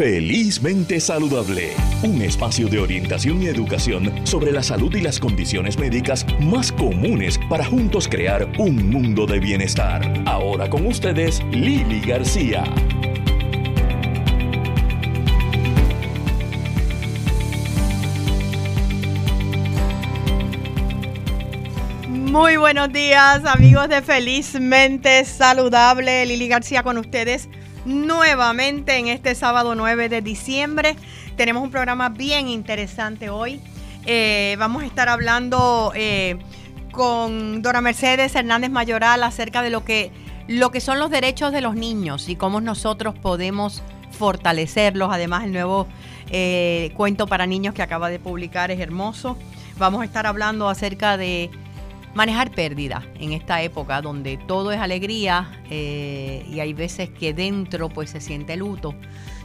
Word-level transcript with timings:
Felizmente 0.00 0.98
Saludable, 0.98 1.74
un 2.02 2.22
espacio 2.22 2.68
de 2.68 2.78
orientación 2.78 3.42
y 3.42 3.48
educación 3.48 4.26
sobre 4.26 4.50
la 4.50 4.62
salud 4.62 4.94
y 4.94 5.02
las 5.02 5.20
condiciones 5.20 5.78
médicas 5.78 6.24
más 6.40 6.72
comunes 6.72 7.38
para 7.50 7.66
juntos 7.66 8.08
crear 8.08 8.48
un 8.56 8.88
mundo 8.88 9.26
de 9.26 9.38
bienestar. 9.40 10.10
Ahora 10.24 10.70
con 10.70 10.86
ustedes, 10.86 11.42
Lili 11.50 12.00
García. 12.00 12.64
Muy 22.08 22.56
buenos 22.56 22.90
días 22.90 23.44
amigos 23.44 23.90
de 23.90 24.00
Felizmente 24.00 25.26
Saludable, 25.26 26.24
Lili 26.24 26.48
García 26.48 26.82
con 26.82 26.96
ustedes 26.96 27.50
nuevamente 27.84 28.96
en 28.96 29.08
este 29.08 29.34
sábado 29.34 29.74
9 29.74 30.08
de 30.08 30.22
diciembre. 30.22 30.96
Tenemos 31.36 31.62
un 31.62 31.70
programa 31.70 32.08
bien 32.08 32.48
interesante 32.48 33.30
hoy. 33.30 33.60
Eh, 34.06 34.56
vamos 34.58 34.82
a 34.82 34.86
estar 34.86 35.08
hablando 35.08 35.92
eh, 35.94 36.38
con 36.92 37.62
Dora 37.62 37.80
Mercedes 37.80 38.34
Hernández 38.34 38.70
Mayoral 38.70 39.22
acerca 39.22 39.62
de 39.62 39.70
lo 39.70 39.84
que, 39.84 40.10
lo 40.48 40.70
que 40.70 40.80
son 40.80 40.98
los 40.98 41.10
derechos 41.10 41.52
de 41.52 41.60
los 41.60 41.74
niños 41.74 42.28
y 42.28 42.36
cómo 42.36 42.60
nosotros 42.60 43.14
podemos 43.14 43.82
fortalecerlos. 44.10 45.10
Además, 45.12 45.44
el 45.44 45.52
nuevo 45.52 45.86
eh, 46.30 46.92
cuento 46.96 47.26
para 47.26 47.46
niños 47.46 47.74
que 47.74 47.82
acaba 47.82 48.08
de 48.08 48.18
publicar 48.18 48.70
es 48.70 48.80
hermoso. 48.80 49.36
Vamos 49.78 50.02
a 50.02 50.04
estar 50.04 50.26
hablando 50.26 50.68
acerca 50.68 51.16
de 51.16 51.50
manejar 52.14 52.50
pérdida 52.50 53.06
en 53.14 53.32
esta 53.32 53.62
época 53.62 54.02
donde 54.02 54.36
todo 54.36 54.72
es 54.72 54.80
alegría 54.80 55.62
eh, 55.70 56.44
y 56.50 56.60
hay 56.60 56.72
veces 56.72 57.10
que 57.10 57.32
dentro 57.32 57.88
pues 57.88 58.10
se 58.10 58.20
siente 58.20 58.56
luto 58.56 58.94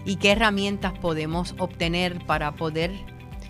y 0.06 0.18
qué 0.18 0.32
herramientas 0.32 0.94
podemos 0.98 1.56
obtener 1.58 2.26
para 2.26 2.56
poder 2.56 2.92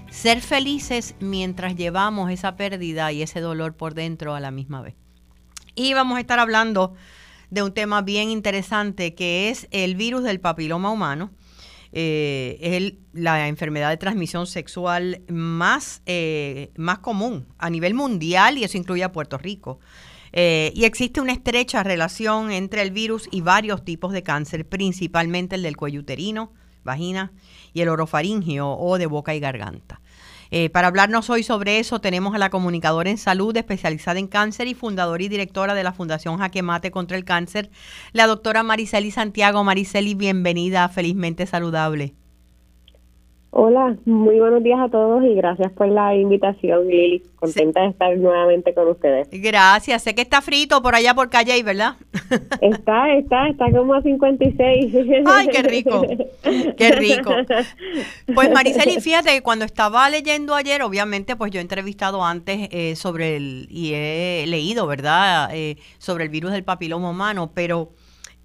ser 0.10 0.42
felices 0.42 1.16
mientras 1.20 1.76
llevamos 1.76 2.32
esa 2.32 2.56
pérdida 2.56 3.12
y 3.12 3.22
ese 3.22 3.42
dolor 3.42 3.76
por 3.76 3.94
dentro 3.94 4.34
a 4.34 4.40
la 4.40 4.52
misma 4.52 4.82
vez. 4.82 4.96
Y 5.76 5.94
vamos 5.94 6.18
a 6.18 6.22
estar 6.22 6.40
hablando 6.40 6.94
de 7.50 7.64
un 7.64 7.74
tema 7.74 8.02
bien 8.02 8.30
interesante 8.30 9.14
que 9.14 9.50
es 9.50 9.68
el 9.72 9.96
virus 9.96 10.24
del 10.24 10.40
papiloma 10.40 10.90
humano 10.90 11.32
eh, 11.98 12.58
es 12.60 12.94
la 13.14 13.48
enfermedad 13.48 13.90
de 13.90 13.96
transmisión 13.96 14.48
sexual 14.48 15.22
más, 15.30 16.02
eh, 16.06 16.72
más 16.76 17.00
común 17.00 17.48
a 17.58 17.70
nivel 17.70 17.94
mundial 17.94 18.58
y 18.58 18.66
eso 18.66 18.78
incluye 18.78 19.02
a 19.02 19.14
Puerto 19.14 19.38
Rico. 19.38 19.80
Eh, 20.34 20.74
y 20.76 20.84
existe 20.84 21.22
una 21.22 21.32
estrecha 21.32 21.84
relación 21.84 22.52
entre 22.52 22.82
el 22.82 22.92
virus 22.92 23.30
y 23.32 23.40
varios 23.40 23.86
tipos 23.86 24.12
de 24.12 24.24
cáncer, 24.24 24.68
principalmente 24.68 25.56
el 25.56 25.64
del 25.64 25.78
cuello 25.78 26.02
uterino, 26.02 26.52
vagina 26.84 27.32
y 27.72 27.80
el 27.80 27.88
orofaringio 27.88 28.70
o 28.72 28.98
de 28.98 29.06
boca 29.06 29.34
y 29.34 29.40
garganta. 29.40 30.02
Eh, 30.52 30.70
para 30.70 30.88
hablarnos 30.88 31.30
hoy 31.30 31.44
sobre 31.44 31.80
eso 31.80 32.00
tenemos 32.00 32.36
a 32.36 32.38
la 32.38 32.50
comunicadora 32.50 33.10
en 33.10 33.18
salud 33.18 33.56
especializada 33.56 34.20
en 34.20 34.28
cáncer 34.28 34.68
y 34.68 34.74
fundadora 34.74 35.24
y 35.24 35.30
directora 35.30 35.74
de 35.74 35.84
la 35.84 35.94
Fundación 35.94 36.38
Jaque 36.38 36.62
Mate 36.62 36.92
contra 36.92 37.18
el 37.18 37.26
Cáncer, 37.26 37.70
la 38.14 38.28
doctora 38.28 38.64
Mariceli 38.64 39.12
Santiago. 39.12 39.64
Mariceli, 39.64 40.16
bienvenida 40.16 40.88
Felizmente 40.90 41.46
Saludable. 41.46 42.16
Hola, 43.58 43.96
muy 44.04 44.38
buenos 44.38 44.62
días 44.64 44.78
a 44.82 44.90
todos 44.90 45.24
y 45.24 45.34
gracias 45.34 45.72
por 45.72 45.88
la 45.88 46.14
invitación, 46.14 46.90
Lili. 46.90 47.24
Contenta 47.38 47.84
de 47.84 47.88
estar 47.88 48.18
nuevamente 48.18 48.74
con 48.74 48.90
ustedes. 48.90 49.30
Gracias. 49.32 50.04
Sé 50.04 50.14
que 50.14 50.24
está 50.24 50.42
frito 50.42 50.82
por 50.82 50.94
allá 50.94 51.14
por 51.14 51.30
Calle, 51.30 51.64
¿verdad? 51.64 51.96
Está, 52.60 53.14
está, 53.14 53.48
está 53.48 53.72
como 53.72 53.94
a 53.94 54.02
56. 54.02 54.94
Ay, 55.26 55.48
qué 55.48 55.62
rico. 55.64 56.06
Qué 56.76 56.92
rico. 56.92 57.32
Pues 58.34 58.52
Mariceli, 58.52 59.00
fíjate 59.00 59.30
que 59.30 59.42
cuando 59.42 59.64
estaba 59.64 60.10
leyendo 60.10 60.54
ayer, 60.54 60.82
obviamente, 60.84 61.38
pues 61.38 61.50
yo 61.52 61.60
he 61.60 61.62
entrevistado 61.62 62.26
antes 62.26 62.68
eh, 62.72 62.98
sobre 62.98 63.38
el, 63.38 63.68
y 63.70 63.94
he 63.94 64.44
leído, 64.48 64.86
¿verdad? 64.86 65.50
Eh, 65.54 65.78
sobre 65.98 66.26
el 66.26 66.30
virus 66.30 66.52
del 66.52 66.66
papiloma 66.66 67.10
humano, 67.10 67.52
pero 67.54 67.92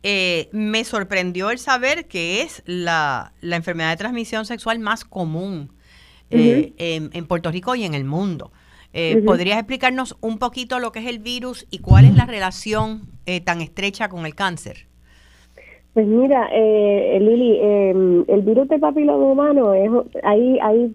eh, 0.03 0.49
me 0.53 0.85
sorprendió 0.85 1.51
el 1.51 1.59
saber 1.59 2.07
que 2.07 2.43
es 2.43 2.63
la, 2.65 3.33
enfermedad 3.43 3.91
de 3.91 3.97
transmisión 3.97 4.47
sexual 4.47 4.79
más 4.79 5.05
común 5.05 5.73
eh, 6.31 6.73
en, 6.79 7.27
Puerto 7.27 7.51
Rico 7.51 7.75
y 7.75 7.85
en 7.85 7.95
el 7.95 8.05
mundo. 8.05 8.53
Eh, 8.93 9.23
¿Podrías 9.25 9.59
explicarnos 9.59 10.17
un 10.21 10.39
poquito 10.39 10.79
lo 10.79 10.91
que 10.91 11.01
es 11.01 11.07
el 11.07 11.19
virus 11.19 11.67
y 11.71 11.79
cuál 11.79 12.05
es 12.05 12.15
la 12.15 12.27
relación 12.27 13.09
tan 13.45 13.61
estrecha 13.61 14.09
con 14.09 14.27
el 14.27 14.35
cáncer? 14.35 14.90
Pues 15.93 16.07
mira, 16.07 16.49
eh, 16.53 17.19
Lili, 17.21 17.59
em, 17.61 18.25
el 18.29 18.43
virus 18.43 18.69
de 18.69 18.79
papiloma 18.79 19.33
humano, 19.33 19.75
es, 19.75 19.91
hay, 20.23 20.57
hay, 20.63 20.95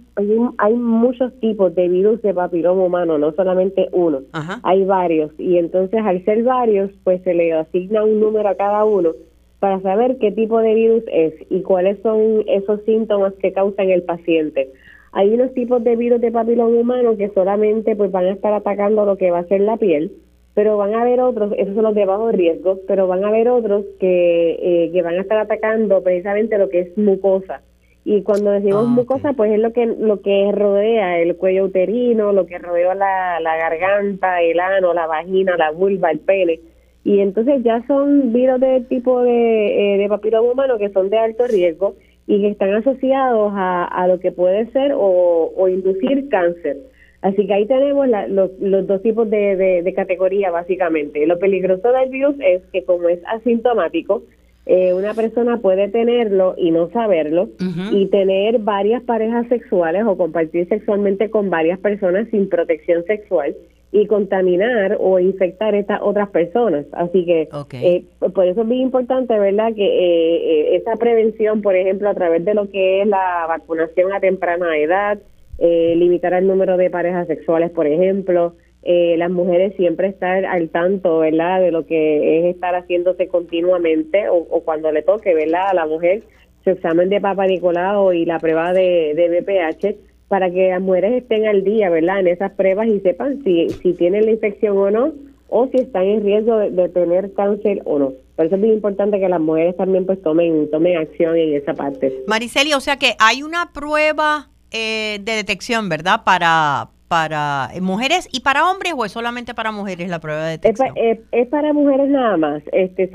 hay, 0.58 0.74
muchos 0.74 1.38
tipos 1.42 1.76
de 1.76 1.90
virus 1.90 2.22
de 2.22 2.34
papiloma 2.34 2.84
humano, 2.84 3.18
no 3.18 3.34
solamente 3.34 3.90
uno, 3.92 4.22
hay 4.64 4.86
varios. 4.86 5.32
Y 5.38 5.58
entonces 5.58 6.02
al 6.02 6.24
ser 6.24 6.44
varios, 6.44 6.92
pues 7.04 7.22
se 7.24 7.34
le 7.34 7.52
asigna 7.52 8.06
un 8.06 8.22
número 8.22 8.48
a 8.48 8.56
cada 8.56 8.86
uno 8.86 9.12
para 9.60 9.82
saber 9.82 10.18
qué 10.20 10.32
tipo 10.32 10.60
de 10.60 10.74
virus 10.74 11.04
es 11.12 11.34
y 11.50 11.62
cuáles 11.62 12.00
son 12.02 12.46
esos 12.48 12.82
síntomas 12.84 13.34
que 13.42 13.52
causan 13.52 13.90
el 13.90 14.04
paciente. 14.04 14.72
Hay 15.12 15.34
unos 15.34 15.54
tipos 15.54 15.84
de 15.84 15.98
virus 15.98 16.22
de 16.22 16.32
papiloma 16.32 16.70
humano 16.70 17.18
que 17.18 17.30
solamente 17.30 17.98
pues 17.98 18.12
van 18.12 18.26
a 18.26 18.32
estar 18.32 18.54
atacando 18.54 19.06
lo 19.06 19.18
que 19.18 19.32
va 19.32 19.40
a 19.40 19.48
ser 19.48 19.60
la 19.60 19.76
piel 19.76 20.12
pero 20.56 20.78
van 20.78 20.96
a 20.96 21.02
haber 21.02 21.20
otros, 21.20 21.54
esos 21.58 21.76
son 21.76 21.84
los 21.84 21.94
de 21.94 22.06
bajo 22.06 22.32
riesgo, 22.32 22.80
pero 22.88 23.08
van 23.08 23.24
a 23.26 23.28
haber 23.28 23.50
otros 23.50 23.84
que, 24.00 24.52
eh, 24.54 24.90
que 24.92 25.02
van 25.02 25.16
a 25.16 25.22
estar 25.22 25.38
atacando 25.38 26.02
precisamente 26.02 26.58
lo 26.58 26.70
que 26.70 26.80
es 26.80 26.98
mucosa. 26.98 27.62
Y 28.06 28.22
cuando 28.22 28.52
decimos 28.52 28.86
ah, 28.86 28.90
mucosa, 28.90 29.34
pues 29.34 29.52
es 29.52 29.60
lo 29.60 29.74
que 29.74 29.86
lo 29.86 30.22
que 30.22 30.52
rodea 30.54 31.20
el 31.20 31.36
cuello 31.36 31.66
uterino, 31.66 32.32
lo 32.32 32.46
que 32.46 32.58
rodea 32.58 32.96
la, 32.96 33.40
la 33.42 33.58
garganta, 33.58 34.42
el 34.42 34.60
ano, 34.60 34.94
la 34.94 35.08
vagina, 35.08 35.58
la 35.58 35.72
vulva, 35.72 36.12
el 36.12 36.20
pene. 36.20 36.60
Y 37.04 37.20
entonces 37.20 37.62
ya 37.64 37.86
son 37.88 38.32
virus 38.32 38.60
de 38.62 38.82
tipo 38.82 39.24
de, 39.24 39.96
eh, 39.96 39.98
de 39.98 40.08
papiloma 40.08 40.52
humano 40.52 40.78
que 40.78 40.90
son 40.90 41.10
de 41.10 41.18
alto 41.18 41.48
riesgo 41.48 41.96
y 42.28 42.42
que 42.42 42.50
están 42.50 42.74
asociados 42.76 43.52
a, 43.56 43.86
a 43.86 44.08
lo 44.08 44.20
que 44.20 44.32
puede 44.32 44.72
ser 44.72 44.94
o, 44.94 45.52
o 45.56 45.68
inducir 45.68 46.30
cáncer. 46.30 46.78
Así 47.26 47.48
que 47.48 47.54
ahí 47.56 47.66
tenemos 47.66 48.08
los, 48.30 48.52
dos 48.86 49.02
tipos 49.02 49.28
de, 49.28 49.82
de, 49.84 49.94
categoría, 49.96 50.52
básicamente. 50.52 51.26
Lo 51.26 51.40
peligroso 51.40 51.92
del 51.92 52.10
virus 52.10 52.36
es 52.40 52.62
que 52.72 52.84
como 52.84 53.10
es 53.10 53.20
asintomático, 53.26 54.22
eh, 54.68 54.94
una 54.94 55.16
persona 55.16 55.58
puede 55.58 55.88
tenerlo 55.88 56.54
y 56.56 56.70
no 56.70 56.92
saberlo 56.92 57.50
y 57.92 58.06
tener 58.10 58.60
varias 58.60 59.02
parejas 59.02 59.48
sexuales 59.48 60.04
o 60.06 60.16
compartir 60.16 60.70
sexualmente 60.70 61.32
con 61.32 61.50
varias 61.50 61.80
personas 61.80 62.28
sin 62.30 62.48
protección 62.48 63.04
sexual 63.06 63.56
y 63.92 64.06
contaminar 64.06 64.98
o 65.00 65.20
infectar 65.20 65.74
a 65.74 65.80
estas 65.80 66.02
otras 66.04 66.30
personas. 66.30 66.86
Así 66.92 67.26
que 67.26 67.50
eh, 67.72 68.04
por 68.36 68.46
eso 68.46 68.62
es 68.62 68.68
muy 68.68 68.82
importante, 68.82 69.40
¿verdad?, 69.40 69.74
que 69.74 69.84
eh, 69.84 70.76
esa 70.76 70.96
prevención, 70.96 71.64
por 71.64 71.76
ejemplo, 71.76 72.08
a 72.08 72.14
través 72.14 72.46
de 72.46 72.54
lo 72.54 72.70
que 72.70 73.02
es 73.02 73.08
la 73.08 73.46
vacunación 73.48 74.14
a 74.14 74.20
temprana 74.20 74.78
edad, 74.78 75.18
eh, 75.58 75.94
limitar 75.96 76.34
el 76.34 76.48
número 76.48 76.78
de 76.78 76.90
parejas 76.90 77.28
sexuales, 77.28 77.72
por 77.72 77.88
ejemplo, 77.88 78.56
eh, 78.84 79.16
las 79.18 79.32
mujeres 79.32 79.76
siempre 79.78 80.08
estar 80.08 80.46
al 80.46 80.70
tanto, 80.70 81.20
¿verdad?, 81.20 81.62
de 81.62 81.72
lo 81.72 81.86
que 81.86 82.40
es 82.40 82.56
estar 82.56 82.76
haciéndose 82.76 83.28
continuamente 83.28 84.30
o, 84.30 84.62
cuando 84.64 84.92
le 84.92 85.02
toque, 85.02 85.34
¿verdad?, 85.34 85.70
a 85.70 85.74
la 85.74 85.88
mujer 85.88 86.24
su 86.64 86.72
examen 86.72 87.10
de 87.10 87.22
Papa 87.22 87.46
Nicolau 87.48 88.12
y 88.14 88.26
la 88.26 88.40
prueba 88.40 88.74
de, 88.74 89.14
de 89.16 89.42
BPH 89.42 89.96
para 90.28 90.50
que 90.50 90.70
las 90.70 90.82
mujeres 90.82 91.14
estén 91.14 91.48
al 91.48 91.64
día, 91.64 91.90
¿verdad?, 91.90 92.20
en 92.20 92.28
esas 92.28 92.52
pruebas 92.52 92.88
y 92.88 93.00
sepan 93.00 93.44
si, 93.44 93.70
si 93.70 93.94
tienen 93.94 94.26
la 94.26 94.32
infección 94.32 94.78
o 94.78 94.92
no 94.92 95.14
o 95.50 95.68
si 95.68 95.78
están 95.78 96.04
en 96.04 96.24
riesgo 96.24 96.58
de, 96.58 96.90
tener 96.90 97.34
cáncer 97.34 97.82
o 97.86 98.00
no. 98.00 98.14
Por 98.36 98.46
eso 98.46 98.56
es 98.56 98.62
muy 98.62 98.72
importante 98.72 99.20
que 99.20 99.30
las 99.30 99.40
mujeres 99.40 99.78
también 99.78 100.06
pues 100.06 100.22
tomen, 100.22 100.70
tomen 100.70 100.98
acción 100.98 101.38
en 101.38 101.56
esa 101.56 101.74
parte. 101.74 102.24
Mariceli, 102.28 102.74
o 102.74 102.80
sea 102.80 102.98
que 102.98 103.16
hay 103.20 103.44
una 103.44 103.72
prueba 103.72 104.50
eh, 104.76 105.20
de 105.22 105.32
detección, 105.32 105.88
¿verdad? 105.88 106.22
Para, 106.26 106.90
para 107.08 107.70
mujeres 107.82 108.28
y 108.32 108.42
para 108.42 108.70
hombres 108.70 108.94
o 108.98 109.06
es 109.06 109.12
solamente 109.14 109.54
para 109.54 109.72
mujeres 109.72 110.10
la 110.10 110.20
prueba 110.20 110.44
de 110.44 110.52
detección? 110.52 110.94
Es, 110.98 111.48
para 111.48 111.72
mujeres 111.72 112.10
nada 112.10 112.36
más. 112.36 112.62
Este, 112.74 113.10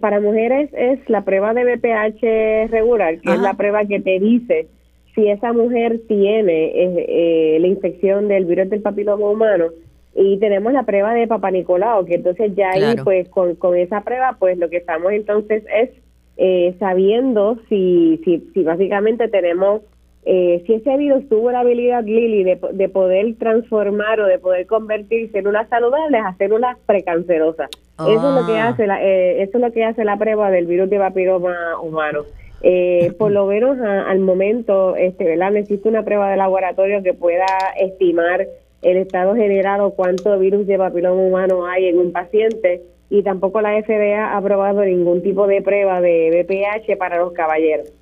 para 0.00 0.20
mujeres 0.20 0.68
es 0.72 0.98
la 1.08 1.22
prueba 1.22 1.54
de 1.54 1.64
BPH 1.64 2.70
regular, 2.72 3.20
que 3.20 3.32
es 3.32 3.38
la 3.38 3.54
prueba 3.54 3.84
que 3.84 4.00
te 4.00 4.18
dice 4.18 4.66
si 5.14 5.28
esa 5.28 5.52
mujer 5.52 6.00
tiene 6.08 6.66
eh, 6.66 7.06
eh, 7.08 7.58
la 7.60 7.66
infección 7.68 8.26
del 8.26 8.44
virus 8.44 8.68
del 8.68 8.82
papiloma 8.82 9.30
humano. 9.30 9.66
Y 10.14 10.38
tenemos 10.38 10.72
la 10.72 10.82
prueba 10.82 11.14
de 11.14 11.28
Papa 11.28 11.50
Nicolau, 11.50 12.04
que 12.04 12.14
entonces 12.14 12.52
ya 12.56 12.70
ahí, 12.70 12.96
pues 13.04 13.28
con, 13.28 13.54
con 13.54 13.76
esa 13.76 14.00
prueba, 14.00 14.36
pues 14.38 14.58
lo 14.58 14.70
que 14.70 14.78
estamos 14.78 15.12
entonces 15.12 15.62
es 15.72 15.90
eh, 16.36 16.74
sabiendo 16.78 17.58
si, 17.68 18.20
si, 18.24 18.50
si 18.52 18.62
básicamente 18.62 19.28
tenemos 19.28 19.82
eh, 20.28 20.64
si 20.66 20.74
ese 20.74 20.96
virus 20.96 21.28
tuvo 21.28 21.52
la 21.52 21.60
habilidad, 21.60 22.02
Lili, 22.02 22.42
de, 22.42 22.58
de, 22.72 22.88
poder 22.88 23.36
transformar 23.38 24.18
o 24.18 24.26
de 24.26 24.40
poder 24.40 24.66
convertir 24.66 25.30
células 25.30 25.68
saludables 25.68 26.20
a 26.24 26.36
células 26.36 26.76
precancerosas. 26.84 27.70
Eso 27.96 28.28
es 28.28 28.40
lo 28.42 28.44
que 28.44 28.58
ah. 28.58 28.68
hace 28.68 28.88
la, 28.88 29.00
eh, 29.04 29.42
eso 29.42 29.58
es 29.58 29.62
lo 29.62 29.70
que 29.70 29.84
hace 29.84 30.04
la 30.04 30.16
prueba 30.16 30.50
del 30.50 30.66
virus 30.66 30.90
de 30.90 30.98
papiloma 30.98 31.80
humano. 31.80 32.24
Eh, 32.60 33.12
por 33.18 33.30
lo 33.30 33.46
menos 33.46 33.78
al 33.80 34.18
momento, 34.18 34.96
este, 34.96 35.22
¿verdad? 35.22 35.52
Necesita 35.52 35.88
una 35.90 36.04
prueba 36.04 36.28
de 36.28 36.36
laboratorio 36.36 37.04
que 37.04 37.14
pueda 37.14 37.46
estimar 37.78 38.48
el 38.82 38.96
estado 38.96 39.36
generado, 39.36 39.90
cuánto 39.92 40.36
virus 40.40 40.66
de 40.66 40.76
papiloma 40.76 41.22
humano 41.22 41.66
hay 41.66 41.86
en 41.86 42.00
un 42.00 42.10
paciente 42.10 42.82
y 43.10 43.22
tampoco 43.22 43.60
la 43.60 43.80
FDA 43.80 44.32
ha 44.32 44.36
aprobado 44.36 44.84
ningún 44.84 45.22
tipo 45.22 45.46
de 45.46 45.62
prueba 45.62 46.00
de 46.00 46.30
VPH 46.32 46.96
para 46.98 47.18
los 47.18 47.32
caballeros. 47.32 47.92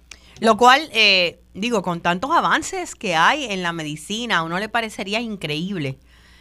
Lo 0.40 0.56
cual, 0.56 0.88
eh, 0.92 1.40
digo, 1.54 1.82
con 1.82 2.00
tantos 2.00 2.30
avances 2.30 2.94
que 2.94 3.14
hay 3.14 3.44
en 3.44 3.62
la 3.62 3.72
medicina, 3.72 4.38
a 4.38 4.42
uno 4.42 4.58
le 4.58 4.68
parecería 4.68 5.20
increíble, 5.20 5.98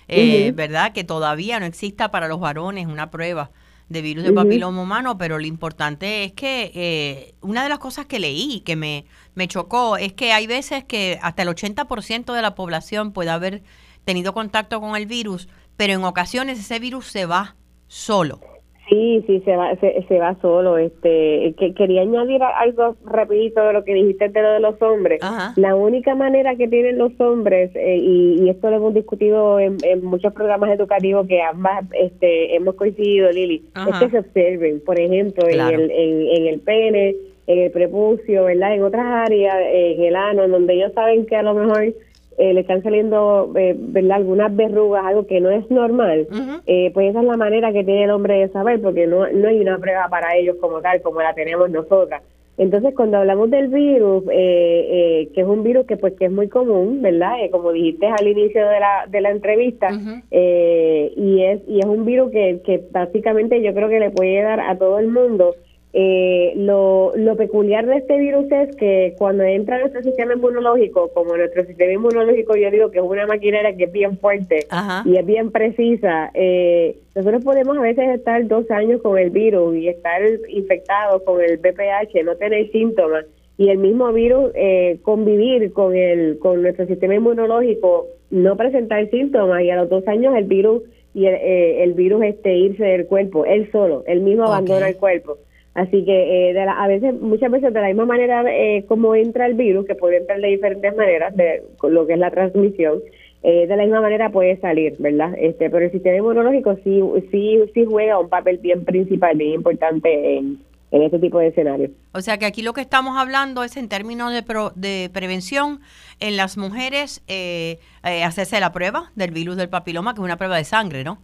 eh, 0.07 0.51
¿verdad? 0.55 0.93
Que 0.93 1.03
todavía 1.03 1.59
no 1.59 1.65
exista 1.65 2.11
para 2.11 2.27
los 2.27 2.39
varones 2.39 2.87
una 2.87 3.11
prueba 3.11 3.51
de 3.89 4.01
virus 4.01 4.23
de 4.23 4.33
papiloma 4.33 4.81
humano, 4.81 5.17
pero 5.17 5.37
lo 5.37 5.45
importante 5.45 6.23
es 6.23 6.33
que 6.33 6.71
eh, 6.73 7.35
una 7.41 7.63
de 7.63 7.69
las 7.69 7.79
cosas 7.79 8.05
que 8.05 8.19
leí 8.19 8.61
que 8.61 8.75
me, 8.75 9.05
me 9.35 9.47
chocó 9.47 9.97
es 9.97 10.13
que 10.13 10.33
hay 10.33 10.47
veces 10.47 10.83
que 10.83 11.19
hasta 11.21 11.43
el 11.43 11.49
80% 11.49 12.33
de 12.33 12.41
la 12.41 12.55
población 12.55 13.11
puede 13.11 13.29
haber 13.29 13.61
tenido 14.05 14.33
contacto 14.33 14.81
con 14.81 14.95
el 14.95 15.05
virus, 15.05 15.47
pero 15.77 15.93
en 15.93 16.03
ocasiones 16.03 16.59
ese 16.59 16.79
virus 16.79 17.07
se 17.07 17.25
va 17.25 17.55
solo. 17.87 18.52
Sí, 18.89 19.23
sí, 19.25 19.41
se 19.45 19.55
va, 19.55 19.75
se, 19.77 20.19
va 20.19 20.35
solo. 20.41 20.77
Este, 20.77 21.53
que 21.57 21.73
quería 21.73 22.01
añadir 22.01 22.41
algo 22.43 22.97
rapidito 23.05 23.63
de 23.63 23.73
lo 23.73 23.83
que 23.83 23.93
dijiste 23.93 24.29
de 24.29 24.41
lo 24.41 24.51
de 24.51 24.59
los 24.59 24.81
hombres. 24.81 25.21
La 25.55 25.75
única 25.75 26.15
manera 26.15 26.55
que 26.55 26.67
tienen 26.67 26.97
los 26.97 27.11
hombres 27.19 27.71
eh, 27.75 27.97
y, 27.97 28.49
esto 28.49 28.69
lo 28.69 28.77
hemos 28.77 28.93
discutido 28.93 29.59
en, 29.59 29.77
muchos 30.03 30.33
programas 30.33 30.71
educativos 30.71 31.27
que 31.27 31.41
ambas 31.41 31.85
este, 31.93 32.55
hemos 32.55 32.75
coincidido, 32.75 33.31
Lili, 33.31 33.63
es 33.89 33.99
que 33.99 34.09
se 34.09 34.19
observen, 34.19 34.81
por 34.81 34.99
ejemplo, 34.99 35.47
en, 35.47 35.59
el, 35.59 35.91
en, 35.91 36.47
el 36.47 36.59
pene, 36.59 37.15
en 37.47 37.59
el 37.59 37.71
prepucio, 37.71 38.45
¿verdad? 38.45 38.75
En 38.75 38.83
otras 38.83 39.05
áreas, 39.05 39.55
en 39.71 40.03
el 40.03 40.15
ano, 40.15 40.47
donde 40.47 40.73
ellos 40.73 40.91
saben 40.93 41.25
que 41.25 41.35
a 41.35 41.43
lo 41.43 41.53
mejor 41.53 41.93
eh, 42.37 42.53
le 42.53 42.61
están 42.61 42.81
saliendo 42.83 43.51
eh, 43.55 43.75
¿verdad? 43.77 44.17
algunas 44.17 44.55
verrugas, 44.55 45.05
algo 45.05 45.27
que 45.27 45.39
no 45.39 45.49
es 45.49 45.69
normal, 45.69 46.27
eh, 46.65 46.91
pues 46.93 47.09
esa 47.09 47.21
es 47.21 47.25
la 47.25 47.37
manera 47.37 47.71
que 47.71 47.83
tiene 47.83 48.05
el 48.05 48.11
hombre 48.11 48.39
de 48.39 48.49
saber, 48.49 48.81
porque 48.81 49.07
no, 49.07 49.27
no 49.27 49.47
hay 49.47 49.59
una 49.59 49.77
prueba 49.77 50.07
para 50.09 50.35
ellos 50.35 50.57
como 50.59 50.81
tal, 50.81 51.01
como 51.01 51.21
la 51.21 51.33
tenemos 51.33 51.69
nosotras. 51.69 52.21
Entonces, 52.55 52.93
cuando 52.95 53.17
hablamos 53.17 53.49
del 53.49 53.67
virus, 53.69 54.25
que 54.25 55.31
es 55.33 55.47
un 55.47 55.63
virus 55.63 55.87
que 55.87 55.97
pues 55.97 56.13
que 56.13 56.25
es 56.25 56.31
muy 56.31 56.49
común, 56.49 57.01
¿verdad? 57.01 57.33
como 57.49 57.71
dijiste 57.71 58.05
al 58.05 58.27
inicio 58.27 58.67
de 58.67 58.79
la, 58.79 59.07
de 59.09 59.21
la 59.21 59.31
entrevista, 59.31 59.89
y 60.29 61.43
es 61.43 61.61
y 61.67 61.79
es 61.79 61.85
un 61.85 62.05
virus 62.05 62.31
que, 62.31 62.61
que 62.63 62.83
básicamente 62.91 63.61
yo 63.63 63.73
creo 63.73 63.89
que 63.89 63.99
le 63.99 64.11
puede 64.11 64.43
dar 64.43 64.59
a 64.59 64.77
todo 64.77 64.99
el 64.99 65.07
mundo 65.07 65.55
eh, 65.95 66.53
lo, 66.55 67.15
lo 67.15 67.35
peculiar 67.37 67.85
de 67.85 67.97
este 67.97 68.17
virus 68.17 68.51
es 68.51 68.75
que 68.77 69.13
cuando 69.15 69.43
entra 69.43 69.75
en 69.75 69.81
nuestro 69.81 70.01
sistema 70.01 70.33
inmunológico, 70.33 71.11
como 71.13 71.37
nuestro 71.37 71.65
sistema 71.65 71.93
inmunológico 71.93 72.55
yo 72.55 72.71
digo 72.71 72.89
que 72.89 72.97
es 72.97 73.05
una 73.05 73.27
maquinaria 73.27 73.75
que 73.75 73.83
es 73.83 73.91
bien 73.91 74.17
fuerte 74.17 74.65
y 75.05 75.17
es 75.17 75.25
bien 75.25 75.51
precisa, 75.51 76.31
eh, 76.33 76.97
nosotros 77.13 77.43
podemos 77.43 77.77
a 77.77 77.81
veces 77.81 78.09
estar 78.09 78.47
dos 78.47 78.71
años 78.71 79.03
con 79.03 79.19
el 79.19 79.29
virus 79.29 79.75
y 79.75 79.87
estar 79.87 80.19
infectados 80.47 81.21
con 81.21 81.39
el 81.43 81.57
BPH, 81.57 82.23
no 82.25 82.35
tener 82.37 82.71
síntomas 82.71 83.25
y 83.59 83.69
el 83.69 83.77
mismo 83.77 84.11
virus 84.11 84.51
eh, 84.55 84.97
convivir 85.03 85.73
con 85.73 85.95
el 85.95 86.39
con 86.39 86.63
nuestro 86.63 86.87
sistema 86.87 87.13
inmunológico, 87.13 88.07
no 88.31 88.57
presentar 88.57 89.07
síntomas 89.11 89.61
y 89.61 89.69
a 89.69 89.75
los 89.75 89.89
dos 89.89 90.07
años 90.07 90.35
el 90.35 90.45
virus 90.45 90.81
y 91.13 91.27
el, 91.27 91.35
eh, 91.35 91.83
el 91.83 91.93
virus 91.93 92.23
este 92.23 92.55
irse 92.55 92.83
del 92.83 93.05
cuerpo, 93.05 93.45
él 93.45 93.69
solo, 93.71 94.03
él 94.07 94.21
mismo 94.21 94.45
abandona 94.45 94.89
el 94.89 94.95
cuerpo. 94.95 95.37
Así 95.73 96.05
que 96.05 96.49
eh, 96.49 96.53
de 96.53 96.61
a 96.61 96.87
veces, 96.87 97.19
muchas 97.19 97.49
veces 97.49 97.73
de 97.73 97.81
la 97.81 97.87
misma 97.87 98.05
manera 98.05 98.43
eh, 98.47 98.85
como 98.87 99.15
entra 99.15 99.47
el 99.47 99.55
virus, 99.55 99.87
que 99.87 99.95
puede 99.95 100.17
entrar 100.17 100.39
de 100.39 100.49
diferentes 100.49 100.95
maneras, 100.95 101.35
de 101.35 101.63
lo 101.81 102.05
que 102.05 102.13
es 102.13 102.19
la 102.19 102.29
transmisión, 102.29 102.99
eh, 103.41 103.65
de 103.65 103.75
la 103.75 103.83
misma 103.83 104.01
manera 104.01 104.29
puede 104.29 104.57
salir, 104.57 104.95
¿verdad? 104.99 105.33
Este, 105.37 105.69
pero 105.71 105.85
el 105.85 105.91
sistema 105.91 106.15
inmunológico 106.15 106.75
sí, 106.83 107.01
sí, 107.31 107.59
sí 107.73 107.85
juega 107.85 108.19
un 108.19 108.29
papel 108.29 108.59
bien 108.59 108.85
principal, 108.85 109.35
bien 109.35 109.53
importante 109.53 110.37
en, 110.37 110.59
en 110.91 111.01
este 111.01 111.17
tipo 111.17 111.39
de 111.39 111.47
escenarios. 111.47 111.89
O 112.13 112.21
sea 112.21 112.37
que 112.37 112.45
aquí 112.45 112.61
lo 112.61 112.73
que 112.73 112.81
estamos 112.81 113.17
hablando 113.17 113.63
es 113.63 113.75
en 113.75 113.89
términos 113.89 114.31
de, 114.31 114.43
de 114.75 115.09
prevención 115.11 115.79
en 116.19 116.37
las 116.37 116.55
mujeres, 116.55 117.23
eh, 117.27 117.79
hacerse 118.23 118.59
la 118.59 118.71
prueba 118.71 119.11
del 119.15 119.31
virus 119.31 119.57
del 119.57 119.69
papiloma, 119.69 120.13
que 120.13 120.21
es 120.21 120.25
una 120.25 120.37
prueba 120.37 120.55
de 120.55 120.65
sangre, 120.65 121.03
¿no? 121.03 121.17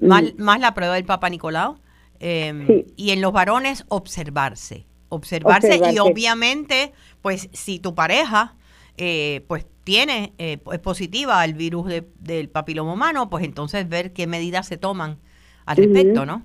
más, 0.00 0.22
mm. 0.22 0.42
más 0.42 0.60
la 0.60 0.72
prueba 0.72 0.94
del 0.94 1.04
Papa 1.04 1.28
Nicolau 1.28 1.76
Em, 2.26 2.84
y 2.96 3.10
en 3.10 3.20
los 3.20 3.34
varones, 3.34 3.84
observarse. 3.88 4.86
Observarse, 5.10 5.78
y 5.92 5.98
obviamente, 5.98 6.92
pues 7.20 7.50
si 7.52 7.78
tu 7.78 7.94
pareja 7.94 8.54
eh, 8.96 9.42
pues 9.46 9.66
tiene, 9.84 10.32
eh, 10.38 10.56
es 10.72 10.78
positiva 10.78 11.42
al 11.42 11.52
virus 11.52 11.92
del 12.18 12.48
papiloma 12.48 12.94
humano, 12.94 13.28
pues 13.28 13.44
entonces 13.44 13.86
ver 13.90 14.14
qué 14.14 14.26
medidas 14.26 14.66
se 14.66 14.78
toman 14.78 15.18
al 15.66 15.76
respecto, 15.76 16.24
¿no? 16.24 16.44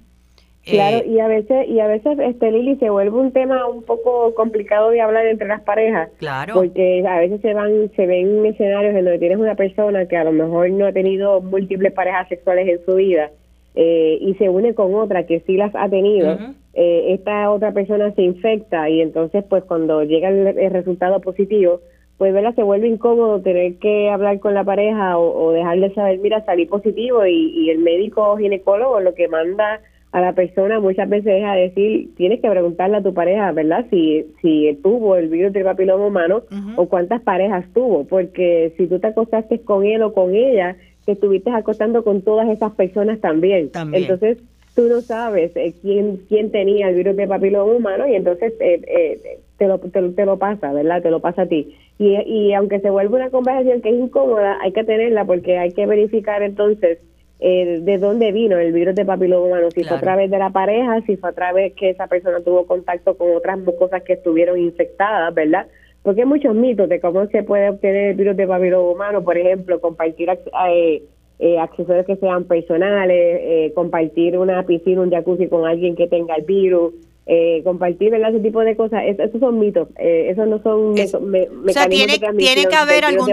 Claro, 0.66 0.98
eh, 0.98 1.08
y 1.08 1.20
a 1.20 1.28
veces, 1.28 1.70
y 1.70 1.80
a 1.80 1.88
veces, 1.88 2.20
este 2.20 2.52
Lili, 2.52 2.76
se 2.76 2.90
vuelve 2.90 3.18
un 3.18 3.32
tema 3.32 3.66
un 3.66 3.82
poco 3.84 4.36
complicado 4.36 4.90
de 4.90 5.00
hablar 5.00 5.28
entre 5.28 5.48
las 5.48 5.62
parejas. 5.62 6.10
Claro. 6.18 6.56
Porque 6.56 7.06
a 7.08 7.20
veces 7.20 7.40
se 7.40 7.54
van, 7.54 7.90
se 7.96 8.06
ven 8.06 8.46
escenarios 8.46 8.94
en 8.96 9.06
donde 9.06 9.20
tienes 9.20 9.38
una 9.38 9.56
persona 9.56 10.06
que 10.08 10.18
a 10.18 10.26
lo 10.26 10.34
mejor 10.34 10.70
no 10.72 10.88
ha 10.88 10.92
tenido 10.92 11.40
múltiples 11.40 11.94
parejas 11.94 12.28
sexuales 12.28 12.68
en 12.68 12.86
su 12.86 12.96
vida 12.96 13.32
eh, 13.82 14.18
y 14.20 14.34
se 14.34 14.50
une 14.50 14.74
con 14.74 14.94
otra 14.94 15.26
que 15.26 15.40
sí 15.48 15.56
las 15.56 15.74
ha 15.74 15.88
tenido, 15.88 16.38
eh, 16.74 17.14
esta 17.14 17.50
otra 17.50 17.72
persona 17.72 18.14
se 18.14 18.24
infecta 18.24 18.90
y 18.90 19.00
entonces 19.00 19.46
pues 19.48 19.64
cuando 19.64 20.04
llega 20.04 20.28
el, 20.28 20.70
resultado 20.70 21.22
positivo, 21.22 21.80
pues 22.18 22.34
¿verdad? 22.34 22.54
se 22.56 22.64
vuelve 22.64 22.90
incómodo 22.90 23.40
tener 23.40 23.76
que 23.76 24.10
hablar 24.10 24.42
con 24.42 24.54
la 24.54 24.66
pareja 24.66 25.18
o, 25.18 25.54
dejarle 25.54 25.94
saber, 25.94 26.20
mira, 26.20 26.44
salí 26.44 26.66
positivo 26.66 27.26
y, 27.26 27.70
el 27.70 27.80
médico 27.80 28.36
ginecólogo 28.36 29.00
lo 29.00 29.14
que 29.14 29.30
manda 29.30 29.80
a 30.12 30.20
la 30.20 30.34
persona 30.34 30.82
muchas 30.82 31.08
veces 31.08 31.36
es 31.36 31.46
a 31.46 31.54
decir, 31.54 32.10
tienes 32.18 32.42
que 32.42 32.50
preguntarle 32.50 32.98
a 32.98 33.02
tu 33.02 33.14
pareja, 33.14 33.54
¿verdad? 33.54 33.86
Si, 33.90 34.26
si 34.42 34.78
tuvo 34.84 35.16
el 35.16 35.30
virus 35.30 35.54
del 35.54 35.64
papiloma 35.64 36.06
humano 36.06 36.42
o 36.76 36.90
cuántas 36.90 37.22
parejas 37.22 37.64
tuvo, 37.74 38.04
porque 38.06 38.74
si 38.76 38.88
tú 38.88 39.00
te 39.00 39.08
acostaste 39.08 39.62
con 39.62 39.86
él 39.86 40.02
o 40.02 40.12
con 40.12 40.36
ella, 40.36 40.76
que 41.06 41.14
estuviste 41.14 41.50
acostando 41.52 42.04
con 42.04 42.22
todas 42.22 42.50
esas 42.50 42.74
personas 42.74 43.20
también. 43.20 43.72
Entonces, 43.94 44.38
tú 44.76 44.88
no 44.88 45.02
sabes 45.02 45.52
eh, 45.56 45.74
quién 45.82 46.22
quién 46.30 46.52
tenía 46.52 46.88
el 46.90 46.96
virus 46.96 47.16
de 47.18 47.28
papiloma 47.28 47.74
humano 47.74 48.08
y 48.08 48.16
entonces 48.16 48.54
eh, 48.60 48.82
eh, 48.88 49.40
te, 49.58 49.68
lo, 49.68 49.80
te, 49.80 50.26
lo 50.26 50.38
pasa, 50.38 50.72
¿verdad? 50.72 51.02
Te 51.02 51.12
lo 51.12 51.20
pasa 51.20 51.42
a 51.42 51.46
ti. 51.48 51.76
Y, 51.98 52.16
y 52.16 52.54
aunque 52.54 52.80
se 52.80 52.90
vuelve 52.90 53.18
una 53.18 53.30
conversación 53.30 53.82
que 53.82 53.90
es 53.90 53.96
incómoda, 53.96 54.58
hay 54.62 54.72
que 54.72 54.86
tenerla 54.86 55.26
porque 55.26 55.58
hay 55.58 55.74
que 55.74 55.86
verificar 55.86 56.44
entonces 56.44 57.00
de 57.42 57.98
dónde 58.00 58.34
vino 58.34 58.58
el 58.58 58.74
virus 58.74 58.96
de 58.96 59.06
papiloma 59.06 59.46
humano, 59.46 59.72
si 59.72 59.86
fue 59.86 59.96
a 59.96 60.02
través 60.02 60.30
de 60.30 60.38
la 60.38 60.50
pareja, 60.50 61.00
si 61.06 61.16
fue 61.16 61.30
a 61.30 61.34
través 61.34 61.74
que 61.74 61.92
esa 61.92 62.08
persona 62.08 62.42
tuvo 62.42 62.66
contacto 62.66 63.16
con 63.16 63.34
otras 63.34 63.58
mucosas 63.60 64.04
que 64.04 64.14
estuvieron 64.14 64.60
infectadas, 64.60 65.34
¿verdad? 65.34 65.68
Porque 66.04 66.22
hay 66.22 66.28
muchos 66.28 66.56
mitos 66.56 66.90
de 66.90 67.00
cómo 67.00 67.26
se 67.28 67.44
puede 67.44 67.70
obtener 67.70 68.12
el 68.12 68.16
virus 68.16 68.38
de 68.38 68.48
papiloma 68.48 68.92
humano, 68.92 69.24
por 69.24 69.38
ejemplo, 69.38 69.82
compartir 69.82 70.30
eh, 70.30 71.04
eh, 71.40 71.60
accesorios 71.60 72.06
que 72.06 72.16
sean 72.18 72.46
personales, 72.46 73.40
eh, 73.42 73.72
compartir 73.76 74.38
una 74.38 74.64
piscina, 74.66 75.02
un 75.02 75.12
jacuzzi 75.12 75.48
con 75.48 75.66
alguien 75.66 75.96
que 75.96 76.08
tenga 76.08 76.36
el 76.36 76.44
virus, 76.44 76.94
eh, 77.32 77.62
compartir 77.64 78.10
¿verdad? 78.10 78.32
ese 78.32 78.40
tipo 78.40 78.60
de 78.62 78.76
cosas, 78.76 79.04
esos 79.06 79.40
son 79.40 79.60
mitos, 79.60 79.88
eh, 80.00 80.30
esos 80.32 80.48
no 80.48 80.62
son 80.64 80.94
o 80.94 81.72
sea, 81.72 81.88
tiene, 81.88 82.18
tiene 82.18 82.66
que 82.66 82.76
haber 82.76 83.06
algún, 83.06 83.28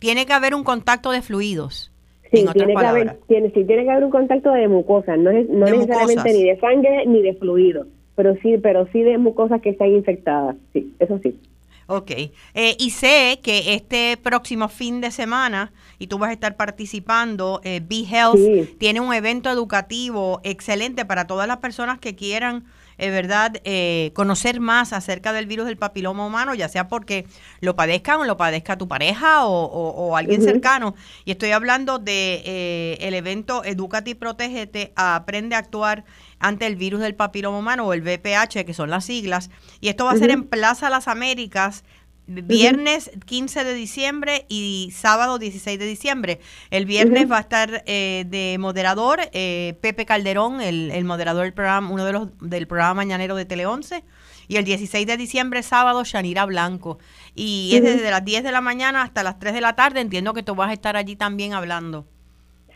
tiene 0.00 0.26
que 0.26 0.32
haber 0.32 0.56
un 0.56 0.64
contacto 0.64 1.12
de 1.12 1.22
fluidos. 1.22 1.92
Sí, 2.32 2.44
tiene 2.52 2.74
que, 2.74 2.84
haber, 2.84 3.16
tiene, 3.28 3.50
sí, 3.50 3.62
tiene 3.64 3.84
que 3.84 3.90
haber 3.90 4.04
un 4.04 4.10
contacto 4.10 4.50
de 4.50 4.66
mucosas, 4.66 5.18
no, 5.18 5.30
es, 5.30 5.48
no 5.48 5.66
necesariamente 5.66 6.32
ni 6.32 6.44
de 6.44 6.58
sangre 6.58 7.06
ni 7.06 7.22
de 7.22 7.34
fluido, 7.34 7.86
pero 8.16 8.34
sí, 8.42 8.58
pero 8.60 8.88
sí 8.92 9.02
de 9.02 9.18
mucosas 9.18 9.60
que 9.62 9.70
están 9.70 9.90
infectadas, 9.92 10.56
sí, 10.72 10.92
eso 10.98 11.20
sí. 11.22 11.38
Ok. 11.94 12.10
Eh, 12.10 12.76
y 12.78 12.88
sé 12.88 13.40
que 13.42 13.74
este 13.74 14.16
próximo 14.16 14.70
fin 14.70 15.02
de 15.02 15.10
semana, 15.10 15.74
y 15.98 16.06
tú 16.06 16.16
vas 16.16 16.30
a 16.30 16.32
estar 16.32 16.56
participando, 16.56 17.60
eh, 17.64 17.82
Be 17.86 18.06
Health 18.10 18.78
tiene 18.78 19.00
un 19.00 19.12
evento 19.12 19.50
educativo 19.50 20.40
excelente 20.42 21.04
para 21.04 21.26
todas 21.26 21.46
las 21.46 21.58
personas 21.58 21.98
que 21.98 22.14
quieran, 22.14 22.64
eh, 23.02 23.10
¿verdad?, 23.10 23.60
eh, 23.64 24.12
conocer 24.14 24.60
más 24.60 24.92
acerca 24.92 25.32
del 25.32 25.46
virus 25.46 25.66
del 25.66 25.76
papiloma 25.76 26.24
humano, 26.24 26.54
ya 26.54 26.68
sea 26.68 26.88
porque 26.88 27.26
lo 27.60 27.74
padezcan 27.76 28.20
o 28.20 28.24
lo 28.24 28.36
padezca 28.36 28.78
tu 28.78 28.88
pareja 28.88 29.44
o, 29.44 30.16
alguien 30.16 30.42
cercano. 30.42 30.94
Y 31.24 31.32
estoy 31.32 31.50
hablando 31.50 31.98
de 31.98 32.96
el 33.00 33.14
evento 33.14 33.64
Educate 33.64 34.10
y 34.10 34.14
Protégete, 34.14 34.92
Aprende 34.94 35.56
a 35.56 35.58
Actuar 35.58 36.04
ante 36.38 36.66
el 36.66 36.76
virus 36.76 37.00
del 37.00 37.14
papiloma 37.14 37.58
humano 37.58 37.86
o 37.86 37.92
el 37.92 38.02
VPH, 38.02 38.64
que 38.64 38.74
son 38.74 38.90
las 38.90 39.04
siglas. 39.04 39.50
Y 39.80 39.88
esto 39.88 40.04
va 40.04 40.12
a 40.12 40.16
ser 40.16 40.30
en 40.30 40.44
Plaza 40.44 40.90
Las 40.90 41.08
Américas, 41.08 41.84
viernes 42.26 43.10
15 43.26 43.64
de 43.64 43.74
diciembre 43.74 44.44
y 44.48 44.90
sábado 44.92 45.38
16 45.38 45.78
de 45.78 45.86
diciembre. 45.86 46.38
El 46.70 46.86
viernes 46.86 47.30
va 47.30 47.38
a 47.38 47.40
estar 47.40 47.82
eh, 47.86 48.24
de 48.28 48.56
moderador 48.58 49.20
eh, 49.32 49.74
Pepe 49.80 50.06
Calderón, 50.06 50.60
el, 50.60 51.04
moderador 51.04 51.44
del 51.44 51.52
programa, 51.52 51.90
uno 51.90 52.04
de 52.04 52.12
los 52.12 52.38
del 52.40 52.66
programa 52.66 52.94
mañanero 52.94 53.36
de 53.36 53.44
Tele 53.44 53.66
11. 53.66 54.04
Y 54.48 54.56
el 54.56 54.64
16 54.64 55.06
de 55.06 55.16
diciembre, 55.16 55.62
sábado, 55.62 56.04
Shanira 56.04 56.44
Blanco. 56.44 56.98
Y 57.34 57.72
es 57.74 57.82
desde 57.82 58.10
las 58.10 58.24
10 58.24 58.42
de 58.42 58.52
la 58.52 58.60
mañana 58.60 59.02
hasta 59.02 59.22
las 59.22 59.38
3 59.38 59.54
de 59.54 59.60
la 59.60 59.74
tarde. 59.74 60.00
Entiendo 60.00 60.34
que 60.34 60.42
tú 60.42 60.54
vas 60.54 60.70
a 60.70 60.72
estar 60.72 60.96
allí 60.96 61.16
también 61.16 61.54
hablando. 61.54 62.04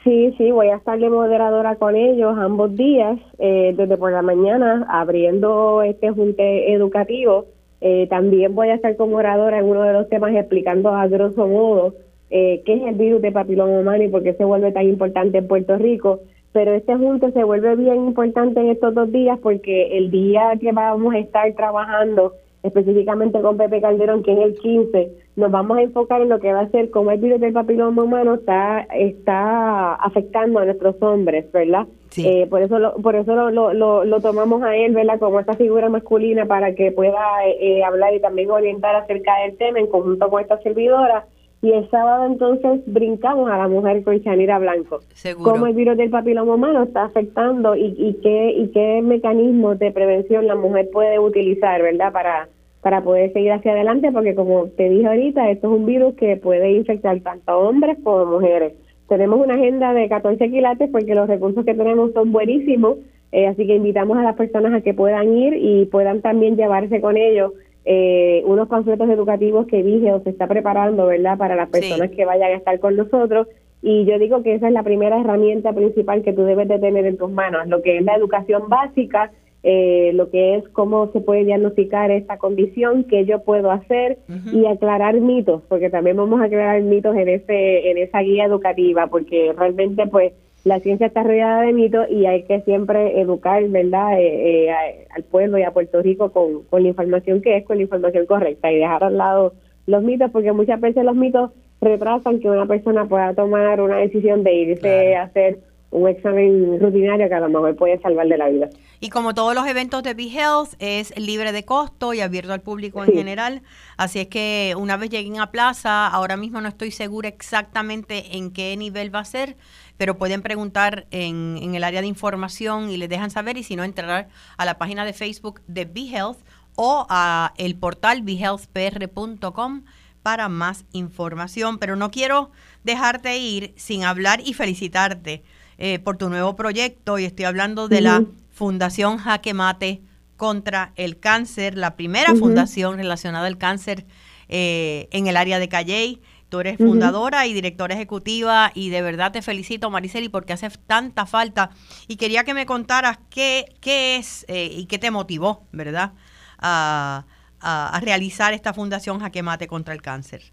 Sí, 0.06 0.32
sí, 0.38 0.52
voy 0.52 0.68
a 0.68 0.76
estar 0.76 0.98
de 1.00 1.10
moderadora 1.10 1.74
con 1.74 1.96
ellos 1.96 2.38
ambos 2.38 2.76
días, 2.76 3.18
eh, 3.40 3.74
desde 3.76 3.96
por 3.96 4.12
la 4.12 4.22
mañana, 4.22 4.86
abriendo 4.88 5.82
este 5.82 6.10
junte 6.10 6.72
educativo. 6.72 7.46
Eh, 7.80 8.06
también 8.08 8.54
voy 8.54 8.68
a 8.68 8.74
estar 8.74 8.96
como 8.96 9.16
oradora 9.16 9.58
en 9.58 9.66
uno 9.66 9.82
de 9.82 9.92
los 9.92 10.08
temas 10.08 10.34
explicando 10.34 10.94
a 10.94 11.06
grosso 11.08 11.46
modo 11.46 11.94
eh, 12.30 12.62
qué 12.64 12.74
es 12.74 12.82
el 12.82 12.94
virus 12.94 13.22
de 13.22 13.32
papiloma 13.32 13.78
humano 13.78 14.02
y 14.02 14.08
por 14.08 14.22
qué 14.22 14.32
se 14.32 14.44
vuelve 14.44 14.72
tan 14.72 14.88
importante 14.88 15.38
en 15.38 15.46
Puerto 15.46 15.76
Rico. 15.76 16.20
Pero 16.52 16.72
este 16.72 16.96
junte 16.96 17.32
se 17.32 17.44
vuelve 17.44 17.76
bien 17.76 17.96
importante 17.96 18.60
en 18.60 18.70
estos 18.70 18.94
dos 18.94 19.12
días 19.12 19.38
porque 19.42 19.98
el 19.98 20.10
día 20.10 20.52
que 20.60 20.72
vamos 20.72 21.14
a 21.14 21.18
estar 21.18 21.52
trabajando 21.52 22.32
específicamente 22.62 23.40
con 23.40 23.56
Pepe 23.56 23.80
Calderón, 23.80 24.22
que 24.22 24.32
es 24.32 24.38
el 24.38 24.54
15, 24.58 25.10
nos 25.36 25.50
vamos 25.50 25.76
a 25.76 25.82
enfocar 25.82 26.22
en 26.22 26.30
lo 26.30 26.40
que 26.40 26.52
va 26.52 26.60
a 26.60 26.70
ser 26.70 26.90
cómo 26.90 27.10
el 27.10 27.20
virus 27.20 27.40
del 27.40 27.52
papiloma 27.52 28.02
humano 28.02 28.34
está 28.34 28.86
está 28.94 29.94
afectando 29.94 30.58
a 30.58 30.64
nuestros 30.64 30.96
hombres, 31.02 31.50
¿verdad? 31.52 31.86
Eh, 32.16 32.46
por 32.48 32.62
eso 32.62 32.78
lo, 32.78 32.94
por 32.94 33.14
eso 33.14 33.34
lo, 33.34 33.50
lo, 33.74 34.04
lo, 34.04 34.20
tomamos 34.20 34.62
a 34.62 34.74
él, 34.74 34.94
¿verdad? 34.94 35.18
Como 35.18 35.38
esta 35.38 35.52
figura 35.52 35.90
masculina 35.90 36.46
para 36.46 36.74
que 36.74 36.90
pueda 36.90 37.20
eh, 37.46 37.84
hablar 37.84 38.14
y 38.14 38.20
también 38.20 38.50
orientar 38.50 38.96
acerca 38.96 39.38
del 39.42 39.58
tema 39.58 39.80
en 39.80 39.88
conjunto 39.88 40.30
con 40.30 40.40
esta 40.40 40.58
servidora. 40.62 41.26
Y 41.60 41.72
el 41.72 41.90
sábado 41.90 42.26
entonces 42.26 42.80
brincamos 42.86 43.50
a 43.50 43.58
la 43.58 43.68
mujer 43.68 44.02
con 44.04 44.22
Chanira 44.22 44.58
Blanco. 44.58 45.00
Seguro. 45.12 45.52
Cómo 45.52 45.66
el 45.66 45.74
virus 45.74 45.98
del 45.98 46.08
papiloma 46.08 46.54
humano 46.54 46.84
está 46.84 47.04
afectando 47.04 47.76
y, 47.76 47.94
y 47.98 48.14
qué 48.22 48.52
y 48.52 48.68
qué 48.68 49.02
mecanismos 49.02 49.78
de 49.78 49.90
prevención 49.90 50.46
la 50.46 50.54
mujer 50.54 50.88
puede 50.90 51.18
utilizar, 51.18 51.82
¿verdad? 51.82 52.12
Para 52.12 52.48
para 52.86 53.02
poder 53.02 53.32
seguir 53.32 53.50
hacia 53.50 53.72
adelante, 53.72 54.12
porque 54.12 54.36
como 54.36 54.68
te 54.68 54.88
dije 54.88 55.08
ahorita, 55.08 55.50
esto 55.50 55.66
es 55.66 55.80
un 55.80 55.86
virus 55.86 56.14
que 56.14 56.36
puede 56.36 56.70
infectar 56.70 57.18
tanto 57.18 57.50
a 57.50 57.58
hombres 57.58 57.98
como 58.04 58.18
a 58.18 58.24
mujeres. 58.26 58.74
Tenemos 59.08 59.40
una 59.40 59.54
agenda 59.54 59.92
de 59.92 60.08
14 60.08 60.48
quilates 60.48 60.88
porque 60.92 61.16
los 61.16 61.26
recursos 61.26 61.64
que 61.64 61.74
tenemos 61.74 62.12
son 62.12 62.30
buenísimos, 62.30 62.98
eh, 63.32 63.48
así 63.48 63.66
que 63.66 63.74
invitamos 63.74 64.16
a 64.18 64.22
las 64.22 64.36
personas 64.36 64.72
a 64.72 64.82
que 64.82 64.94
puedan 64.94 65.36
ir 65.36 65.54
y 65.54 65.86
puedan 65.86 66.22
también 66.22 66.56
llevarse 66.56 67.00
con 67.00 67.16
ellos 67.16 67.54
eh, 67.84 68.44
unos 68.46 68.68
panfletos 68.68 69.10
educativos 69.10 69.66
que 69.66 69.82
Vigeo 69.82 70.20
se 70.22 70.30
está 70.30 70.46
preparando, 70.46 71.06
¿verdad?, 71.06 71.36
para 71.36 71.56
las 71.56 71.68
personas 71.70 72.12
que 72.12 72.24
vayan 72.24 72.52
a 72.52 72.54
estar 72.54 72.78
con 72.78 72.94
nosotros. 72.94 73.48
Y 73.82 74.04
yo 74.04 74.16
digo 74.20 74.44
que 74.44 74.54
esa 74.54 74.68
es 74.68 74.72
la 74.72 74.84
primera 74.84 75.20
herramienta 75.20 75.72
principal 75.72 76.22
que 76.22 76.32
tú 76.32 76.44
debes 76.44 76.68
de 76.68 76.78
tener 76.78 77.04
en 77.04 77.16
tus 77.16 77.32
manos, 77.32 77.66
lo 77.66 77.82
que 77.82 77.98
es 77.98 78.04
la 78.04 78.14
educación 78.14 78.68
básica, 78.68 79.32
eh, 79.68 80.12
lo 80.14 80.30
que 80.30 80.54
es 80.54 80.68
cómo 80.68 81.10
se 81.12 81.20
puede 81.20 81.44
diagnosticar 81.44 82.12
esta 82.12 82.38
condición, 82.38 83.02
qué 83.02 83.24
yo 83.24 83.42
puedo 83.42 83.72
hacer 83.72 84.18
y 84.52 84.64
aclarar 84.64 85.20
mitos, 85.20 85.60
porque 85.68 85.90
también 85.90 86.16
vamos 86.16 86.40
a 86.40 86.44
aclarar 86.44 86.80
mitos 86.82 87.16
en 87.16 87.28
ese 87.28 87.90
en 87.90 87.98
esa 87.98 88.20
guía 88.20 88.44
educativa, 88.44 89.08
porque 89.08 89.52
realmente 89.58 90.06
pues 90.06 90.34
la 90.62 90.78
ciencia 90.78 91.08
está 91.08 91.24
rodeada 91.24 91.62
de 91.62 91.72
mitos 91.72 92.08
y 92.08 92.26
hay 92.26 92.44
que 92.44 92.60
siempre 92.60 93.20
educar, 93.20 93.66
¿verdad?, 93.68 94.20
eh, 94.20 94.68
eh, 94.68 95.06
al 95.10 95.24
pueblo 95.24 95.58
y 95.58 95.64
a 95.64 95.72
Puerto 95.72 96.00
Rico 96.00 96.30
con, 96.30 96.62
con 96.70 96.84
la 96.84 96.88
información 96.90 97.42
que 97.42 97.56
es, 97.56 97.64
con 97.64 97.78
la 97.78 97.82
información 97.82 98.24
correcta 98.26 98.70
y 98.70 98.76
dejar 98.76 99.02
al 99.02 99.18
lado 99.18 99.54
los 99.88 100.04
mitos, 100.04 100.30
porque 100.30 100.52
muchas 100.52 100.80
veces 100.80 101.04
los 101.04 101.16
mitos 101.16 101.50
retrasan 101.80 102.38
que 102.38 102.48
una 102.48 102.66
persona 102.66 103.04
pueda 103.06 103.34
tomar 103.34 103.80
una 103.80 103.96
decisión 103.96 104.44
de 104.44 104.54
irse 104.54 105.16
a 105.16 105.24
hacer 105.24 105.58
un 105.96 106.08
examen 106.10 106.78
rutinario 106.78 107.26
que 107.26 107.34
a 107.34 107.40
lo 107.40 107.48
mejor 107.48 107.74
puede 107.74 107.98
salvar 108.00 108.28
de 108.28 108.36
la 108.36 108.48
vida. 108.48 108.68
Y 109.00 109.08
como 109.08 109.32
todos 109.32 109.54
los 109.54 109.66
eventos 109.66 110.02
de 110.02 110.12
BeHealth 110.12 110.74
es 110.78 111.18
libre 111.18 111.52
de 111.52 111.64
costo 111.64 112.12
y 112.12 112.20
abierto 112.20 112.52
al 112.52 112.60
público 112.60 113.02
en 113.02 113.14
general, 113.14 113.62
así 113.96 114.20
es 114.20 114.26
que 114.26 114.74
una 114.78 114.98
vez 114.98 115.08
lleguen 115.08 115.40
a 115.40 115.50
plaza, 115.50 116.06
ahora 116.06 116.36
mismo 116.36 116.60
no 116.60 116.68
estoy 116.68 116.90
segura 116.90 117.30
exactamente 117.30 118.36
en 118.36 118.50
qué 118.52 118.76
nivel 118.76 119.14
va 119.14 119.20
a 119.20 119.24
ser, 119.24 119.56
pero 119.96 120.18
pueden 120.18 120.42
preguntar 120.42 121.06
en, 121.10 121.58
en 121.62 121.74
el 121.74 121.82
área 121.82 122.02
de 122.02 122.06
información 122.06 122.90
y 122.90 122.98
les 122.98 123.08
dejan 123.08 123.30
saber. 123.30 123.56
Y 123.56 123.62
si 123.62 123.74
no 123.74 123.82
entrar 123.82 124.28
a 124.58 124.64
la 124.66 124.76
página 124.76 125.06
de 125.06 125.14
Facebook 125.14 125.62
de 125.66 125.86
BeHealth 125.86 126.38
o 126.74 127.06
a 127.08 127.54
el 127.56 127.74
portal 127.74 128.20
behealthpr.com 128.20 129.84
para 130.22 130.50
más 130.50 130.84
información, 130.92 131.78
pero 131.78 131.96
no 131.96 132.10
quiero 132.10 132.50
dejarte 132.84 133.38
ir 133.38 133.72
sin 133.76 134.04
hablar 134.04 134.40
y 134.44 134.52
felicitarte 134.52 135.42
eh, 135.78 135.98
por 135.98 136.16
tu 136.16 136.28
nuevo 136.28 136.56
proyecto 136.56 137.18
y 137.18 137.24
estoy 137.24 137.44
hablando 137.44 137.88
de 137.88 138.00
la 138.00 138.24
Fundación 138.50 139.18
Jaque 139.18 139.54
Mate 139.54 140.02
contra 140.36 140.92
el 140.96 141.18
Cáncer, 141.18 141.76
la 141.76 141.96
primera 141.96 142.34
fundación 142.34 142.96
relacionada 142.96 143.46
al 143.46 143.58
cáncer 143.58 144.06
eh, 144.48 145.08
en 145.10 145.26
el 145.26 145.36
área 145.36 145.58
de 145.58 145.68
Calley. 145.68 146.20
Tú 146.48 146.60
eres 146.60 146.78
fundadora 146.78 147.46
y 147.46 147.52
directora 147.52 147.94
ejecutiva 147.94 148.70
y 148.72 148.90
de 148.90 149.02
verdad 149.02 149.32
te 149.32 149.42
felicito, 149.42 149.90
Mariceli, 149.90 150.28
porque 150.28 150.52
hace 150.52 150.70
tanta 150.86 151.26
falta. 151.26 151.70
Y 152.06 152.16
quería 152.16 152.44
que 152.44 152.54
me 152.54 152.66
contaras 152.66 153.18
qué, 153.30 153.74
qué 153.80 154.16
es 154.16 154.44
eh, 154.48 154.70
y 154.70 154.86
qué 154.86 154.98
te 154.98 155.10
motivó, 155.10 155.66
¿verdad?, 155.72 156.12
a, 156.58 157.26
a, 157.60 157.96
a 157.96 158.00
realizar 158.00 158.54
esta 158.54 158.72
Fundación 158.72 159.18
Jaque 159.18 159.42
Mate 159.42 159.66
contra 159.66 159.92
el 159.92 160.02
Cáncer. 160.02 160.52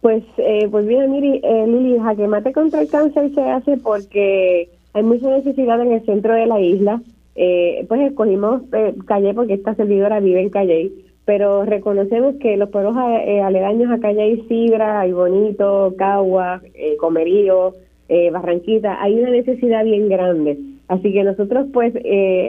Pues, 0.00 0.24
eh, 0.38 0.66
pues 0.70 0.86
bien, 0.86 1.10
Miri, 1.10 1.40
eh, 1.42 1.66
Lili, 1.66 1.98
Jaque 1.98 2.26
Mate 2.26 2.52
contra 2.52 2.80
el 2.80 2.88
Cáncer 2.88 3.34
se 3.34 3.42
hace 3.42 3.76
porque 3.76 4.70
hay 4.94 5.02
mucha 5.02 5.28
necesidad 5.30 5.80
en 5.82 5.92
el 5.92 6.04
centro 6.06 6.34
de 6.34 6.46
la 6.46 6.60
isla. 6.60 7.02
Eh, 7.36 7.84
pues 7.88 8.00
escogimos 8.00 8.62
eh, 8.72 8.94
Calle 9.06 9.34
porque 9.34 9.54
esta 9.54 9.74
servidora 9.74 10.20
vive 10.20 10.40
en 10.40 10.50
Calle, 10.50 10.90
pero 11.24 11.64
reconocemos 11.64 12.36
que 12.36 12.56
los 12.56 12.70
pueblos 12.70 12.96
eh, 13.26 13.40
aledaños 13.42 13.90
a 13.90 14.00
Calle, 14.00 14.42
Sidra, 14.48 15.00
hay 15.00 15.12
Bonito, 15.12 15.94
Cagua, 15.98 16.62
eh, 16.74 16.96
Comerío, 16.96 17.74
eh, 18.08 18.30
Barranquita, 18.30 19.02
hay 19.02 19.14
una 19.20 19.30
necesidad 19.30 19.84
bien 19.84 20.08
grande. 20.08 20.58
Así 20.88 21.12
que 21.12 21.22
nosotros 21.22 21.66
pues 21.72 21.94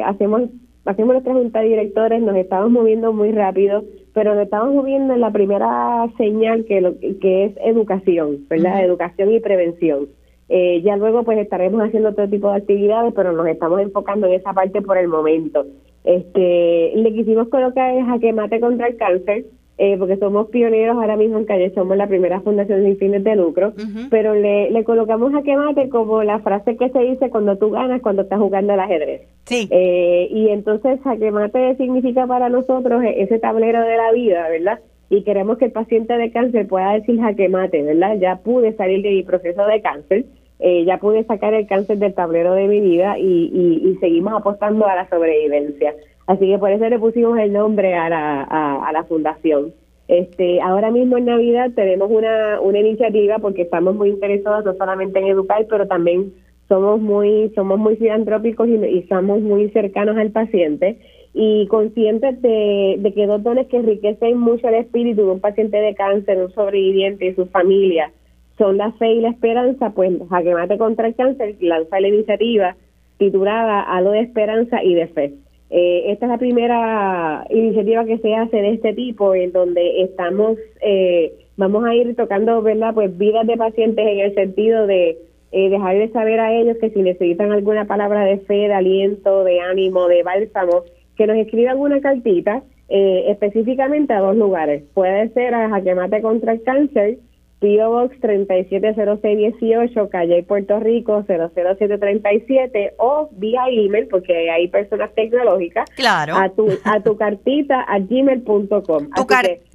hacemos 0.06 0.44
hacemos 0.86 1.14
nuestra 1.14 1.34
junta 1.34 1.60
de 1.60 1.68
directores, 1.68 2.24
nos 2.24 2.36
estamos 2.36 2.72
moviendo 2.72 3.14
muy 3.14 3.32
rápido 3.32 3.84
pero 4.14 4.36
nos 4.36 4.44
estamos 4.44 4.74
moviendo 4.74 5.14
en 5.14 5.22
la 5.22 5.32
primera 5.32 6.08
señal 6.18 6.66
que, 6.66 6.82
lo, 6.82 7.00
que 7.00 7.46
es 7.46 7.54
educación, 7.64 8.46
¿verdad? 8.50 8.84
Educación 8.84 9.32
y 9.32 9.40
prevención. 9.40 10.08
Eh, 10.50 10.82
ya 10.84 10.98
luego 10.98 11.24
pues 11.24 11.38
estaremos 11.38 11.82
haciendo 11.82 12.10
otro 12.10 12.28
tipo 12.28 12.50
de 12.50 12.58
actividades, 12.58 13.14
pero 13.16 13.32
nos 13.32 13.48
estamos 13.48 13.80
enfocando 13.80 14.28
en 14.28 14.34
esa 14.34 14.54
parte 14.54 14.82
por 14.82 14.98
el 14.98 15.08
momento. 15.08 15.66
Este, 16.04 16.92
le 16.96 17.14
quisimos 17.14 17.48
colocar 17.48 17.96
el 17.96 18.06
jaque 18.06 18.34
mate 18.34 18.60
contra 18.60 18.88
el 18.88 18.98
cáncer, 18.98 19.46
eh, 19.84 19.96
porque 19.98 20.18
somos 20.18 20.48
pioneros 20.50 20.96
ahora 20.96 21.18
mismo 21.18 21.40
en 21.40 21.46
Calle, 21.46 21.74
somos 21.74 21.98
la 21.98 22.06
primera 22.06 22.40
fundación 22.42 22.84
sin 22.84 22.98
fines 22.98 23.24
de 23.24 23.36
lucro, 23.36 23.74
pero 24.12 24.36
le, 24.36 24.70
le 24.70 24.84
colocamos 24.84 25.34
a 25.34 25.42
quemate 25.42 25.90
como 25.90 26.22
la 26.22 26.38
frase 26.38 26.78
que 26.78 26.90
se 26.90 27.00
dice 27.00 27.32
cuando 27.32 27.58
tú 27.58 27.72
ganas, 27.72 28.00
cuando 28.04 28.22
estás 28.22 28.38
jugando 28.38 28.74
al 28.74 28.80
ajedrez. 28.80 29.24
Sí. 29.46 29.68
Eh, 29.72 30.28
y 30.30 30.50
entonces 30.50 31.00
jaque 31.02 31.32
mate 31.32 31.78
significa 31.78 32.28
para 32.28 32.48
nosotros 32.48 33.02
ese 33.04 33.40
tablero 33.40 33.82
de 33.82 33.98
la 33.98 34.12
vida, 34.12 34.48
¿verdad? 34.50 34.80
Y 35.10 35.24
queremos 35.24 35.58
que 35.58 35.66
el 35.66 35.72
paciente 35.72 36.16
de 36.16 36.32
cáncer 36.32 36.68
pueda 36.68 36.94
decir 36.94 37.20
jaque 37.20 37.50
mate, 37.50 37.82
¿verdad? 37.82 38.18
Ya 38.20 38.36
pude 38.36 38.74
salir 38.74 39.02
de 39.02 39.10
mi 39.10 39.24
proceso 39.24 39.66
de 39.66 39.82
cáncer, 39.82 40.26
eh, 40.60 40.86
ya 40.86 41.00
pude 41.00 41.24
sacar 41.24 41.56
el 41.56 41.66
cáncer 41.66 41.98
del 41.98 42.14
tablero 42.14 42.54
de 42.54 42.68
mi 42.68 42.82
vida 42.82 43.18
y, 43.18 43.50
y, 43.52 43.90
y 43.90 43.96
seguimos 43.96 44.34
apostando 44.34 44.86
a 44.86 44.94
la 44.94 45.10
sobrevivencia. 45.10 45.96
Así 46.32 46.48
que 46.48 46.58
por 46.58 46.72
eso 46.72 46.88
le 46.88 46.98
pusimos 46.98 47.38
el 47.40 47.52
nombre 47.52 47.94
a 47.94 48.08
la, 48.08 48.44
a, 48.44 48.92
la 48.94 49.04
fundación. 49.04 49.74
Este, 50.08 50.62
ahora 50.62 50.90
mismo 50.90 51.18
en 51.18 51.26
Navidad 51.26 51.72
tenemos 51.76 52.10
una, 52.10 52.62
una 52.62 52.80
iniciativa 52.80 53.40
porque 53.40 53.64
estamos 53.64 53.96
muy 53.96 54.12
interesados 54.12 54.64
no 54.64 54.74
solamente 54.76 55.20
en 55.20 55.28
educar, 55.28 55.66
pero 55.70 55.88
también 55.88 56.32
somos 56.70 57.02
muy 57.02 57.52
somos 57.54 57.78
muy 57.80 57.98
filantrópicos 57.98 58.66
y, 58.70 58.76
y 58.76 59.00
estamos 59.00 59.42
muy 59.42 59.72
cercanos 59.72 60.16
al 60.16 60.32
paciente 60.32 61.00
y 61.34 61.68
conscientes 61.68 62.42
de, 62.42 63.12
que 63.14 63.28
dos 63.28 63.44
dones 63.44 63.68
que 63.68 63.76
enriquecen 63.76 64.38
mucho 64.38 64.70
el 64.70 64.76
espíritu 64.76 65.26
de 65.26 65.32
un 65.34 65.42
paciente 65.42 65.76
de 65.76 65.96
cáncer, 65.96 66.38
un 66.38 66.54
sobreviviente 66.54 67.26
y 67.26 67.36
su 67.36 67.46
familia 67.48 68.10
son 68.58 68.78
la 68.78 68.94
fe 68.94 69.16
y 69.16 69.20
la 69.20 69.32
esperanza, 69.32 69.90
pues 69.90 70.14
Jaque 70.30 70.54
Mate 70.54 70.78
contra 70.78 71.08
el 71.08 71.16
Cáncer 71.16 71.58
lanza 71.60 72.00
la 72.00 72.08
iniciativa 72.08 72.78
titulada 73.18 73.82
Algo 73.82 74.12
de 74.12 74.22
Esperanza 74.22 74.82
y 74.82 74.94
de 74.94 75.08
Fe. 75.08 75.34
Eh, 75.72 76.12
esta 76.12 76.26
es 76.26 76.30
la 76.30 76.38
primera 76.38 77.48
iniciativa 77.50 78.04
que 78.04 78.18
se 78.18 78.36
hace 78.36 78.58
de 78.58 78.74
este 78.74 78.94
tipo, 78.94 79.34
en 79.34 79.54
donde 79.54 80.02
estamos, 80.02 80.58
eh, 80.82 81.34
vamos 81.56 81.86
a 81.86 81.96
ir 81.96 82.14
tocando, 82.16 82.62
¿verdad? 82.62 82.94
Pues 82.94 83.18
vidas 83.18 83.48
de 83.48 83.56
pacientes 83.56 84.06
en 84.06 84.20
el 84.20 84.36
sentido 84.36 84.86
de 84.86 85.18
eh, 85.54 85.70
dejarles 85.70 86.12
saber 86.12 86.42
a 86.42 86.54
ellos 86.54 86.78
que 86.80 86.90
si 86.90 87.02
necesitan 87.02 87.52
alguna 87.52 87.86
palabra 87.86 88.26
de 88.26 88.40
fe, 88.40 88.54
de 88.54 88.74
aliento, 88.74 89.46
de 89.46 89.62
ánimo, 89.62 90.08
de 90.08 90.24
bálsamo, 90.24 90.84
que 91.16 91.26
nos 91.26 91.38
escriban 91.38 91.80
una 91.80 92.02
cartita 92.02 92.64
eh, 92.90 93.26
específicamente 93.30 94.14
a 94.14 94.20
dos 94.20 94.36
lugares. 94.36 94.84
Puede 94.94 95.30
ser 95.30 95.54
a 95.54 95.70
Jaque 95.70 95.96
Mate 95.96 96.22
contra 96.22 96.52
el 96.52 96.64
Cáncer, 96.64 97.20
P.O. 97.62 97.92
Box 97.92 98.20
370618, 98.22 100.10
Calle 100.10 100.42
Puerto 100.42 100.80
Rico 100.80 101.24
00737 101.28 102.96
o 102.98 103.30
vía 103.34 103.62
email, 103.70 104.08
porque 104.08 104.50
hay 104.50 104.68
personas 104.68 105.14
tecnológicas, 105.14 105.88
claro. 105.92 106.36
a 106.36 106.50
tu, 106.50 106.68
a 106.84 107.02
tu 107.02 107.16
cartita 107.16 107.82
a 107.82 108.00
gmail.com. 108.00 109.10
Tu, 109.16 109.28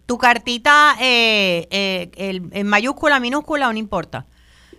tu 0.05 0.19
cartita 0.19 0.97
eh, 1.01 1.69
eh, 1.71 2.41
en 2.51 2.67
mayúscula, 2.67 3.21
minúscula 3.21 3.69
o 3.69 3.73
no 3.73 3.79
importa. 3.79 4.27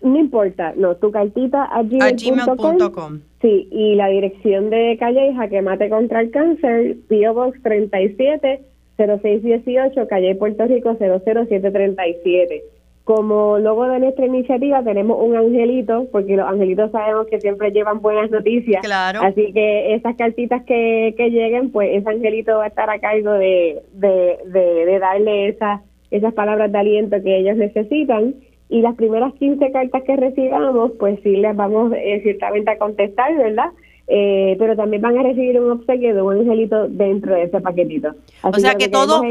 No 0.01 0.19
importa, 0.19 0.73
no, 0.75 0.95
tu 0.97 1.09
cartita 1.09 1.63
a 1.63 1.83
gmail.com. 1.83 3.21
sí, 3.41 3.69
y 3.71 3.95
la 3.95 4.09
dirección 4.09 4.69
de 4.69 4.97
Calle 4.99 5.33
que 5.49 5.61
Mate 5.61 5.89
contra 5.89 6.19
el 6.19 6.29
Cáncer, 6.29 6.97
P.O. 7.07 7.33
Box 7.33 7.63
37 7.63 8.63
0618, 8.97 10.07
Calle 10.07 10.35
Puerto 10.35 10.65
Rico 10.65 10.97
00737. 10.99 12.76
Como 13.07 13.57
logo 13.57 13.85
de 13.85 13.99
nuestra 13.99 14.25
iniciativa 14.25 14.83
tenemos 14.83 15.17
un 15.21 15.33
angelito, 15.33 16.07
porque 16.11 16.35
los 16.35 16.45
angelitos 16.45 16.91
sabemos 16.91 17.25
que 17.27 17.39
siempre 17.39 17.71
llevan 17.71 18.01
buenas 18.01 18.29
noticias. 18.29 18.81
Claro. 18.83 19.21
Así 19.23 19.53
que 19.53 19.95
esas 19.95 20.17
cartitas 20.17 20.65
que, 20.65 21.15
que 21.15 21.29
lleguen, 21.29 21.71
pues 21.71 21.89
ese 21.93 22.09
angelito 22.09 22.57
va 22.57 22.65
a 22.65 22.67
estar 22.67 22.89
a 22.89 22.99
cargo 22.99 23.31
de, 23.31 23.81
de, 23.93 24.39
de, 24.47 24.99
darle 24.99 25.47
esas, 25.47 25.79
esas 26.11 26.33
palabras 26.33 26.69
de 26.69 26.79
aliento 26.79 27.15
que 27.23 27.37
ellos 27.37 27.55
necesitan. 27.55 28.35
Y 28.67 28.81
las 28.81 28.95
primeras 28.95 29.33
15 29.35 29.71
cartas 29.71 30.03
que 30.03 30.17
recibamos, 30.17 30.91
pues 30.99 31.17
sí 31.23 31.37
les 31.37 31.55
vamos 31.55 31.93
eh, 31.95 32.19
ciertamente 32.23 32.71
a 32.71 32.77
contestar, 32.77 33.33
¿verdad? 33.37 33.71
Eh, 34.09 34.57
pero 34.59 34.75
también 34.75 35.01
van 35.01 35.17
a 35.17 35.23
recibir 35.23 35.57
un 35.61 35.71
obsequio 35.71 36.13
de 36.13 36.21
un 36.21 36.39
angelito 36.39 36.89
dentro 36.89 37.35
de 37.35 37.43
ese 37.43 37.61
paquetito. 37.61 38.15
o 38.43 38.53
sea 38.53 38.75
que, 38.75 38.89
todo, 38.89 39.21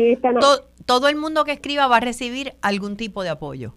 todo 0.87 1.09
el 1.09 1.17
mundo 1.17 1.45
que 1.45 1.53
escriba 1.53 1.89
va 1.89 1.97
a 1.97 2.01
recibir 2.01 2.53
algún 2.63 2.97
tipo 2.97 3.23
de 3.25 3.29
apoyo. 3.29 3.73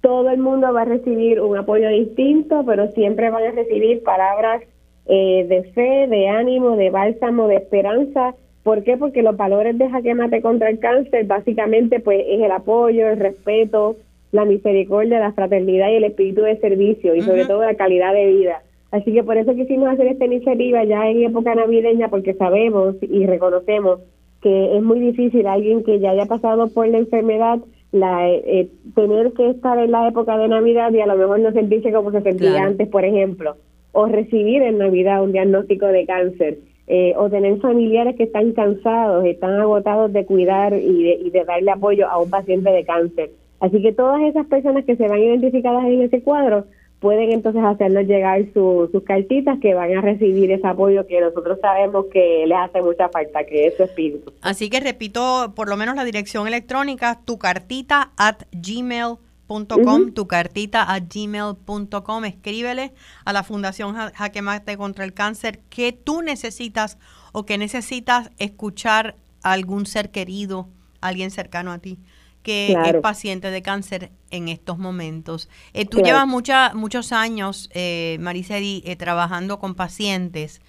Todo 0.00 0.30
el 0.30 0.38
mundo 0.38 0.72
va 0.72 0.82
a 0.82 0.86
recibir 0.86 1.40
un 1.40 1.56
apoyo 1.56 1.88
distinto, 1.90 2.64
pero 2.66 2.90
siempre 2.92 3.30
van 3.30 3.44
a 3.44 3.50
recibir 3.50 4.02
palabras 4.02 4.62
eh, 5.06 5.46
de 5.48 5.64
fe, 5.72 6.06
de 6.08 6.28
ánimo, 6.28 6.76
de 6.76 6.90
bálsamo, 6.90 7.48
de 7.48 7.56
esperanza. 7.56 8.34
¿Por 8.62 8.82
qué? 8.82 8.96
Porque 8.96 9.22
los 9.22 9.36
valores 9.36 9.76
de 9.76 9.90
Jaque 9.90 10.14
Mate 10.14 10.40
contra 10.40 10.70
el 10.70 10.78
cáncer 10.78 11.26
básicamente 11.26 12.00
pues 12.00 12.24
es 12.26 12.40
el 12.40 12.50
apoyo, 12.50 13.08
el 13.08 13.18
respeto, 13.18 13.96
la 14.32 14.44
misericordia, 14.44 15.20
la 15.20 15.32
fraternidad 15.32 15.90
y 15.90 15.96
el 15.96 16.04
espíritu 16.04 16.42
de 16.42 16.58
servicio 16.58 17.14
y 17.14 17.22
sobre 17.22 17.44
todo 17.44 17.62
la 17.62 17.74
calidad 17.74 18.14
de 18.14 18.26
vida. 18.26 18.62
Así 18.90 19.12
que 19.12 19.22
por 19.22 19.36
eso 19.36 19.54
quisimos 19.54 19.88
hacer 19.88 20.06
esta 20.06 20.24
iniciativa 20.24 20.82
ya 20.84 21.08
en 21.08 21.24
época 21.24 21.54
navideña 21.54 22.08
porque 22.08 22.34
sabemos 22.34 22.96
y 23.02 23.26
reconocemos 23.26 24.00
que 24.42 24.76
es 24.76 24.82
muy 24.82 25.00
difícil 25.00 25.46
alguien 25.46 25.82
que 25.84 25.98
ya 26.00 26.10
haya 26.10 26.26
pasado 26.26 26.68
por 26.68 26.88
la 26.88 26.98
enfermedad 26.98 27.60
la 27.92 28.28
eh, 28.28 28.68
tener 28.94 29.32
que 29.32 29.50
estar 29.50 29.78
en 29.78 29.92
la 29.92 30.08
época 30.08 30.36
de 30.36 30.48
Navidad 30.48 30.92
y 30.92 31.00
a 31.00 31.06
lo 31.06 31.16
mejor 31.16 31.40
no 31.40 31.52
sentirse 31.52 31.92
como 31.92 32.10
se 32.10 32.20
sentía 32.20 32.62
antes, 32.62 32.86
por 32.88 33.04
ejemplo, 33.04 33.56
o 33.92 34.06
recibir 34.06 34.62
en 34.62 34.78
Navidad 34.78 35.22
un 35.22 35.32
diagnóstico 35.32 35.86
de 35.86 36.04
cáncer, 36.04 36.58
eh, 36.86 37.14
o 37.16 37.30
tener 37.30 37.58
familiares 37.60 38.16
que 38.16 38.24
están 38.24 38.52
cansados, 38.52 39.24
están 39.24 39.54
agotados 39.54 40.12
de 40.12 40.26
cuidar 40.26 40.74
y 40.74 41.02
de, 41.02 41.18
y 41.24 41.30
de 41.30 41.44
darle 41.44 41.70
apoyo 41.70 42.08
a 42.08 42.18
un 42.18 42.30
paciente 42.30 42.70
de 42.70 42.84
cáncer. 42.84 43.30
Así 43.60 43.82
que 43.82 43.92
todas 43.92 44.22
esas 44.22 44.46
personas 44.46 44.84
que 44.84 44.96
se 44.96 45.08
van 45.08 45.18
identificadas 45.18 45.84
en 45.86 46.02
ese 46.02 46.22
cuadro 46.22 46.64
pueden 47.00 47.30
entonces 47.30 47.62
hacernos 47.64 48.04
llegar 48.04 48.44
sus 48.52 49.02
cartitas 49.04 49.58
que 49.60 49.74
van 49.74 49.96
a 49.96 50.00
recibir 50.00 50.50
ese 50.50 50.66
apoyo 50.66 51.06
que 51.06 51.20
nosotros 51.20 51.58
sabemos 51.60 52.06
que 52.12 52.44
les 52.46 52.58
hace 52.58 52.82
mucha 52.82 53.08
falta, 53.08 53.44
que 53.44 53.66
es 53.66 53.76
su 53.76 53.84
espíritu. 53.84 54.32
Así 54.42 54.68
que 54.68 54.80
repito 54.80 55.52
por 55.54 55.68
lo 55.68 55.76
menos 55.76 55.94
la 55.94 56.04
dirección 56.04 56.48
electrónica, 56.48 57.20
tu 57.24 57.38
cartita 57.38 58.12
at 58.16 58.42
gmail.com, 58.52 60.12
tu 60.12 60.26
cartita 60.26 60.92
at 60.92 61.04
gmail.com, 61.12 62.24
escríbele 62.24 62.92
a 63.24 63.32
la 63.32 63.44
Fundación 63.44 63.94
Jaque 63.94 64.42
Mate 64.42 64.76
contra 64.76 65.04
el 65.04 65.14
Cáncer 65.14 65.60
que 65.70 65.92
tú 65.92 66.22
necesitas 66.22 66.98
o 67.32 67.44
que 67.44 67.58
necesitas 67.58 68.30
escuchar 68.38 69.14
a 69.44 69.52
algún 69.52 69.86
ser 69.86 70.10
querido, 70.10 70.68
alguien 71.00 71.30
cercano 71.30 71.70
a 71.70 71.78
ti 71.78 71.98
que 72.42 72.72
es 72.72 73.00
paciente 73.02 73.50
de 73.50 73.62
cáncer 73.62 74.12
en 74.30 74.48
estos 74.48 74.78
momentos. 74.78 75.48
Eh, 75.72 75.84
tú 75.84 76.00
llevas 76.00 76.26
mucha, 76.26 76.72
muchos 76.74 77.12
años, 77.12 77.68
eh, 77.72 78.16
Mariceli, 78.20 78.82
eh, 78.86 78.96
trabajando 78.96 79.58
con 79.58 79.74
pacientes. 79.74 80.60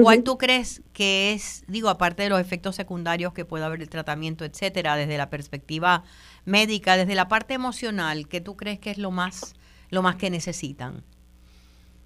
¿Cuál 0.00 0.22
tú 0.22 0.38
crees 0.38 0.82
que 0.92 1.32
es, 1.32 1.64
digo, 1.66 1.88
aparte 1.88 2.22
de 2.22 2.28
los 2.28 2.40
efectos 2.40 2.76
secundarios 2.76 3.32
que 3.32 3.44
puede 3.44 3.64
haber 3.64 3.82
el 3.82 3.88
tratamiento, 3.88 4.44
etcétera, 4.44 4.94
desde 4.94 5.18
la 5.18 5.28
perspectiva 5.28 6.04
médica, 6.44 6.96
desde 6.96 7.16
la 7.16 7.26
parte 7.26 7.54
emocional, 7.54 8.28
¿qué 8.28 8.40
tú 8.40 8.56
crees 8.56 8.78
que 8.78 8.92
es 8.92 8.98
lo 8.98 9.10
más, 9.10 9.54
lo 9.90 10.02
más 10.02 10.14
que 10.14 10.30
necesitan? 10.30 11.02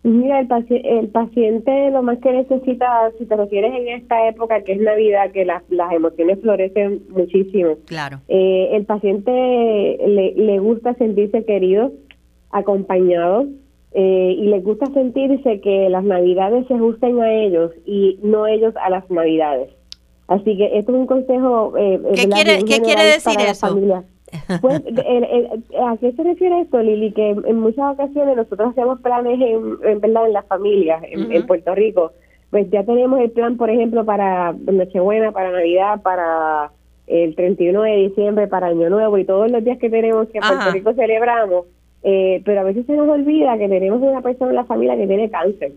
Mira, 0.07 0.38
el, 0.38 0.49
el 0.85 1.09
paciente 1.09 1.90
lo 1.90 2.01
más 2.01 2.19
que 2.19 2.31
necesita, 2.31 3.11
si 3.19 3.27
te 3.27 3.35
refieres 3.35 3.75
en 3.75 3.88
esta 3.88 4.29
época 4.29 4.62
que 4.62 4.75
es 4.75 4.81
Navidad, 4.81 5.33
que 5.33 5.45
las, 5.45 5.64
las 5.69 5.92
emociones 5.92 6.38
florecen 6.40 7.03
muchísimo. 7.09 7.75
Claro. 7.87 8.21
Eh, 8.29 8.69
el 8.71 8.85
paciente 8.85 9.33
le, 9.33 10.33
le 10.37 10.59
gusta 10.61 10.95
sentirse 10.95 11.45
querido, 11.45 11.90
acompañado, 12.53 13.47
eh, 13.95 14.37
y 14.38 14.47
le 14.47 14.61
gusta 14.61 14.87
sentirse 14.92 15.61
que 15.61 15.88
las 15.88 16.05
Navidades 16.05 16.69
se 16.69 16.75
ajusten 16.75 17.21
a 17.21 17.33
ellos 17.33 17.73
y 17.85 18.21
no 18.23 18.47
ellos 18.47 18.75
a 18.81 18.90
las 18.90 19.11
Navidades. 19.11 19.71
Así 20.29 20.57
que 20.57 20.79
esto 20.79 20.92
es 20.92 20.99
un 20.99 21.07
consejo. 21.07 21.77
Eh, 21.77 22.01
¿Qué, 22.14 22.29
quiere, 22.29 22.59
¿qué 22.64 22.81
quiere 22.81 23.03
decir 23.03 23.40
eso? 23.40 23.77
Pues, 24.61 24.83
¿a 25.81 25.97
qué 26.01 26.12
se 26.12 26.23
refiere 26.23 26.62
esto, 26.62 26.83
Lili? 26.83 27.12
Que 27.12 27.31
en 27.31 27.61
muchas 27.61 27.95
ocasiones 27.95 28.37
nosotros 28.37 28.71
hacemos 28.71 29.01
planes 29.01 29.41
en, 29.41 29.77
en 29.85 30.01
verdad 30.01 30.27
en 30.27 30.33
las 30.33 30.47
familias, 30.47 31.03
en, 31.05 31.47
Puerto 31.47 31.75
Rico. 31.75 32.12
Pues 32.51 32.71
ya 32.71 32.85
tenemos 32.85 33.21
el 33.21 33.31
plan, 33.31 33.57
por 33.57 33.71
ejemplo, 33.71 34.05
para 34.05 34.53
Nochebuena, 34.53 35.33
para 35.33 35.51
Navidad, 35.51 36.01
para 36.03 36.71
el 37.07 37.35
31 37.35 37.83
de 37.83 37.97
diciembre, 37.97 38.47
para 38.47 38.69
Año 38.69 38.91
Nuevo 38.91 39.19
y 39.19 39.25
todos 39.25 39.51
los 39.51 39.62
días 39.65 39.79
que 39.79 39.91
tenemos 39.91 40.29
que 40.29 40.39
en 40.39 40.45
Puerto 40.45 40.71
Rico 40.73 40.95
celebramos. 40.95 41.67
Eh, 42.03 42.43
pero 42.45 42.61
a 42.61 42.65
veces 42.65 42.87
se 42.87 42.95
nos 42.95 43.09
olvida 43.09 43.59
que 43.59 43.69
tenemos 43.69 44.01
una 44.01 44.23
persona 44.23 44.51
en 44.51 44.57
la 44.57 44.65
familia 44.65 44.97
que 44.97 45.07
tiene 45.07 45.31
cáncer. 45.31 45.73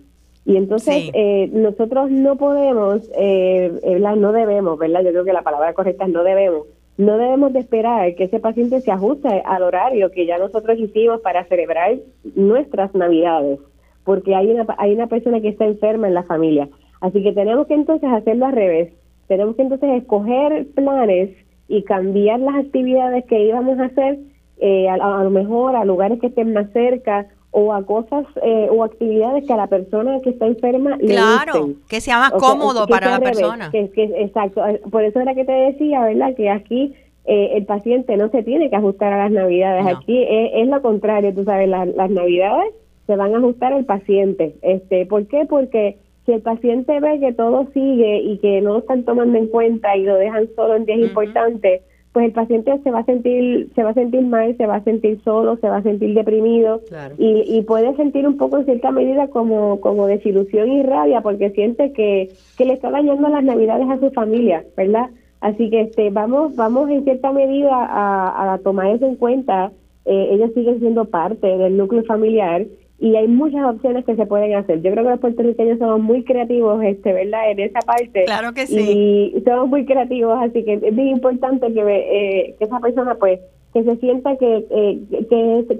Y 0.45 0.57
entonces 0.57 1.09
eh, 1.13 1.49
nosotros 1.51 2.09
no 2.11 2.35
podemos, 2.35 3.09
eh, 3.17 3.99
no 3.99 4.31
debemos, 4.31 4.77
¿verdad? 4.79 5.01
Yo 5.03 5.11
creo 5.11 5.25
que 5.25 5.33
la 5.33 5.41
palabra 5.41 5.73
correcta 5.73 6.05
es 6.05 6.11
no 6.11 6.23
debemos 6.23 6.65
no 6.99 7.17
debemos 7.17 7.53
de 7.53 7.59
esperar 7.59 8.13
que 8.15 8.25
ese 8.25 8.41
paciente 8.41 8.81
se 8.81 8.91
ajuste 8.91 9.29
al 9.45 9.63
horario 9.63 10.11
que 10.11 10.25
ya 10.25 10.37
nosotros 10.37 10.77
hicimos 10.77 11.21
para 11.21 11.45
celebrar 11.45 11.95
nuestras 12.35 12.93
navidades, 12.93 13.57
porque 14.03 14.35
hay 14.35 14.51
una, 14.51 14.65
hay 14.77 14.95
una 14.95 15.07
persona 15.07 15.39
que 15.39 15.47
está 15.47 15.63
enferma 15.65 16.09
en 16.09 16.13
la 16.13 16.23
familia. 16.23 16.67
Así 16.99 17.23
que 17.23 17.31
tenemos 17.31 17.67
que 17.67 17.75
entonces 17.75 18.09
hacerlo 18.11 18.47
al 18.47 18.51
revés. 18.51 18.91
Tenemos 19.29 19.55
que 19.55 19.61
entonces 19.61 19.89
escoger 20.01 20.67
planes 20.75 21.29
y 21.69 21.83
cambiar 21.83 22.41
las 22.41 22.55
actividades 22.65 23.23
que 23.27 23.45
íbamos 23.45 23.79
a 23.79 23.85
hacer 23.85 24.19
eh, 24.57 24.89
a, 24.89 25.23
lo 25.23 25.29
mejor 25.29 25.77
a 25.77 25.85
lugares 25.85 26.19
que 26.19 26.27
estén 26.27 26.51
más 26.51 26.69
cerca 26.73 27.27
o 27.51 27.73
a 27.73 27.83
cosas 27.83 28.25
eh, 28.43 28.67
o 28.71 28.83
actividades 28.83 29.45
que 29.45 29.53
a 29.53 29.57
la 29.57 29.67
persona 29.67 30.19
que 30.21 30.29
está 30.29 30.45
enferma 30.45 30.97
claro, 30.97 31.71
que 31.87 31.99
sea 31.99 32.19
más 32.19 32.31
cómodo 32.31 32.87
para 32.87 33.09
la 33.09 33.19
persona. 33.19 33.71
Que, 33.71 33.89
exacto, 33.95 34.65
eh, 34.65 34.81
por 34.91 35.03
eso 35.03 35.19
era 35.19 35.33
que 35.33 35.45
te 35.45 35.51
decía, 35.51 36.01
¿verdad? 36.01 36.35
Que 36.35 36.49
aquí 36.49 36.93
eh, 37.25 37.51
el 37.55 37.65
paciente 37.65 38.17
no 38.17 38.29
se 38.29 38.43
tiene 38.43 38.69
que 38.69 38.75
ajustar 38.75 39.13
a 39.13 39.17
las 39.17 39.31
navidades, 39.31 39.85
aquí 39.87 40.25
es, 40.27 40.67
lo 40.67 40.81
contrario, 40.81 41.33
tú 41.33 41.43
sabes, 41.43 41.67
las 41.67 42.09
navidades 42.09 42.73
se 43.07 43.15
van 43.15 43.33
a 43.33 43.39
ajustar 43.39 43.73
al 43.73 43.85
paciente. 43.85 44.55
este 44.61 45.07
¿Por 45.07 45.25
qué? 45.25 45.47
Porque 45.49 45.97
si 46.27 46.33
el 46.33 46.41
paciente 46.43 46.99
ve 46.99 47.19
que 47.19 47.33
todo 47.33 47.67
sigue 47.73 48.19
y 48.19 48.37
que 48.37 48.61
no 48.61 48.73
lo 48.73 48.79
están 48.79 49.03
tomando 49.03 49.35
en 49.39 49.47
cuenta 49.47 49.97
y 49.97 50.03
lo 50.03 50.13
dejan 50.15 50.47
solo 50.55 50.75
en 50.75 50.85
días 50.85 50.99
importantes, 50.99 51.81
pues 52.11 52.25
el 52.25 52.31
paciente 52.31 52.79
se 52.83 52.91
va 52.91 52.99
a 52.99 53.05
sentir 53.05 53.69
se 53.75 53.83
va 53.83 53.91
a 53.91 53.93
sentir 53.93 54.21
mal, 54.21 54.55
se 54.57 54.65
va 54.65 54.75
a 54.77 54.83
sentir 54.83 55.21
solo, 55.23 55.57
se 55.57 55.69
va 55.69 55.77
a 55.77 55.83
sentir 55.83 56.13
deprimido 56.15 56.81
y, 57.17 57.43
y, 57.45 57.61
puede 57.61 57.95
sentir 57.95 58.27
un 58.27 58.37
poco 58.37 58.57
en 58.57 58.65
cierta 58.65 58.91
medida 58.91 59.27
como, 59.27 59.79
como 59.79 60.07
desilusión 60.07 60.71
y 60.71 60.83
rabia 60.83 61.21
porque 61.21 61.51
siente 61.51 61.93
que, 61.93 62.29
que 62.57 62.65
le 62.65 62.73
está 62.73 62.89
dañando 62.89 63.29
las 63.29 63.43
navidades 63.43 63.87
a 63.89 63.99
su 63.99 64.09
familia, 64.11 64.63
¿verdad? 64.75 65.09
Así 65.41 65.69
que 65.69 65.81
este 65.81 66.09
vamos 66.09 66.55
vamos 66.55 66.89
en 66.89 67.03
cierta 67.03 67.31
medida 67.31 67.73
a, 67.73 68.53
a 68.53 68.57
tomar 68.59 68.87
eso 68.87 69.05
en 69.05 69.15
cuenta. 69.15 69.71
Eh, 70.05 70.29
ellos 70.31 70.51
siguen 70.55 70.79
siendo 70.79 71.05
parte 71.05 71.45
del 71.45 71.77
núcleo 71.77 72.03
familiar 72.03 72.65
y 73.01 73.15
hay 73.15 73.27
muchas 73.27 73.63
opciones 73.63 74.03
que 74.03 74.15
se 74.15 74.25
pueden 74.25 74.55
hacer. 74.55 74.81
Yo 74.81 74.91
creo 74.91 75.05
que 75.05 75.11
los 75.11 75.19
puertorriqueños 75.19 75.79
somos 75.79 76.01
muy 76.01 76.23
creativos, 76.23 76.83
este, 76.83 77.13
¿verdad? 77.13 77.51
En 77.51 77.59
esa 77.61 77.79
parte. 77.79 78.25
Claro 78.25 78.53
que 78.53 78.67
sí. 78.67 79.33
Y 79.35 79.41
somos 79.41 79.69
muy 79.69 79.85
creativos, 79.85 80.37
así 80.41 80.63
que 80.65 80.73
es 80.73 80.95
bien 80.95 81.07
importante 81.07 81.73
que, 81.73 81.81
eh, 81.81 82.55
que 82.59 82.65
esa 82.65 82.79
persona, 82.79 83.15
pues, 83.15 83.39
que 83.73 83.83
se 83.83 83.95
sienta 83.97 84.35
que, 84.35 84.65
eh, 84.69 84.99
que, 85.29 85.79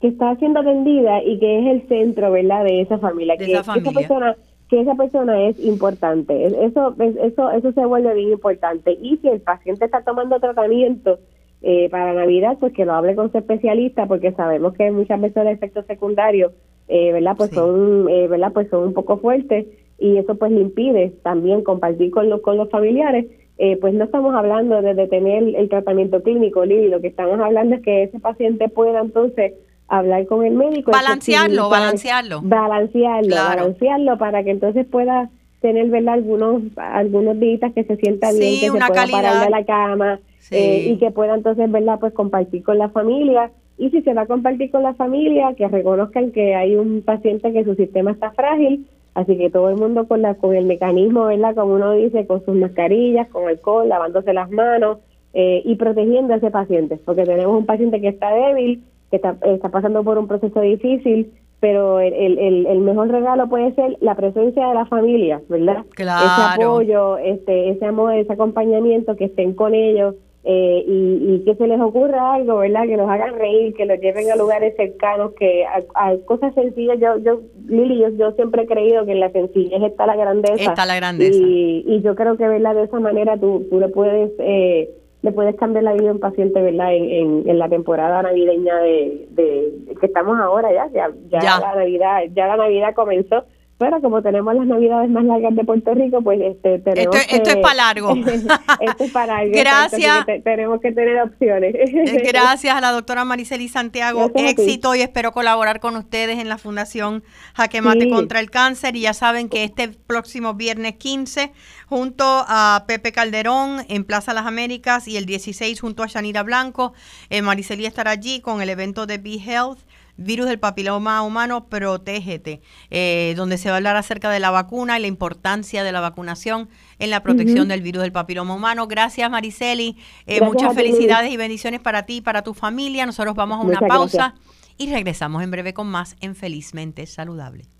que 0.00 0.08
está 0.08 0.36
siendo 0.36 0.60
atendida 0.60 1.22
y 1.22 1.38
que 1.38 1.58
es 1.60 1.66
el 1.66 1.88
centro, 1.88 2.30
¿verdad? 2.30 2.64
De 2.64 2.82
esa 2.82 2.98
familia. 2.98 3.38
que 3.38 3.52
esa, 3.52 3.74
persona 3.74 4.36
que 4.68 4.80
esa 4.80 4.94
persona 4.94 5.48
es 5.48 5.58
importante. 5.64 6.46
Eso, 6.66 6.94
eso, 6.98 7.50
eso 7.50 7.72
se 7.72 7.86
vuelve 7.86 8.14
bien 8.14 8.32
importante. 8.32 8.92
Y 9.00 9.16
si 9.18 9.28
el 9.28 9.40
paciente 9.40 9.86
está 9.86 10.02
tomando 10.02 10.38
tratamiento, 10.38 11.18
eh, 11.62 11.88
para 11.90 12.12
Navidad, 12.12 12.58
pues 12.60 12.72
que 12.72 12.84
lo 12.84 12.94
hable 12.94 13.14
con 13.14 13.32
su 13.32 13.38
especialista, 13.38 14.06
porque 14.06 14.32
sabemos 14.32 14.74
que 14.74 14.90
muchas 14.90 15.20
veces 15.20 15.44
los 15.44 15.52
efectos 15.52 15.86
secundarios, 15.86 16.52
eh, 16.88 17.12
¿verdad? 17.12 17.34
Pues 17.36 17.50
son, 17.50 18.08
eh, 18.08 18.28
¿verdad? 18.28 18.52
Pues 18.52 18.68
son 18.68 18.88
un 18.88 18.94
poco 18.94 19.18
fuertes 19.18 19.66
y 19.98 20.16
eso 20.18 20.34
pues 20.36 20.52
le 20.52 20.60
impide 20.60 21.12
también 21.22 21.62
compartir 21.62 22.10
con 22.10 22.28
los, 22.28 22.40
con 22.42 22.56
los 22.56 22.70
familiares. 22.70 23.26
Eh, 23.58 23.78
pues 23.80 23.94
no 23.94 24.04
estamos 24.04 24.34
hablando 24.34 24.82
de 24.82 24.92
detener 24.94 25.56
el 25.56 25.68
tratamiento 25.70 26.22
clínico, 26.22 26.64
Lili, 26.64 26.88
lo 26.88 27.00
que 27.00 27.06
estamos 27.06 27.40
hablando 27.40 27.76
es 27.76 27.82
que 27.82 28.02
ese 28.02 28.20
paciente 28.20 28.68
pueda 28.68 29.00
entonces 29.00 29.54
hablar 29.88 30.26
con 30.26 30.44
el 30.44 30.54
médico. 30.54 30.90
Balancearlo, 30.90 31.70
balancearlo. 31.70 32.42
Balancearlo, 32.42 33.34
balancearlo 33.34 34.18
para 34.18 34.44
que 34.44 34.50
entonces 34.50 34.86
pueda 34.86 35.30
tener, 35.60 35.88
¿verdad? 35.88 36.14
Algunos, 36.14 36.62
algunos 36.76 37.38
días 37.38 37.72
que 37.74 37.84
se 37.84 37.96
sienta 37.96 38.32
bien, 38.32 38.60
que 38.60 38.66
se 38.66 38.70
pueda 38.70 39.06
parar 39.10 39.44
de 39.44 39.50
la 39.50 39.64
cama 39.64 40.20
eh, 40.50 40.88
y 40.90 40.98
que 40.98 41.10
pueda 41.10 41.34
entonces, 41.34 41.70
¿verdad? 41.70 41.98
Pues 42.00 42.12
compartir 42.12 42.62
con 42.62 42.78
la 42.78 42.88
familia. 42.90 43.50
Y 43.78 43.90
si 43.90 44.02
se 44.02 44.14
va 44.14 44.22
a 44.22 44.26
compartir 44.26 44.70
con 44.70 44.82
la 44.82 44.94
familia, 44.94 45.54
que 45.54 45.68
reconozcan 45.68 46.30
que 46.30 46.54
hay 46.54 46.76
un 46.76 47.02
paciente 47.02 47.52
que 47.52 47.64
su 47.64 47.74
sistema 47.74 48.12
está 48.12 48.30
frágil, 48.30 48.86
así 49.14 49.36
que 49.36 49.50
todo 49.50 49.68
el 49.68 49.76
mundo 49.76 50.08
con 50.08 50.22
la 50.22 50.34
con 50.34 50.54
el 50.54 50.64
mecanismo, 50.64 51.26
¿verdad? 51.26 51.54
Como 51.54 51.74
uno 51.74 51.92
dice, 51.92 52.26
con 52.26 52.44
sus 52.44 52.54
mascarillas, 52.54 53.28
con 53.28 53.48
alcohol, 53.48 53.88
lavándose 53.88 54.32
las 54.32 54.50
manos 54.50 54.98
eh, 55.34 55.62
y 55.64 55.74
protegiendo 55.76 56.32
a 56.32 56.38
ese 56.38 56.50
paciente, 56.50 56.98
porque 57.04 57.24
tenemos 57.24 57.58
un 57.58 57.66
paciente 57.66 58.00
que 58.00 58.08
está 58.08 58.32
débil, 58.32 58.82
que 59.10 59.16
está, 59.16 59.36
está 59.42 59.68
pasando 59.68 60.02
por 60.02 60.16
un 60.16 60.26
proceso 60.26 60.60
difícil, 60.60 61.32
pero 61.60 62.00
el, 62.00 62.38
el, 62.38 62.66
el, 62.66 62.80
mejor 62.80 63.08
regalo 63.08 63.48
puede 63.48 63.74
ser 63.74 63.96
la 64.00 64.14
presencia 64.14 64.68
de 64.68 64.74
la 64.74 64.86
familia, 64.86 65.40
¿verdad? 65.48 65.84
Claro. 65.94 66.26
Ese 66.26 66.62
apoyo, 66.62 67.18
este, 67.18 67.70
ese 67.70 67.84
amor, 67.86 68.14
ese 68.14 68.32
acompañamiento, 68.32 69.16
que 69.16 69.24
estén 69.24 69.54
con 69.54 69.74
ellos 69.74 70.14
eh, 70.44 70.84
y, 70.86 71.34
y, 71.34 71.44
que 71.44 71.56
se 71.56 71.66
les 71.66 71.80
ocurra 71.80 72.34
algo, 72.34 72.58
¿verdad? 72.58 72.84
Que 72.86 72.96
los 72.96 73.08
hagan 73.08 73.34
reír, 73.34 73.74
que 73.74 73.86
los 73.86 73.98
lleven 73.98 74.30
a 74.30 74.36
lugares 74.36 74.76
cercanos, 74.76 75.32
que 75.32 75.64
a, 75.64 76.14
cosas 76.24 76.54
sencillas. 76.54 77.00
Yo, 77.00 77.18
yo 77.18 77.40
Lili, 77.66 77.98
yo, 77.98 78.10
yo, 78.10 78.32
siempre 78.32 78.62
he 78.62 78.66
creído 78.66 79.04
que 79.06 79.12
en 79.12 79.20
la 79.20 79.32
sencillez 79.32 79.82
está 79.82 80.06
la 80.06 80.14
grandeza. 80.14 80.70
Está 80.70 80.86
la 80.86 80.94
grandeza. 80.94 81.36
Y, 81.36 81.84
y 81.88 82.00
yo 82.02 82.14
creo 82.14 82.36
que, 82.36 82.46
¿verdad? 82.46 82.74
De 82.76 82.84
esa 82.84 83.00
manera 83.00 83.36
tú, 83.38 83.66
tú 83.70 83.80
le 83.80 83.88
puedes... 83.88 84.30
Eh, 84.38 84.90
le 85.22 85.32
puedes 85.32 85.56
cambiar 85.56 85.84
la 85.84 85.94
vida 85.94 86.10
a 86.10 86.12
un 86.12 86.20
paciente, 86.20 86.60
¿verdad? 86.60 86.94
En, 86.94 87.48
en, 87.48 87.58
la 87.58 87.68
temporada 87.68 88.22
navideña 88.22 88.76
de, 88.78 89.26
de, 89.30 89.72
que 89.98 90.06
estamos 90.06 90.38
ahora 90.38 90.72
ya, 90.72 90.88
ya, 90.92 91.10
ya, 91.28 91.58
la 91.58 91.74
Navidad, 91.74 92.22
ya 92.34 92.46
la 92.46 92.56
Navidad 92.56 92.94
comenzó. 92.94 93.44
Pero 93.78 94.00
como 94.00 94.22
tenemos 94.22 94.54
las 94.54 94.66
navidades 94.66 95.10
más 95.10 95.24
largas 95.24 95.54
de 95.54 95.62
Puerto 95.62 95.92
Rico, 95.92 96.22
pues 96.22 96.40
este, 96.40 96.78
tenemos 96.78 97.14
esto, 97.14 97.28
que, 97.28 97.36
esto 97.36 97.50
es 97.50 97.56
para 97.56 97.74
largo. 97.74 98.14
esto 98.80 99.04
es 99.04 99.10
para 99.10 99.34
largo. 99.34 99.52
Gracias. 99.52 100.26
tenemos 100.44 100.80
que 100.80 100.92
tener 100.92 101.20
opciones. 101.20 101.74
Eh, 101.74 102.22
gracias 102.26 102.74
a 102.74 102.80
la 102.80 102.92
doctora 102.92 103.26
Mariceli 103.26 103.68
Santiago. 103.68 104.30
Éxito 104.34 104.94
y 104.94 105.02
espero 105.02 105.32
colaborar 105.32 105.80
con 105.80 105.94
ustedes 105.96 106.38
en 106.38 106.48
la 106.48 106.56
Fundación 106.56 107.22
Jaque 107.54 107.82
Mate 107.82 108.08
contra 108.08 108.40
el 108.40 108.50
Cáncer. 108.50 108.96
Y 108.96 109.02
ya 109.02 109.12
saben 109.12 109.50
que 109.50 109.64
este 109.64 109.88
próximo 109.88 110.54
viernes 110.54 110.94
15, 110.94 111.52
junto 111.86 112.24
a 112.24 112.84
Pepe 112.86 113.12
Calderón 113.12 113.84
en 113.88 114.04
Plaza 114.04 114.34
Las 114.34 114.46
Américas 114.46 115.08
y 115.08 115.16
el 115.16 115.26
16 115.26 115.80
junto 115.80 116.02
a 116.02 116.06
Shanira 116.06 116.42
Blanco, 116.42 116.92
eh, 117.30 117.42
Mariceli 117.42 117.86
estará 117.86 118.10
allí 118.12 118.40
con 118.40 118.60
el 118.60 118.68
evento 118.68 119.06
de 119.06 119.18
Be 119.18 119.40
Health 119.44 119.78
virus 120.16 120.46
del 120.46 120.58
papiloma 120.58 121.22
humano, 121.22 121.66
protégete, 121.68 122.60
eh, 122.90 123.34
donde 123.36 123.58
se 123.58 123.68
va 123.68 123.74
a 123.74 123.76
hablar 123.78 123.96
acerca 123.96 124.30
de 124.30 124.40
la 124.40 124.50
vacuna 124.50 124.98
y 124.98 125.02
la 125.02 125.06
importancia 125.06 125.84
de 125.84 125.92
la 125.92 126.00
vacunación 126.00 126.68
en 126.98 127.10
la 127.10 127.22
protección 127.22 127.68
del 127.68 127.82
virus 127.82 128.02
del 128.02 128.12
papiloma 128.12 128.54
humano. 128.54 128.86
Gracias, 128.86 129.30
Mariceli. 129.30 129.96
Eh, 130.26 130.40
muchas 130.40 130.74
felicidades 130.74 131.32
y 131.32 131.36
bendiciones 131.36 131.80
para 131.80 132.04
ti 132.06 132.16
y 132.16 132.20
para 132.20 132.42
tu 132.42 132.54
familia. 132.54 133.06
Nosotros 133.06 133.34
vamos 133.34 133.58
a 133.58 133.62
una 133.62 133.80
pausa 133.80 134.34
y 134.78 134.90
regresamos 134.90 135.42
en 135.42 135.50
breve 135.50 135.74
con 135.74 135.86
más 135.86 136.16
en 136.20 136.34
Felizmente 136.34 137.06
Saludable. 137.06 137.75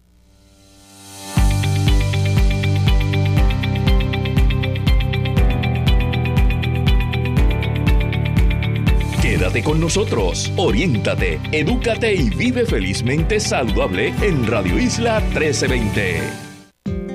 Quédate 9.27 9.61
con 9.61 9.81
nosotros, 9.81 10.53
oriéntate, 10.55 11.41
edúcate 11.51 12.15
y 12.15 12.31
vive 12.31 12.65
felizmente 12.65 13.41
saludable 13.41 14.15
en 14.23 14.47
Radio 14.47 14.79
Isla 14.79 15.19
1320. 15.19 16.46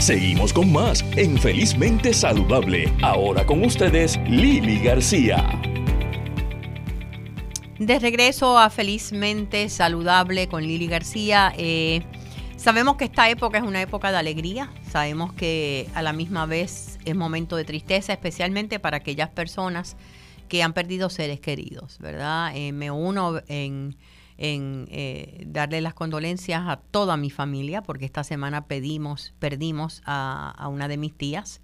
Seguimos 0.00 0.54
con 0.54 0.72
más 0.72 1.04
en 1.16 1.38
Felizmente 1.38 2.14
Saludable. 2.14 2.90
Ahora 3.02 3.44
con 3.44 3.62
ustedes, 3.62 4.18
Lili 4.26 4.78
García. 4.78 5.46
De 7.78 7.98
regreso 7.98 8.58
a 8.58 8.70
Felizmente 8.70 9.68
Saludable 9.68 10.48
con 10.48 10.62
Lili 10.62 10.86
García. 10.86 11.52
Eh, 11.56 12.02
sabemos 12.56 12.96
que 12.96 13.04
esta 13.04 13.28
época 13.28 13.58
es 13.58 13.64
una 13.64 13.82
época 13.82 14.10
de 14.10 14.16
alegría. 14.16 14.72
Sabemos 14.90 15.34
que 15.34 15.86
a 15.94 16.00
la 16.00 16.14
misma 16.14 16.46
vez 16.46 16.98
es 17.04 17.14
momento 17.14 17.56
de 17.56 17.64
tristeza, 17.64 18.14
especialmente 18.14 18.80
para 18.80 18.96
aquellas 18.96 19.28
personas 19.28 19.98
que 20.48 20.62
han 20.62 20.72
perdido 20.72 21.10
seres 21.10 21.40
queridos, 21.40 21.98
¿verdad? 22.00 22.56
Eh, 22.56 22.72
me 22.72 22.90
uno 22.90 23.42
en 23.48 23.96
en 24.40 24.88
eh, 24.90 25.44
darle 25.46 25.82
las 25.82 25.92
condolencias 25.92 26.62
a 26.66 26.76
toda 26.76 27.18
mi 27.18 27.28
familia, 27.28 27.82
porque 27.82 28.06
esta 28.06 28.24
semana 28.24 28.66
perdimos 28.66 30.02
a, 30.06 30.66
una 30.72 30.88
de 30.88 30.96
mis 30.96 31.14
tías, 31.14 31.60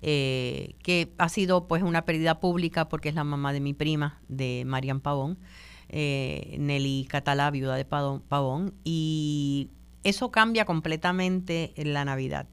eh, 0.00 0.76
que 0.82 1.12
ha 1.18 1.28
sido 1.28 1.66
pues 1.66 1.82
una 1.82 2.04
pérdida 2.04 2.38
pública 2.38 2.88
porque 2.88 3.08
es 3.08 3.16
la 3.16 3.24
mamá 3.24 3.52
de 3.52 3.58
mi 3.58 3.74
prima, 3.74 4.20
de 4.28 4.62
Marian 4.64 5.00
Pavón, 5.00 5.38
eh, 5.88 6.56
Nelly 6.60 7.08
Catalá, 7.10 7.50
viuda 7.50 7.74
de 7.74 7.84
Pavón, 7.84 8.74
y 8.84 9.70
eso 10.04 10.30
cambia 10.30 10.64
completamente 10.64 11.72
en 11.76 11.92
la 11.92 12.04
Navidad. 12.04 12.46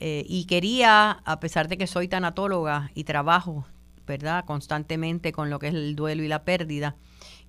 y 0.00 0.46
quería, 0.46 1.10
a 1.24 1.38
pesar 1.38 1.68
de 1.68 1.76
que 1.76 1.86
soy 1.86 2.08
tanatóloga 2.08 2.90
y 2.94 3.04
trabajo, 3.04 3.66
¿verdad?, 4.06 4.44
constantemente 4.46 5.32
con 5.32 5.50
lo 5.50 5.58
que 5.58 5.68
es 5.68 5.74
el 5.74 5.94
duelo 5.94 6.24
y 6.24 6.28
la 6.28 6.44
pérdida, 6.44 6.96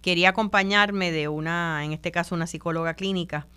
quería 0.03 0.29
acompañarme 0.29 1.11
de 1.11 1.29
una, 1.29 1.83
en 1.83 1.93
este 1.93 2.11
caso 2.11 2.35
una 2.35 2.45
psicóloga 2.45 2.93
clínica, 2.93 3.47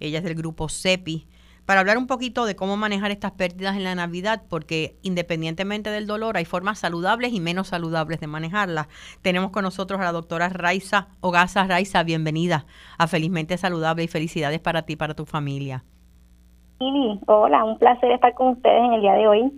ella 0.00 0.18
es 0.18 0.24
del 0.24 0.36
grupo 0.36 0.68
CEPI, 0.68 1.26
para 1.66 1.80
hablar 1.80 1.98
un 1.98 2.06
poquito 2.06 2.46
de 2.46 2.54
cómo 2.54 2.76
manejar 2.76 3.10
estas 3.10 3.32
pérdidas 3.32 3.76
en 3.76 3.82
la 3.82 3.96
Navidad, 3.96 4.44
porque 4.48 4.94
independientemente 5.02 5.90
del 5.90 6.06
dolor 6.06 6.36
hay 6.36 6.44
formas 6.44 6.78
saludables 6.78 7.32
y 7.32 7.40
menos 7.40 7.68
saludables 7.68 8.20
de 8.20 8.28
manejarlas. 8.28 8.86
Tenemos 9.20 9.50
con 9.50 9.64
nosotros 9.64 10.00
a 10.00 10.04
la 10.04 10.12
doctora 10.12 10.48
Raiza 10.48 11.08
Ogaza. 11.20 11.66
Raiza, 11.66 12.04
bienvenida 12.04 12.66
a 12.98 13.08
Felizmente 13.08 13.58
Saludable 13.58 14.04
y 14.04 14.08
felicidades 14.08 14.60
para 14.60 14.82
ti 14.82 14.92
y 14.92 14.96
para 14.96 15.14
tu 15.14 15.26
familia. 15.26 15.82
hola, 17.26 17.64
un 17.64 17.78
placer 17.78 18.12
estar 18.12 18.32
con 18.34 18.50
ustedes 18.50 18.84
en 18.84 18.92
el 18.92 19.00
día 19.00 19.14
de 19.14 19.26
hoy. 19.26 19.52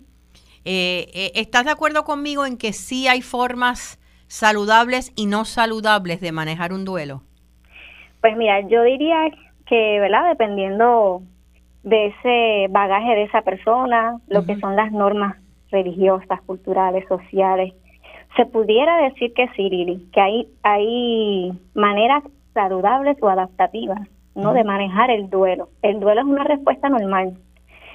Eh, 0.65 1.11
eh, 1.13 1.33
¿Estás 1.35 1.67
de 1.67 1.73
acuerdo 1.73 2.05
conmigo 2.05 2.47
en 2.47 2.57
que 2.57 2.73
sí 2.73 3.07
hay 3.07 3.21
formas 3.21 3.99
saludables 4.29 5.13
y 5.17 5.27
no 5.27 5.45
saludables 5.45 6.21
de 6.21 6.33
manejar 6.33 6.73
un 6.73 6.85
duelo? 6.85 7.23
Pues 8.21 8.37
mira, 8.37 8.61
yo 8.61 8.83
diría 8.83 9.31
que, 9.67 10.01
¿verdad? 10.01 10.29
Dependiendo 10.31 11.23
de 11.83 12.07
ese 12.07 12.67
bagaje 12.71 13.15
de 13.15 13.25
esa 13.25 13.43
persona, 13.43 14.19
lo 14.29 14.45
que 14.45 14.57
son 14.61 14.77
las 14.77 14.93
normas 14.93 15.37
religiosas, 15.71 16.41
culturales, 16.43 17.07
sociales, 17.09 17.75
se 18.37 18.47
pudiera 18.47 18.97
decir 19.03 19.33
que 19.35 19.49
sí, 19.57 19.69
Lili, 19.69 20.09
que 20.13 20.21
hay, 20.21 20.49
hay 20.63 21.53
maneras 21.75 22.23
saludables 22.55 23.17
o 23.21 23.29
adaptativas, 23.29 24.09
¿no? 24.35 24.53
De 24.53 24.65
manejar 24.65 25.11
el 25.11 25.31
duelo. 25.31 25.69
El 25.83 26.01
duelo 26.01 26.21
es 26.21 26.27
una 26.27 26.45
respuesta 26.45 26.89
normal, 26.89 27.37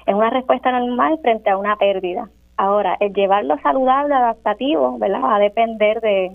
es 0.05 0.13
una 0.13 0.29
respuesta 0.29 0.71
normal 0.71 1.19
frente 1.21 1.49
a 1.49 1.57
una 1.57 1.75
pérdida. 1.75 2.29
Ahora, 2.57 2.97
el 2.99 3.13
llevarlo 3.13 3.55
saludable, 3.61 4.13
adaptativo, 4.13 4.97
¿verdad? 4.99 5.21
Va 5.23 5.35
a 5.35 5.39
depender 5.39 6.01
de, 6.01 6.31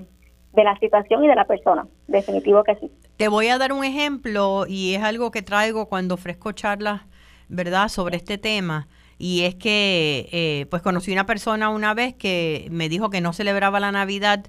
la 0.54 0.76
situación 0.78 1.24
y 1.24 1.28
de 1.28 1.37
la 1.37 1.44
persona. 1.44 1.87
Definitivo 2.09 2.64
que 2.64 2.74
sí. 2.76 2.90
Te 3.16 3.28
voy 3.28 3.48
a 3.48 3.59
dar 3.59 3.72
un 3.72 3.85
ejemplo 3.85 4.64
y 4.68 4.94
es 4.94 5.02
algo 5.02 5.31
que 5.31 5.42
traigo 5.42 5.87
cuando 5.87 6.14
ofrezco 6.14 6.52
charlas, 6.52 7.02
¿verdad?, 7.48 7.88
sobre 7.88 8.16
este 8.16 8.38
tema. 8.38 8.88
Y 9.18 9.44
es 9.44 9.54
que, 9.54 10.28
eh, 10.33 10.66
pues 10.70 10.83
conocí 10.83 11.12
una 11.12 11.26
persona 11.26 11.70
una 11.70 11.94
vez 11.94 12.14
que 12.14 12.66
me 12.70 12.88
dijo 12.88 13.11
que 13.11 13.20
no 13.20 13.33
celebraba 13.33 13.78
la 13.81 13.92
Navidad 13.92 14.46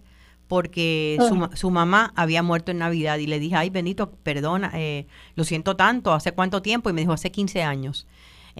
porque 0.48 1.18
su, 1.28 1.48
su, 1.54 1.70
mamá 1.70 2.12
había 2.16 2.42
muerto 2.42 2.72
en 2.72 2.80
Navidad 2.80 3.20
y 3.20 3.28
le 3.28 3.38
dije, 3.40 3.56
ay 3.56 3.70
Benito, 3.70 4.12
perdona, 4.24 4.72
eh, 4.74 5.06
lo 5.36 5.44
siento 5.44 5.76
tanto, 5.76 6.12
¿hace 6.12 6.32
cuánto 6.32 6.64
tiempo? 6.64 6.90
Y 6.90 6.94
me 6.94 7.02
dijo, 7.02 7.14
hace 7.14 7.32
15 7.32 7.62
años. 7.62 8.08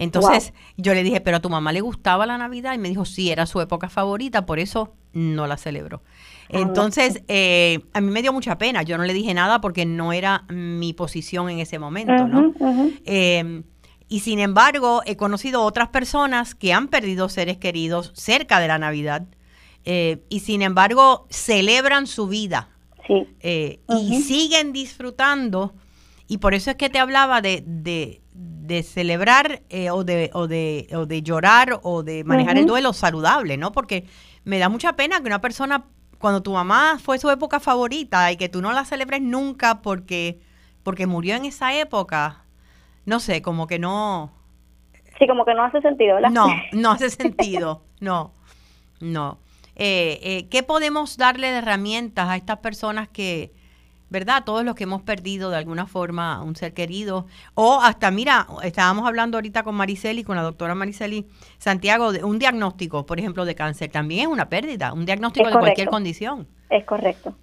Entonces 0.00 0.54
yo 0.78 0.94
le 0.94 1.02
dije, 1.02 1.20
pero 1.20 1.36
a 1.36 1.40
tu 1.40 1.50
mamá 1.50 1.72
le 1.72 1.82
gustaba 1.82 2.24
la 2.24 2.38
Navidad 2.38 2.72
y 2.72 2.78
me 2.78 2.88
dijo, 2.88 3.04
sí, 3.04 3.30
era 3.30 3.44
su 3.44 3.60
época 3.60 3.90
favorita, 3.90 4.46
por 4.46 4.58
eso 4.58 4.94
no 5.12 5.46
la 5.46 5.58
celebró. 5.58 6.02
Ah, 6.44 6.58
Entonces, 6.60 7.22
eh, 7.28 7.80
a 7.92 8.00
mí 8.00 8.10
me 8.10 8.22
dio 8.22 8.32
mucha 8.32 8.56
pena. 8.56 8.82
Yo 8.82 8.96
no 8.96 9.04
le 9.04 9.12
dije 9.12 9.34
nada 9.34 9.60
porque 9.60 9.84
no 9.84 10.14
era 10.14 10.44
mi 10.48 10.94
posición 10.94 11.50
en 11.50 11.58
ese 11.58 11.78
momento, 11.78 12.26
¿no? 12.26 12.54
Em, 13.04 13.62
y 14.08 14.20
sin 14.20 14.38
embargo, 14.38 15.02
he 15.04 15.16
conocido 15.16 15.62
otras 15.62 15.90
personas 15.90 16.54
que 16.54 16.72
han 16.72 16.88
perdido 16.88 17.28
seres 17.28 17.58
queridos 17.58 18.10
cerca 18.14 18.58
de 18.58 18.68
la 18.68 18.78
Navidad 18.78 19.26
eh, 19.84 20.22
y 20.30 20.40
sin 20.40 20.62
embargo 20.62 21.26
celebran 21.28 22.06
su 22.06 22.26
vida 22.26 22.70
eh, 23.40 23.80
y 23.86 24.22
siguen 24.22 24.72
disfrutando. 24.72 25.74
Y 26.26 26.38
por 26.38 26.54
eso 26.54 26.70
es 26.70 26.76
que 26.76 26.88
te 26.88 26.98
hablaba 26.98 27.42
de, 27.42 27.62
de, 27.66 28.22
celebrar 28.82 29.62
o, 29.92 30.04
de, 30.04 30.30
o, 30.32 30.46
de, 30.46 30.88
o 30.94 31.06
de 31.06 31.22
llorar 31.22 31.80
o 31.82 32.02
de 32.02 32.22
manejar 32.24 32.56
el 32.56 32.66
duelo 32.66 32.92
saludable, 32.92 33.56
¿no? 33.56 33.72
Porque 33.72 34.06
me 34.44 34.58
da 34.58 34.68
mucha 34.68 34.94
pena 34.94 35.20
que 35.20 35.26
una 35.26 35.40
persona 35.40 35.84
cuando 36.20 36.42
tu 36.42 36.52
mamá 36.52 36.98
fue 37.02 37.18
su 37.18 37.30
época 37.30 37.60
favorita 37.60 38.30
y 38.30 38.36
que 38.36 38.48
tú 38.48 38.60
no 38.60 38.72
la 38.72 38.84
celebres 38.84 39.22
nunca 39.22 39.80
porque, 39.80 40.38
porque 40.82 41.06
murió 41.06 41.34
en 41.34 41.46
esa 41.46 41.74
época, 41.74 42.44
no 43.06 43.20
sé, 43.20 43.42
como 43.42 43.66
que 43.66 43.78
no... 43.78 44.30
Sí, 45.18 45.26
como 45.26 45.44
que 45.44 45.54
no 45.54 45.64
hace 45.64 45.80
sentido, 45.80 46.16
¿verdad? 46.16 46.30
No, 46.30 46.46
no 46.72 46.90
hace 46.92 47.10
sentido, 47.10 47.82
no, 48.00 48.32
no. 49.00 49.38
Eh, 49.76 50.20
eh, 50.22 50.48
¿Qué 50.50 50.62
podemos 50.62 51.16
darle 51.16 51.50
de 51.50 51.58
herramientas 51.58 52.28
a 52.28 52.36
estas 52.36 52.58
personas 52.58 53.08
que, 53.08 53.52
¿verdad? 54.10 54.42
Todos 54.44 54.64
los 54.64 54.74
que 54.74 54.84
hemos 54.84 55.02
perdido 55.02 55.50
de 55.50 55.56
alguna 55.56 55.86
forma 55.86 56.42
un 56.42 56.56
ser 56.56 56.74
querido. 56.74 57.26
O 57.54 57.80
hasta, 57.80 58.10
mira, 58.10 58.46
estábamos 58.62 59.06
hablando 59.06 59.38
ahorita 59.38 59.62
con 59.62 59.76
Mariceli, 59.76 60.24
con 60.24 60.36
la 60.36 60.42
doctora 60.42 60.74
Mariceli 60.74 61.26
Santiago, 61.58 62.12
de 62.12 62.24
un 62.24 62.38
diagnóstico, 62.38 63.06
por 63.06 63.18
ejemplo, 63.18 63.44
de 63.44 63.54
cáncer. 63.54 63.90
También 63.90 64.22
es 64.22 64.26
una 64.26 64.48
pérdida, 64.48 64.92
un 64.92 65.06
diagnóstico 65.06 65.48
de 65.48 65.58
cualquier 65.58 65.88
condición. 65.88 66.46
Es 66.68 66.84
correcto. 66.84 67.34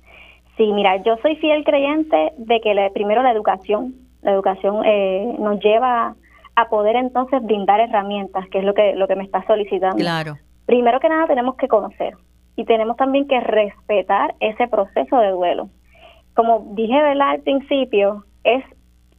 Sí, 0.58 0.71
mira, 0.73 1.01
yo 1.03 1.17
soy 1.21 1.36
fiel 1.38 1.63
creyente 1.63 2.34
de 2.38 2.60
que 2.62 2.91
primero 2.93 3.23
la 3.23 3.32
educación, 3.32 3.95
la 4.21 4.32
educación 4.32 4.84
eh, 4.86 5.36
nos 5.39 5.60
lleva 5.62 6.15
a 6.56 6.69
poder 6.69 6.95
entonces 6.95 7.41
brindar 7.43 7.80
herramientas, 7.80 8.47
que 8.49 8.60
es 8.60 8.65
lo 8.65 8.73
que, 8.73 8.95
lo 8.95 9.08
que 9.08 9.15
me 9.15 9.23
está 9.23 9.45
solicitando. 9.45 9.97
Claro. 9.97 10.38
Primero 10.65 10.99
que 10.99 11.08
nada 11.08 11.27
tenemos 11.27 11.56
que 11.56 11.67
conocer 11.67 12.15
y 12.56 12.65
tenemos 12.65 12.97
también 12.97 13.27
que 13.27 13.39
respetar 13.39 14.34
ese 14.39 14.67
proceso 14.67 15.17
de 15.19 15.30
duelo 15.30 15.69
como 16.38 16.67
dije 16.76 16.95
al 16.95 17.41
principio, 17.41 18.23
es 18.43 18.63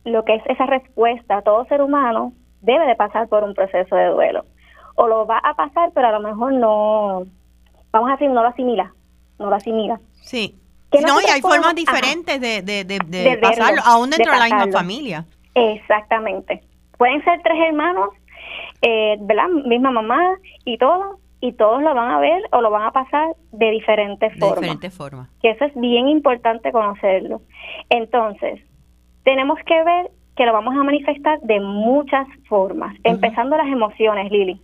lo 0.05 0.25
que 0.25 0.37
es 0.37 0.43
esa 0.47 0.67
respuesta. 0.67 1.43
Todo 1.43 1.65
ser 1.65 1.83
humano 1.83 2.33
debe 2.61 2.87
de 2.87 2.95
pasar 2.95 3.27
por 3.27 3.43
un 3.43 3.55
proceso 3.55 3.97
de 3.97 4.07
duelo. 4.07 4.45
O 4.95 5.09
lo 5.09 5.27
va 5.27 5.39
a 5.39 5.55
pasar, 5.55 5.91
pero 5.97 6.07
a 6.07 6.13
lo 6.13 6.21
mejor 6.21 6.53
no, 6.53 7.25
vamos 7.91 8.09
a 8.09 8.13
decir, 8.13 8.31
no 8.31 8.43
lo 8.43 8.49
asimila, 8.49 8.95
no 9.41 9.51
lo 9.51 9.57
asimila. 9.57 9.99
Sí. 10.15 10.55
No, 10.93 11.21
y 11.21 11.25
hay 11.25 11.41
formas 11.41 11.75
diferentes 11.75 12.41
de, 12.41 12.63
de, 12.63 13.39
pasarlo, 13.43 13.83
aún 13.85 14.11
dentro 14.11 14.33
de, 14.33 14.39
la 14.39 14.45
misma 14.45 14.79
familia. 14.79 15.25
Exactamente. 15.57 16.63
Pueden 16.99 17.23
ser 17.25 17.41
tres 17.43 17.59
hermanos, 17.67 18.11
eh, 18.81 19.17
¿verdad? 19.23 19.49
Misma 19.67 19.91
mamá 19.91 20.37
y 20.65 20.79
todo, 20.79 21.18
y 21.41 21.53
todos 21.53 21.83
lo 21.83 21.95
van 21.95 22.11
a 22.11 22.19
ver 22.21 22.43
o 22.53 22.61
lo 22.61 22.71
van 22.71 22.83
a 22.83 22.91
pasar 22.91 23.35
de 23.53 23.71
diferentes 23.71 24.33
formas. 24.39 24.57
De 24.57 24.61
diferentes 24.61 24.97
formas. 24.97 25.29
Que 25.41 25.51
eso 25.51 25.65
es 25.65 25.75
bien 25.75 26.09
importante 26.09 26.73
conocerlo. 26.73 27.43
Entonces, 27.91 28.61
tenemos 29.25 29.59
que 29.67 29.85
ver 29.85 30.11
que 30.37 30.47
lo 30.47 30.53
vamos 30.53 30.75
a 30.77 30.85
manifestar 30.85 31.41
de 31.41 31.61
muchas 31.61 32.27
formas, 32.49 32.97
empezando 33.03 33.57
las 33.57 33.67
emociones, 33.67 34.31
Lili. 34.31 34.61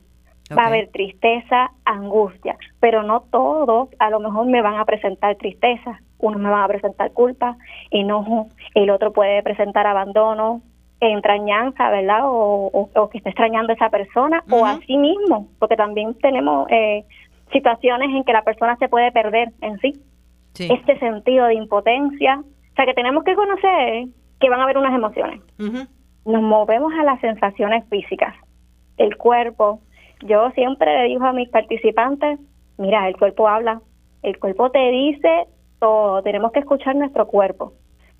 Va 0.56 0.64
a 0.64 0.66
haber 0.66 0.88
tristeza, 0.88 1.70
angustia, 1.84 2.56
pero 2.78 3.02
no 3.02 3.22
todos 3.22 3.88
a 3.98 4.10
lo 4.10 4.20
mejor 4.20 4.46
me 4.46 4.62
van 4.62 4.74
a 4.74 4.84
presentar 4.84 5.37
tristeza. 5.37 6.00
Uno 6.18 6.38
me 6.38 6.50
va 6.50 6.64
a 6.64 6.68
presentar 6.68 7.12
culpa, 7.12 7.56
enojo, 7.90 8.48
el 8.74 8.90
otro 8.90 9.12
puede 9.12 9.42
presentar 9.42 9.87
abandono, 9.87 10.62
entrañanza, 11.10 11.90
¿verdad? 11.90 12.20
O, 12.24 12.88
que 13.10 13.18
esté 13.18 13.30
extrañando 13.30 13.72
a 13.72 13.76
esa 13.76 13.90
persona 13.90 14.42
o 14.50 14.64
a 14.64 14.78
sí 14.86 14.96
mismo, 14.96 15.48
porque 15.58 15.76
también 15.76 16.14
tenemos 16.14 16.66
eh, 16.70 17.04
situaciones 17.52 18.10
en 18.10 18.24
que 18.24 18.32
la 18.32 18.42
persona 18.42 18.76
se 18.76 18.88
puede 18.88 19.12
perder 19.12 19.50
en 19.60 19.78
sí. 19.78 19.92
Este 20.58 20.98
sentido 21.00 21.46
de 21.46 21.54
impotencia. 21.54 22.40
O 22.40 22.74
sea, 22.76 22.86
que 22.86 22.94
tenemos 22.94 23.24
que 23.24 23.34
conocer 23.34 24.06
que 24.40 24.48
van 24.48 24.60
a 24.60 24.64
haber 24.64 24.78
unas 24.78 24.94
emociones. 24.94 25.40
Nos 25.58 26.42
movemos 26.42 26.92
a 26.94 27.02
las 27.02 27.20
sensaciones 27.20 27.84
físicas, 27.88 28.34
el 28.96 29.16
cuerpo. 29.16 29.80
Yo 30.24 30.50
siempre 30.52 31.02
le 31.02 31.08
digo 31.08 31.24
a 31.24 31.32
mis 31.32 31.48
participantes, 31.48 32.38
mira, 32.78 33.08
el 33.08 33.16
cuerpo 33.16 33.48
habla, 33.48 33.80
el 34.22 34.38
cuerpo 34.38 34.70
te 34.70 34.90
dice 34.90 35.46
todo, 35.80 36.22
tenemos 36.22 36.52
que 36.52 36.60
escuchar 36.60 36.96
nuestro 36.96 37.26
cuerpo 37.26 37.72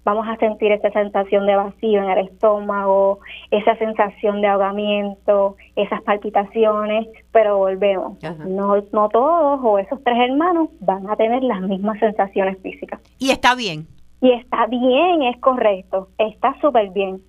vamos 0.05 0.27
a 0.29 0.37
sentir 0.37 0.71
esa 0.73 0.91
sensación 0.91 1.47
de 1.47 1.57
vacío 1.57 2.03
en 2.03 2.11
el 2.11 2.27
estómago, 2.29 3.21
esa 3.51 3.75
sensación 3.77 4.41
de 4.41 4.49
ahogamiento, 4.49 5.57
esas 5.77 6.03
palpitaciones, 6.03 7.09
pero 7.33 7.59
volvemos. 7.59 8.23
No, 8.47 8.77
no 8.93 9.09
todos 9.09 9.61
o 9.63 9.79
esos 9.79 10.03
tres 10.05 10.19
hermanos 10.19 10.69
van 10.81 11.09
a 11.09 11.17
tener 11.17 11.43
las 11.43 11.61
mismas 11.63 11.99
sensaciones 11.99 12.59
físicas. 12.63 13.01
Y 13.19 13.31
está 13.31 13.55
bien. 13.55 13.87
Y 14.21 14.31
está 14.33 14.67
bien, 14.67 15.23
es 15.23 15.39
correcto, 15.41 16.09
está 16.19 16.55
súper 16.61 16.91
bien. 16.91 17.21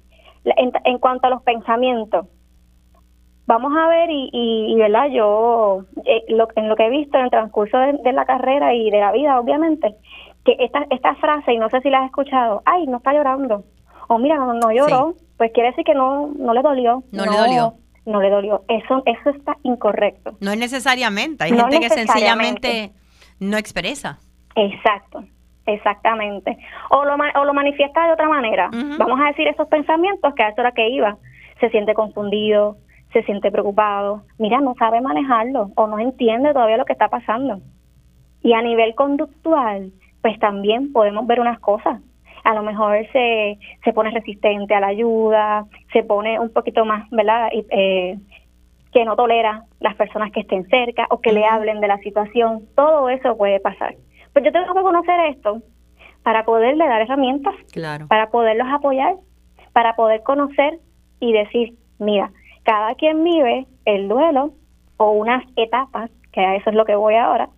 En, 0.45 0.99
cuanto 0.99 1.27
a 1.27 1.29
los 1.31 1.41
pensamientos, 1.41 2.27
vamos 3.47 3.73
a 3.75 3.87
ver 3.87 4.09
y, 4.11 4.29
y, 4.31 4.75
verdad 4.75 5.07
yo 5.09 5.85
eh, 6.05 6.23
lo, 6.29 6.47
en 6.55 6.69
lo 6.69 6.75
que 6.75 6.85
he 6.85 6.89
visto 6.89 7.17
en 7.17 7.25
el 7.25 7.31
transcurso 7.31 7.77
de, 7.77 8.13
la 8.13 8.25
carrera 8.25 8.73
y 8.73 8.89
de 8.91 8.99
la 8.99 9.11
vida 9.11 9.39
obviamente 9.39 9.95
que 10.45 10.55
esta, 10.59 10.85
esta 10.91 11.15
frase, 11.15 11.53
y 11.53 11.57
no 11.57 11.69
sé 11.69 11.81
si 11.81 11.89
la 11.89 11.99
has 11.99 12.05
escuchado, 12.05 12.61
ay, 12.65 12.85
no 12.87 12.97
está 12.97 13.13
llorando, 13.13 13.65
o 14.07 14.19
mira, 14.19 14.37
no, 14.37 14.53
no 14.53 14.71
lloró, 14.71 15.15
pues 15.37 15.51
quiere 15.51 15.69
decir 15.69 15.83
que 15.83 15.95
no, 15.95 16.27
no 16.37 16.53
le 16.53 16.61
dolió. 16.61 17.03
No, 17.11 17.25
le 17.25 17.37
dolió. 17.37 17.73
No 18.05 18.21
le 18.21 18.29
dolió. 18.29 18.63
Eso, 18.67 19.01
eso 19.05 19.31
está 19.31 19.57
incorrecto. 19.63 20.37
No 20.39 20.51
es 20.51 20.59
necesariamente, 20.59 21.43
hay 21.43 21.51
gente 21.51 21.79
que 21.79 21.89
sencillamente 21.89 22.91
no 23.39 23.57
expresa. 23.57 24.19
Exacto, 24.55 25.23
exactamente. 25.65 26.57
O 26.91 27.03
lo, 27.03 27.15
o 27.15 27.45
lo 27.45 27.53
manifiesta 27.53 28.05
de 28.05 28.13
otra 28.13 28.29
manera. 28.29 28.69
Vamos 28.71 29.19
a 29.19 29.27
decir 29.29 29.47
esos 29.47 29.67
pensamientos 29.67 30.33
que 30.35 30.43
a 30.43 30.49
eso 30.49 30.61
era 30.61 30.71
que 30.71 30.87
iba. 30.89 31.17
Se 31.59 31.69
siente 31.69 31.93
confundido, 31.95 32.77
se 33.11 33.23
siente 33.23 33.51
preocupado. 33.51 34.23
Mira, 34.37 34.61
no 34.61 34.75
sabe 34.77 35.01
manejarlo 35.01 35.71
o 35.75 35.87
no 35.87 35.99
entiende 35.99 36.53
todavía 36.53 36.77
lo 36.77 36.85
que 36.85 36.93
está 36.93 37.07
pasando. 37.07 37.59
Y 38.43 38.53
a 38.53 38.61
nivel 38.61 38.93
conductual, 38.93 39.91
pues 40.25 40.39
también 40.39 40.91
podemos 40.91 41.27
ver 41.27 41.39
unas 41.39 41.59
cosas. 41.59 42.01
A 42.43 42.55
lo 42.55 42.63
mejor 42.63 42.97
se, 43.13 43.59
se 43.83 43.93
pone 43.93 44.09
resistente 44.09 44.73
a 44.73 44.79
la 44.79 44.87
ayuda, 44.87 45.67
se 45.93 46.01
pone 46.01 46.39
un 46.39 46.51
poquito 46.51 46.83
más, 46.83 47.07
¿verdad? 47.11 47.49
Eh, 47.53 48.17
que 48.91 49.05
no 49.05 49.15
tolera 49.15 49.65
las 49.79 49.93
personas 49.93 50.31
que 50.31 50.39
estén 50.39 50.67
cerca 50.67 51.05
o 51.11 51.21
que 51.21 51.31
le 51.31 51.45
hablen 51.45 51.79
de 51.79 51.87
la 51.87 51.99
situación. 51.99 52.63
Todo 52.75 53.07
eso 53.09 53.37
puede 53.37 53.59
pasar. 53.59 53.97
Pues 54.33 54.43
yo 54.43 54.51
tengo 54.51 54.73
que 54.73 54.81
conocer 54.81 55.19
esto 55.27 55.61
para 56.23 56.43
poderle 56.43 56.87
dar 56.87 57.03
herramientas, 57.03 57.53
claro. 57.71 58.07
para 58.07 58.31
poderlos 58.31 58.67
apoyar, 58.73 59.13
para 59.73 59.95
poder 59.95 60.23
conocer 60.23 60.79
y 61.19 61.33
decir, 61.33 61.75
mira, 61.99 62.31
cada 62.63 62.95
quien 62.95 63.23
vive 63.23 63.67
el 63.85 64.07
duelo 64.07 64.53
o 64.97 65.11
unas 65.11 65.43
etapas, 65.55 66.09
que 66.31 66.41
a 66.41 66.55
eso 66.55 66.71
es 66.71 66.75
lo 66.75 66.85
que 66.85 66.95
voy 66.95 67.13
ahora, 67.13 67.49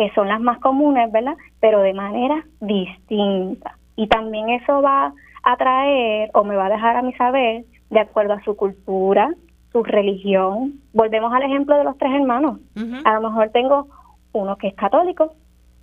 que 0.00 0.10
son 0.14 0.28
las 0.28 0.40
más 0.40 0.58
comunes, 0.60 1.12
¿verdad? 1.12 1.36
Pero 1.60 1.80
de 1.80 1.92
manera 1.92 2.42
distinta. 2.58 3.76
Y 3.96 4.06
también 4.06 4.48
eso 4.48 4.80
va 4.80 5.12
a 5.42 5.56
traer 5.58 6.30
o 6.32 6.42
me 6.42 6.56
va 6.56 6.66
a 6.66 6.70
dejar 6.70 6.96
a 6.96 7.02
mi 7.02 7.12
saber 7.12 7.66
de 7.90 8.00
acuerdo 8.00 8.32
a 8.32 8.42
su 8.42 8.56
cultura, 8.56 9.28
su 9.72 9.82
religión. 9.82 10.80
Volvemos 10.94 11.30
al 11.34 11.42
ejemplo 11.42 11.76
de 11.76 11.84
los 11.84 11.98
tres 11.98 12.12
hermanos. 12.14 12.60
A 13.04 13.12
lo 13.12 13.28
mejor 13.28 13.50
tengo 13.50 13.88
uno 14.32 14.56
que 14.56 14.68
es 14.68 14.74
católico, 14.74 15.34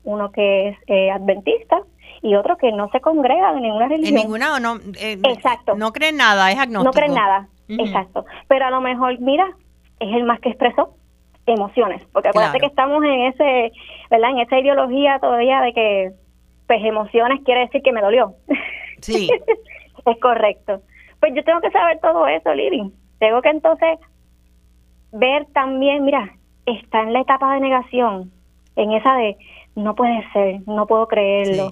uno 0.03 0.31
que 0.31 0.69
es 0.69 0.77
eh, 0.87 1.11
adventista 1.11 1.77
y 2.23 2.33
otro 2.33 2.57
que 2.57 2.71
no 2.71 2.89
se 2.89 3.01
congrega 3.01 3.51
en 3.51 3.61
ninguna 3.61 3.87
religión. 3.87 4.17
En 4.17 4.23
ninguna 4.23 4.59
no. 4.59 4.77
Eh, 4.99 5.19
Exacto. 5.25 5.75
No 5.75 5.93
cree 5.93 6.11
nada, 6.11 6.51
es 6.51 6.57
agnóstico. 6.57 6.85
No 6.85 6.91
cree 6.91 7.15
nada. 7.15 7.49
Exacto. 7.67 8.25
Pero 8.47 8.65
a 8.65 8.71
lo 8.71 8.81
mejor, 8.81 9.19
mira, 9.19 9.45
es 9.99 10.15
el 10.15 10.23
más 10.23 10.39
que 10.39 10.49
expresó 10.49 10.96
emociones, 11.53 12.01
porque 12.11 12.29
acuérdate 12.29 12.59
que 12.59 12.65
estamos 12.65 13.03
en 13.03 13.21
ese, 13.21 13.71
¿verdad? 14.09 14.31
En 14.31 14.39
esa 14.39 14.59
ideología 14.59 15.19
todavía 15.19 15.61
de 15.61 15.73
que 15.73 16.11
pues 16.67 16.83
emociones 16.83 17.41
quiere 17.45 17.61
decir 17.61 17.81
que 17.81 17.93
me 17.93 18.01
dolió. 18.01 18.35
Sí. 18.99 19.29
es 20.07 20.19
correcto. 20.19 20.81
Pues 21.19 21.31
yo 21.35 21.43
tengo 21.43 21.61
que 21.61 21.69
saber 21.69 21.99
todo 21.99 22.25
eso, 22.25 22.51
Lili. 22.51 22.91
Tengo 23.19 23.43
que 23.43 23.49
entonces 23.49 23.99
ver 25.11 25.45
también, 25.53 26.03
mira, 26.03 26.35
está 26.65 27.01
en 27.01 27.13
la 27.13 27.21
etapa 27.21 27.53
de 27.53 27.59
negación, 27.59 28.31
en 28.75 28.91
esa 28.93 29.15
de 29.15 29.37
no 29.75 29.95
puede 29.95 30.23
ser, 30.33 30.61
no 30.67 30.87
puedo 30.87 31.07
creerlo, 31.07 31.71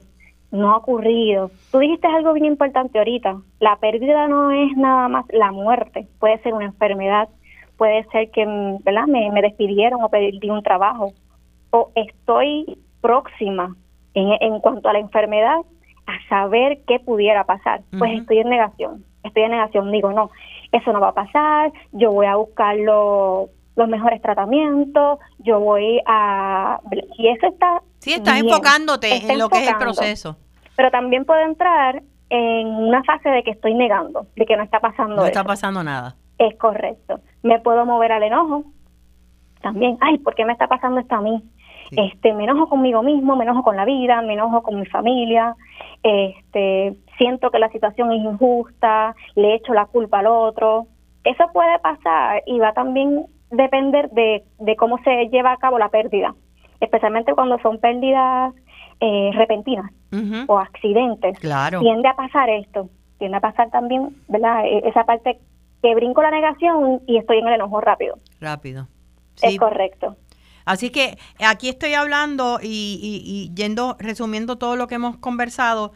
no 0.51 0.71
ha 0.71 0.77
ocurrido. 0.77 1.51
Tú 1.71 1.79
dijiste 1.79 2.07
algo 2.07 2.33
bien 2.33 2.45
importante 2.45 2.97
ahorita, 2.97 3.41
la 3.59 3.77
pérdida 3.77 4.27
no 4.27 4.51
es 4.51 4.75
nada 4.77 5.07
más 5.07 5.25
la 5.29 5.51
muerte, 5.51 6.07
puede 6.19 6.37
ser 6.43 6.53
una 6.53 6.65
enfermedad, 6.65 7.29
puede 7.77 8.03
ser 8.11 8.31
que 8.31 8.45
¿verdad? 8.83 9.07
Me, 9.07 9.31
me 9.31 9.41
despidieron 9.41 10.03
o 10.03 10.09
perdí 10.09 10.49
un 10.49 10.63
trabajo, 10.63 11.13
o 11.71 11.91
estoy 11.95 12.77
próxima 13.01 13.75
en, 14.13 14.29
en 14.39 14.59
cuanto 14.59 14.89
a 14.89 14.93
la 14.93 14.99
enfermedad 14.99 15.57
a 16.07 16.29
saber 16.29 16.79
qué 16.87 16.99
pudiera 16.99 17.43
pasar. 17.45 17.81
Pues 17.97 18.19
estoy 18.19 18.39
en 18.39 18.49
negación, 18.49 19.03
estoy 19.23 19.43
en 19.43 19.51
negación, 19.51 19.91
digo, 19.91 20.11
no, 20.11 20.31
eso 20.71 20.91
no 20.93 20.99
va 20.99 21.09
a 21.09 21.13
pasar, 21.13 21.71
yo 21.91 22.11
voy 22.11 22.27
a 22.27 22.35
buscar 22.35 22.77
los 22.77 23.49
mejores 23.89 24.21
tratamientos, 24.21 25.19
yo 25.39 25.59
voy 25.59 26.01
a... 26.05 26.79
Y 27.17 27.27
eso 27.27 27.47
está... 27.47 27.81
Sí, 27.99 28.13
estás 28.13 28.39
enfocándote 28.39 29.31
en 29.31 29.39
lo 29.39 29.49
que 29.49 29.63
es 29.63 29.69
el 29.69 29.77
proceso. 29.77 30.37
Pero 30.75 30.91
también 30.91 31.25
puedo 31.25 31.41
entrar 31.41 32.03
en 32.29 32.67
una 32.67 33.03
fase 33.03 33.29
de 33.29 33.43
que 33.43 33.51
estoy 33.51 33.73
negando, 33.73 34.27
de 34.35 34.45
que 34.45 34.57
no 34.57 34.63
está 34.63 34.79
pasando 34.79 35.15
No 35.15 35.25
está 35.25 35.43
pasando 35.43 35.83
nada. 35.83 36.15
Es 36.37 36.55
correcto. 36.57 37.19
Me 37.43 37.59
puedo 37.59 37.85
mover 37.85 38.11
al 38.11 38.23
enojo. 38.23 38.63
También, 39.61 39.97
ay, 40.01 40.17
¿por 40.19 40.35
qué 40.35 40.45
me 40.45 40.53
está 40.53 40.67
pasando 40.67 40.99
esto 40.99 41.15
a 41.15 41.21
mí? 41.21 41.43
Este, 41.91 42.33
me 42.33 42.43
enojo 42.43 42.67
conmigo 42.67 43.03
mismo, 43.03 43.35
me 43.35 43.43
enojo 43.43 43.63
con 43.63 43.75
la 43.75 43.85
vida, 43.85 44.21
me 44.21 44.33
enojo 44.33 44.63
con 44.63 44.79
mi 44.79 44.85
familia, 44.85 45.55
este, 46.01 46.95
siento 47.17 47.51
que 47.51 47.59
la 47.59 47.69
situación 47.69 48.11
es 48.11 48.23
injusta, 48.23 49.15
le 49.35 49.55
echo 49.55 49.73
la 49.73 49.85
culpa 49.85 50.19
al 50.19 50.27
otro. 50.27 50.87
Eso 51.23 51.45
puede 51.53 51.77
pasar 51.79 52.43
y 52.45 52.59
va 52.59 52.73
también 52.73 53.25
depender 53.51 54.09
de, 54.11 54.43
de 54.59 54.75
cómo 54.75 54.97
se 55.03 55.29
lleva 55.29 55.51
a 55.51 55.57
cabo 55.57 55.77
la 55.77 55.89
pérdida, 55.89 56.33
especialmente 56.79 57.33
cuando 57.33 57.59
son 57.59 57.79
pérdidas 57.79 58.53
eh, 58.99 59.31
repentinas 59.33 59.91
o 60.47 60.57
accidentes. 60.57 61.37
Claro. 61.39 61.81
Tiende 61.81 62.07
a 62.07 62.15
pasar 62.15 62.49
esto, 62.49 62.89
tiende 63.17 63.37
a 63.37 63.41
pasar 63.41 63.69
también, 63.69 64.15
¿verdad? 64.27 64.65
E, 64.65 64.87
esa 64.87 65.03
parte 65.03 65.39
que 65.85 65.93
brinco 65.93 66.23
la 66.23 66.31
negación 66.31 67.01
y 67.05 67.17
estoy 67.17 67.37
en 67.37 67.47
el 67.47 67.53
enojo 67.53 67.79
rápido. 67.79 68.17
Rápido. 68.41 68.87
Es 69.41 69.57
correcto. 69.57 70.15
Así 70.65 70.89
que 70.89 71.19
aquí 71.39 71.69
estoy 71.69 71.93
hablando 71.93 72.57
y, 72.61 73.51
yendo, 73.55 73.95
resumiendo 73.99 74.57
todo 74.57 74.75
lo 74.77 74.87
que 74.87 74.95
hemos 74.95 75.17
conversado, 75.17 75.91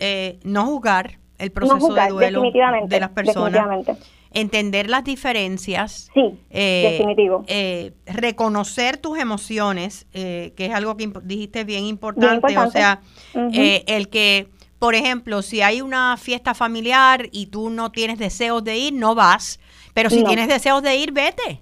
eh, 0.00 0.40
no 0.42 0.66
juzgar 0.66 1.18
el 1.38 1.52
proceso 1.52 1.94
de 1.94 2.08
duelo 2.08 2.42
de 2.88 3.00
las 3.00 3.10
personas. 3.10 3.86
Entender 4.30 4.90
las 4.90 5.04
diferencias. 5.04 6.10
Sí, 6.12 6.38
eh, 6.50 6.96
definitivo. 6.98 7.44
Eh, 7.46 7.92
reconocer 8.06 8.98
tus 8.98 9.18
emociones, 9.18 10.06
que 10.12 10.52
es 10.56 10.74
algo 10.74 10.96
que 10.96 11.12
dijiste 11.22 11.62
bien 11.62 11.84
importante. 11.84 12.58
O 12.58 12.70
sea, 12.72 13.00
el 13.34 14.08
que, 14.08 14.48
por 14.78 14.94
ejemplo, 14.94 15.42
si 15.42 15.62
hay 15.62 15.80
una 15.80 16.16
fiesta 16.16 16.54
familiar 16.54 17.26
y 17.32 17.46
tú 17.46 17.70
no 17.70 17.90
tienes 17.90 18.18
deseos 18.18 18.62
de 18.62 18.76
ir, 18.76 18.92
no 18.92 19.14
vas. 19.14 19.60
Pero 19.94 20.10
si 20.10 20.22
tienes 20.22 20.48
deseos 20.48 20.82
de 20.82 20.96
ir, 20.96 21.12
vete. 21.12 21.60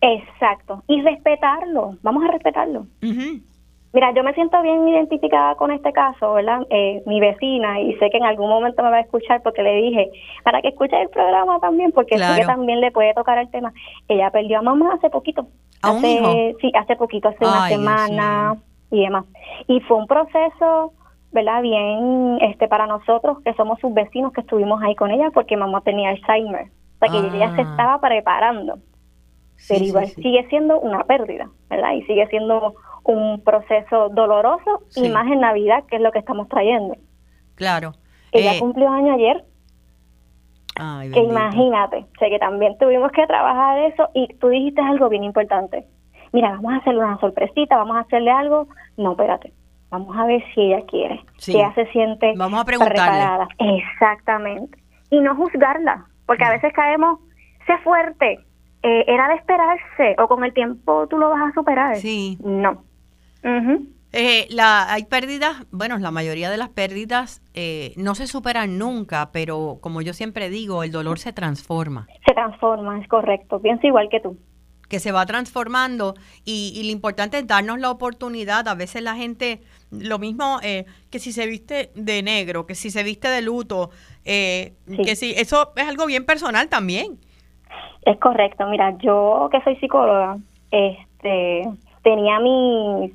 Exacto. 0.00 0.82
Y 0.88 1.00
respetarlo. 1.02 1.96
Vamos 2.02 2.24
a 2.24 2.32
respetarlo. 2.32 2.86
Mira, 3.92 4.12
yo 4.12 4.22
me 4.24 4.34
siento 4.34 4.60
bien 4.60 4.86
identificada 4.88 5.54
con 5.54 5.70
este 5.70 5.92
caso, 5.92 6.34
¿verdad? 6.34 6.66
Eh, 6.68 7.02
mi 7.06 7.18
vecina, 7.18 7.80
y 7.80 7.94
sé 7.94 8.10
que 8.10 8.18
en 8.18 8.24
algún 8.24 8.50
momento 8.50 8.82
me 8.82 8.90
va 8.90 8.96
a 8.96 9.00
escuchar 9.00 9.40
porque 9.42 9.62
le 9.62 9.74
dije, 9.76 10.10
para 10.44 10.60
que 10.60 10.68
escuche 10.68 11.00
el 11.00 11.08
programa 11.08 11.58
también, 11.60 11.92
porque 11.92 12.18
sé 12.18 12.40
que 12.40 12.46
también 12.46 12.80
le 12.80 12.90
puede 12.90 13.14
tocar 13.14 13.38
el 13.38 13.48
tema. 13.50 13.72
Ella 14.08 14.30
perdió 14.30 14.58
a 14.58 14.62
mamá 14.62 14.94
hace 14.94 15.08
poquito. 15.08 15.46
¿A 15.82 15.90
hace, 15.90 16.56
Sí, 16.60 16.72
hace 16.74 16.96
poquito, 16.96 17.28
hace 17.28 17.44
una 17.44 17.68
semana 17.68 18.56
y 18.90 19.00
demás. 19.00 19.24
Y 19.66 19.80
fue 19.80 19.96
un 19.96 20.06
proceso, 20.06 20.92
¿verdad? 21.32 21.62
Bien, 21.62 22.38
este, 22.40 22.68
para 22.68 22.86
nosotros 22.86 23.38
que 23.44 23.54
somos 23.54 23.78
sus 23.80 23.92
vecinos 23.92 24.32
que 24.32 24.40
estuvimos 24.40 24.82
ahí 24.82 24.94
con 24.94 25.10
ella 25.10 25.30
porque 25.32 25.56
mamá 25.56 25.80
tenía 25.82 26.10
Alzheimer. 26.10 26.66
O 26.66 26.98
sea, 26.98 27.08
que 27.10 27.36
ella 27.36 27.54
se 27.54 27.62
ah. 27.62 27.70
estaba 27.70 28.00
preparando 28.00 28.78
pero 29.68 29.84
igual 29.84 30.06
sigue 30.06 30.46
siendo 30.48 30.78
una 30.80 31.04
pérdida, 31.04 31.48
¿verdad? 31.68 31.92
Y 31.94 32.02
sigue 32.02 32.26
siendo 32.28 32.74
un 33.04 33.40
proceso 33.42 34.08
doloroso 34.10 34.82
y 34.94 35.08
más 35.08 35.26
en 35.26 35.40
Navidad, 35.40 35.84
que 35.88 35.96
es 35.96 36.02
lo 36.02 36.12
que 36.12 36.18
estamos 36.18 36.48
trayendo. 36.48 36.96
Claro. 37.54 37.92
Ella 38.32 38.54
eh, 38.54 38.58
cumplió 38.58 38.90
año 38.90 39.14
ayer. 39.14 39.44
Ay, 40.78 41.10
que 41.10 41.20
imagínate, 41.20 42.04
sé 42.18 42.28
que 42.28 42.38
también 42.38 42.76
tuvimos 42.76 43.10
que 43.12 43.26
trabajar 43.26 43.78
eso 43.78 44.10
y 44.12 44.28
tú 44.34 44.48
dijiste 44.48 44.82
algo 44.82 45.08
bien 45.08 45.24
importante. 45.24 45.86
Mira, 46.32 46.50
vamos 46.50 46.74
a 46.74 46.76
hacerle 46.76 47.00
una 47.00 47.18
sorpresita, 47.18 47.76
vamos 47.76 47.96
a 47.96 48.00
hacerle 48.00 48.30
algo. 48.30 48.68
No, 48.98 49.12
espérate, 49.12 49.54
vamos 49.98 50.16
a 50.16 50.26
ver 50.26 50.42
si 50.54 50.60
ella 50.60 50.84
quiere, 50.86 51.20
si 51.38 51.52
ella 51.52 51.72
se 51.74 51.86
siente 51.86 52.34
vamos 52.36 52.60
a 52.60 52.64
preparada. 52.64 53.48
Exactamente. 53.58 54.78
Y 55.10 55.20
no 55.20 55.34
juzgarla, 55.36 56.06
porque 56.26 56.44
a 56.44 56.50
veces 56.50 56.72
caemos, 56.72 57.20
sé 57.66 57.78
fuerte, 57.78 58.40
eh, 58.82 59.04
era 59.06 59.28
de 59.28 59.34
esperarse 59.34 60.16
o 60.18 60.28
con 60.28 60.44
el 60.44 60.52
tiempo 60.52 61.06
tú 61.08 61.18
lo 61.18 61.30
vas 61.30 61.50
a 61.50 61.54
superar. 61.54 61.96
Sí. 61.96 62.38
No. 62.44 62.82
eh, 64.12 64.46
la, 64.50 64.92
hay 64.92 65.04
pérdidas, 65.04 65.66
bueno, 65.70 65.98
la 65.98 66.10
mayoría 66.10 66.50
de 66.50 66.56
las 66.56 66.68
pérdidas 66.68 67.42
eh, 67.54 67.92
no 67.96 68.14
se 68.14 68.26
superan 68.26 68.78
nunca, 68.78 69.30
pero 69.32 69.78
como 69.80 70.02
yo 70.02 70.12
siempre 70.12 70.50
digo, 70.50 70.82
el 70.82 70.92
dolor 70.92 71.18
se 71.18 71.32
transforma. 71.32 72.06
Se 72.26 72.34
transforma, 72.34 73.00
es 73.00 73.08
correcto. 73.08 73.60
Pienso 73.60 73.86
igual 73.86 74.08
que 74.10 74.20
tú 74.20 74.36
que 74.88 75.00
se 75.00 75.12
va 75.12 75.26
transformando 75.26 76.14
y, 76.44 76.72
y, 76.74 76.84
lo 76.84 76.92
importante 76.92 77.38
es 77.38 77.46
darnos 77.46 77.78
la 77.80 77.90
oportunidad. 77.90 78.68
A 78.68 78.74
veces 78.74 79.02
la 79.02 79.16
gente, 79.16 79.60
lo 79.90 80.18
mismo 80.18 80.58
eh, 80.62 80.84
que 81.10 81.18
si 81.18 81.32
se 81.32 81.46
viste 81.46 81.90
de 81.94 82.22
negro, 82.22 82.66
que 82.66 82.74
si 82.74 82.90
se 82.90 83.02
viste 83.02 83.28
de 83.28 83.42
luto, 83.42 83.90
eh, 84.24 84.74
que 85.04 85.16
si 85.16 85.32
eso 85.32 85.72
es 85.76 85.88
algo 85.88 86.06
bien 86.06 86.24
personal 86.24 86.68
también. 86.68 87.18
Es 88.02 88.18
correcto. 88.18 88.66
Mira, 88.68 88.96
yo 88.98 89.48
que 89.50 89.60
soy 89.62 89.76
psicóloga, 89.76 90.38
este, 90.70 91.62
tenía 92.02 92.38
mis, 92.38 93.12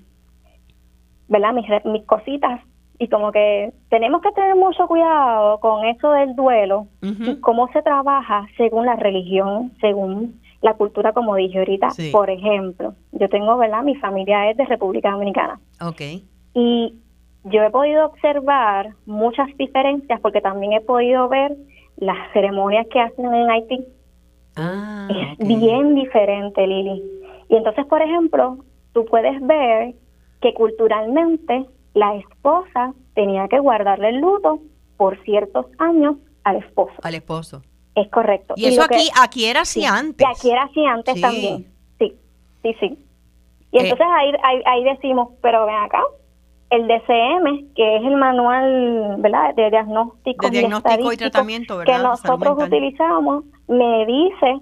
¿verdad? 1.29 1.53
Mis, 1.53 1.65
mis 1.85 2.03
cositas 2.05 2.61
y 2.99 3.07
como 3.07 3.31
que 3.31 3.73
tenemos 3.89 4.21
que 4.21 4.31
tener 4.31 4.55
mucho 4.55 4.87
cuidado 4.87 5.59
con 5.59 5.85
eso 5.85 6.11
del 6.11 6.35
duelo 6.35 6.87
y 7.01 7.39
cómo 7.39 7.67
se 7.69 7.81
trabaja 7.81 8.45
según 8.57 8.85
la 8.85 8.95
religión, 8.95 9.71
según 9.81 10.39
la 10.61 10.75
cultura, 10.75 11.13
como 11.13 11.35
dije 11.35 11.59
ahorita. 11.59 11.89
Por 12.11 12.29
ejemplo, 12.29 12.95
yo 13.11 13.29
tengo, 13.29 13.57
¿verdad? 13.57 13.83
Mi 13.83 13.95
familia 13.95 14.49
es 14.49 14.57
de 14.57 14.65
República 14.65 15.11
Dominicana. 15.11 15.59
Ok. 15.81 16.01
Y 16.53 16.95
yo 17.45 17.63
he 17.63 17.69
podido 17.71 18.05
observar 18.05 18.93
muchas 19.05 19.47
diferencias 19.57 20.19
porque 20.21 20.41
también 20.41 20.73
he 20.73 20.81
podido 20.81 21.27
ver 21.29 21.55
las 21.97 22.17
ceremonias 22.33 22.85
que 22.91 22.99
hacen 22.99 23.33
en 23.33 23.49
Haití 23.49 23.85
Ah, 24.55 25.07
es 25.09 25.47
bien 25.47 25.95
diferente, 25.95 26.65
Lili. 26.67 27.01
Y 27.49 27.55
entonces, 27.55 27.85
por 27.85 28.01
ejemplo, 28.01 28.57
tú 28.93 29.05
puedes 29.05 29.39
ver 29.41 29.95
que 30.41 30.53
culturalmente 30.53 31.65
la 31.93 32.15
esposa 32.15 32.93
tenía 33.13 33.47
que 33.47 33.59
guardarle 33.59 34.09
el 34.09 34.19
luto 34.19 34.59
por 34.97 35.21
ciertos 35.23 35.67
años 35.77 36.17
al 36.43 36.57
esposo. 36.57 36.93
Al 37.03 37.15
esposo. 37.15 37.61
Es 37.95 38.09
correcto. 38.09 38.53
Y, 38.57 38.65
eso 38.65 38.83
aquí, 38.83 39.09
aquí 39.19 39.45
era 39.45 39.61
así 39.61 39.85
antes. 39.85 40.25
Y 40.25 40.31
aquí 40.31 40.51
era 40.51 40.63
así 40.63 40.85
antes 40.85 41.19
también. 41.19 41.67
Sí, 41.99 42.15
sí, 42.63 42.75
sí. 42.79 43.05
Y 43.71 43.77
eh. 43.77 43.81
entonces 43.81 44.07
ahí, 44.09 44.61
ahí, 44.65 44.83
decimos, 44.83 45.29
pero 45.41 45.65
ven 45.65 45.75
acá, 45.75 46.01
el 46.69 46.87
DCM, 46.87 47.73
que 47.73 47.97
es 47.97 48.03
el 48.03 48.15
manual 48.15 49.15
¿verdad? 49.19 49.55
de 49.55 49.69
diagnóstico, 49.69 50.45
de 50.45 50.59
diagnóstico 50.59 51.11
y, 51.11 51.17
tratamiento 51.17 51.77
¿verdad? 51.77 51.97
que 51.97 52.03
nosotros 52.03 52.63
utilizamos, 52.63 53.45
me 53.67 54.05
dice, 54.05 54.59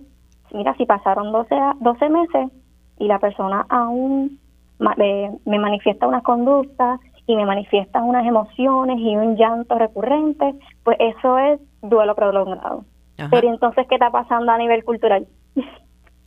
mira, 0.51 0.75
si 0.75 0.85
pasaron 0.85 1.31
12, 1.31 1.55
12 1.79 2.09
meses 2.09 2.49
y 2.97 3.07
la 3.07 3.19
persona 3.19 3.65
aún 3.69 4.39
me 4.79 5.59
manifiesta 5.59 6.07
una 6.07 6.21
conducta 6.21 6.99
y 7.27 7.35
me 7.35 7.45
manifiesta 7.45 8.01
unas 8.01 8.25
emociones 8.25 8.97
y 8.99 9.15
un 9.15 9.35
llanto 9.35 9.75
recurrente, 9.77 10.55
pues 10.83 10.97
eso 10.99 11.37
es 11.37 11.59
duelo 11.81 12.15
prolongado. 12.15 12.85
Pero 13.29 13.49
entonces, 13.49 13.86
¿qué 13.88 13.95
está 13.95 14.12
pasando 14.12 14.51
a 14.51 14.58
nivel 14.58 14.84
cultural? 14.84 15.27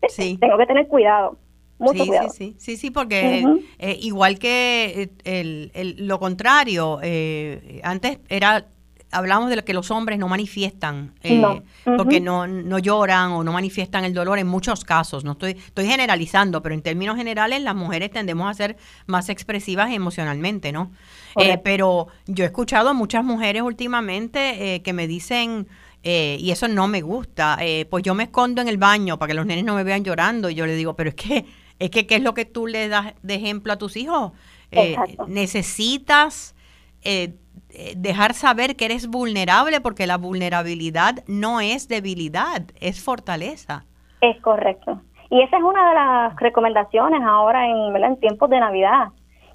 Sí. 0.08 0.36
Tengo 0.40 0.58
que 0.58 0.66
tener 0.66 0.88
cuidado. 0.88 1.38
Mucho 1.78 2.02
sí, 2.02 2.08
cuidado. 2.08 2.28
sí, 2.30 2.36
sí, 2.36 2.56
sí, 2.58 2.76
sí, 2.76 2.90
porque 2.90 3.44
eh, 3.78 3.96
igual 4.00 4.40
que 4.40 5.10
el, 5.22 5.70
el, 5.74 6.08
lo 6.08 6.18
contrario, 6.18 6.98
eh, 7.04 7.80
antes 7.84 8.18
era 8.28 8.66
hablamos 9.12 9.50
de 9.50 9.62
que 9.62 9.74
los 9.74 9.90
hombres 9.90 10.18
no 10.18 10.26
manifiestan, 10.26 11.14
eh, 11.22 11.40
porque 11.84 12.18
no, 12.18 12.46
no 12.46 12.78
lloran 12.78 13.32
o 13.32 13.44
no 13.44 13.52
manifiestan 13.52 14.04
el 14.04 14.14
dolor 14.14 14.38
en 14.38 14.46
muchos 14.46 14.84
casos. 14.84 15.22
No 15.22 15.32
estoy, 15.32 15.52
estoy 15.52 15.86
generalizando, 15.86 16.62
pero 16.62 16.74
en 16.74 16.82
términos 16.82 17.16
generales 17.16 17.62
las 17.62 17.74
mujeres 17.74 18.10
tendemos 18.10 18.50
a 18.50 18.54
ser 18.54 18.76
más 19.06 19.28
expresivas 19.28 19.92
emocionalmente, 19.92 20.72
¿no? 20.72 20.90
Eh, 21.36 21.58
pero 21.62 22.08
yo 22.26 22.44
he 22.44 22.46
escuchado 22.46 22.88
a 22.88 22.92
muchas 22.94 23.22
mujeres 23.22 23.62
últimamente 23.62 24.74
eh, 24.74 24.82
que 24.82 24.92
me 24.92 25.06
dicen, 25.06 25.68
y 26.04 26.50
eso 26.50 26.66
no 26.68 26.88
me 26.88 27.00
gusta, 27.00 27.58
pues 27.90 28.02
yo 28.02 28.14
me 28.14 28.24
escondo 28.24 28.60
en 28.60 28.68
el 28.68 28.76
baño 28.76 29.18
para 29.18 29.28
que 29.28 29.34
los 29.34 29.46
nenes 29.46 29.64
no 29.64 29.74
me 29.74 29.84
vean 29.84 30.04
llorando. 30.04 30.50
Y 30.50 30.54
yo 30.54 30.66
le 30.66 30.74
digo, 30.74 30.94
pero 30.94 31.10
es 31.10 31.14
que, 31.14 31.46
es 31.78 31.90
que, 31.90 32.06
¿qué 32.06 32.16
es 32.16 32.22
lo 32.22 32.34
que 32.34 32.44
tú 32.44 32.66
le 32.66 32.88
das 32.88 33.14
de 33.22 33.34
ejemplo 33.34 33.72
a 33.72 33.76
tus 33.76 33.96
hijos? 33.96 34.32
Eh, 34.72 34.96
necesitas 35.26 36.56
eh, 37.04 37.34
eh, 37.70 37.92
dejar 37.94 38.32
saber 38.32 38.74
que 38.74 38.86
eres 38.86 39.06
vulnerable 39.06 39.82
porque 39.82 40.06
la 40.06 40.16
vulnerabilidad 40.16 41.16
no 41.26 41.60
es 41.60 41.88
debilidad, 41.88 42.62
es 42.80 43.04
fortaleza. 43.04 43.84
Es 44.22 44.40
correcto. 44.40 45.00
Y 45.28 45.42
esa 45.42 45.58
es 45.58 45.62
una 45.62 45.88
de 45.88 45.94
las 45.94 46.36
recomendaciones 46.36 47.20
ahora 47.22 47.66
en, 47.66 47.96
en 47.96 48.20
tiempos 48.20 48.48
de 48.48 48.60
Navidad, 48.60 49.08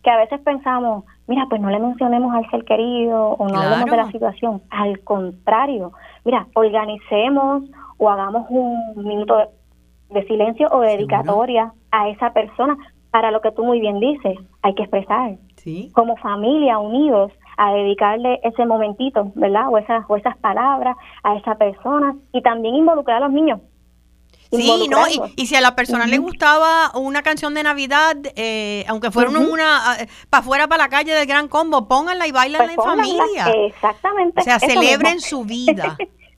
que 0.03 0.11
a 0.11 0.17
veces 0.17 0.39
pensamos, 0.41 1.03
mira, 1.25 1.45
pues 1.49 1.61
no 1.61 1.69
le 1.69 1.79
mencionemos 1.79 2.33
al 2.35 2.49
ser 2.51 2.63
querido 2.63 3.29
o 3.29 3.47
no 3.47 3.59
hablemos 3.59 3.89
de 3.89 3.97
la 3.97 4.11
situación. 4.11 4.61
Al 4.69 4.99
contrario, 5.03 5.93
mira, 6.28 6.45
organicemos 6.55 7.63
o 7.97 8.09
hagamos 8.09 8.47
un 8.49 8.75
minuto 8.97 9.49
de, 10.09 10.23
silencio 10.28 10.67
o 10.71 10.82
dedicatoria 10.82 11.71
a 11.89 12.09
esa 12.09 12.34
persona 12.34 12.78
para 13.11 13.32
lo 13.32 13.39
que 13.39 13.53
tú 13.53 13.63
muy 13.63 13.80
bien 13.80 14.01
dices, 14.01 14.38
hay 14.61 14.75
que 14.75 14.84
expresar. 14.84 15.38
¿Sí? 15.55 15.89
Como 15.95 16.17
familia, 16.17 16.80
unidos, 16.80 17.32
a 17.57 17.73
dedicarle 17.73 18.41
ese 18.43 18.65
momentito, 18.65 19.32
¿verdad? 19.36 19.69
O 19.71 19.78
esas, 19.78 20.03
o 20.09 20.17
esas 20.17 20.38
palabras 20.38 20.97
a 21.23 21.38
esa 21.38 21.55
persona 21.55 22.15
y 22.34 22.41
también 22.41 22.75
involucrar 22.75 23.17
a 23.23 23.28
los 23.28 23.34
niños. 23.34 23.61
Sí, 24.51 24.87
¿no? 24.89 25.05
Y, 25.35 25.47
si 25.47 25.55
a 25.55 25.61
la 25.61 25.75
persona 25.75 26.07
le 26.07 26.17
gustaba 26.17 26.91
una 26.95 27.21
canción 27.21 27.53
de 27.53 27.63
Navidad, 27.63 28.15
eh, 28.35 28.85
aunque 28.87 29.11
fuera 29.11 29.29
una, 29.29 29.91
ah, 29.91 29.97
para 30.29 30.41
afuera, 30.41 30.67
para 30.67 30.83
la 30.83 30.89
calle 30.89 31.13
del 31.13 31.25
Gran 31.25 31.47
Combo, 31.47 31.87
pónganla 31.87 32.27
y 32.27 32.31
bailan 32.31 32.61
pues 32.73 32.77
en 32.77 32.83
familia. 32.83 33.47
Exactamente. 33.67 34.39
O 34.39 34.43
sea, 34.43 34.59
celebren 34.59 35.19
su 35.19 35.43
vida. 35.45 35.97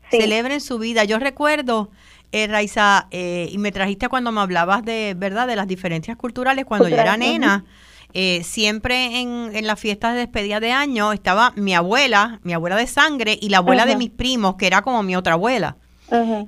Celebren 0.09 0.59
su 0.59 0.79
vida. 0.79 1.03
Yo 1.03 1.19
recuerdo, 1.19 1.91
eh, 2.31 2.47
Raiza, 2.47 3.07
eh, 3.11 3.49
y 3.51 3.57
me 3.59 3.71
trajiste 3.71 4.09
cuando 4.09 4.31
me 4.31 4.41
hablabas 4.41 4.83
de, 4.83 5.13
¿verdad?, 5.15 5.47
de 5.47 5.55
las 5.55 5.67
diferencias 5.67 6.17
culturales, 6.17 6.65
cuando 6.65 6.87
yo 6.87 6.95
era 6.95 7.15
nena. 7.17 7.65
Eh, 8.13 8.41
siempre 8.43 9.19
en, 9.19 9.55
en, 9.55 9.67
las 9.67 9.79
fiestas 9.79 10.13
de 10.13 10.21
despedida 10.21 10.59
de 10.59 10.71
año 10.71 11.13
estaba 11.13 11.53
mi 11.55 11.75
abuela, 11.75 12.39
mi 12.41 12.53
abuela 12.53 12.75
de 12.75 12.87
sangre, 12.87 13.37
y 13.39 13.49
la 13.49 13.59
abuela 13.59 13.85
de 13.85 13.95
mis 13.95 14.09
primos, 14.09 14.55
que 14.55 14.65
era 14.65 14.81
como 14.81 15.03
mi 15.03 15.15
otra 15.15 15.33
abuela. 15.33 15.77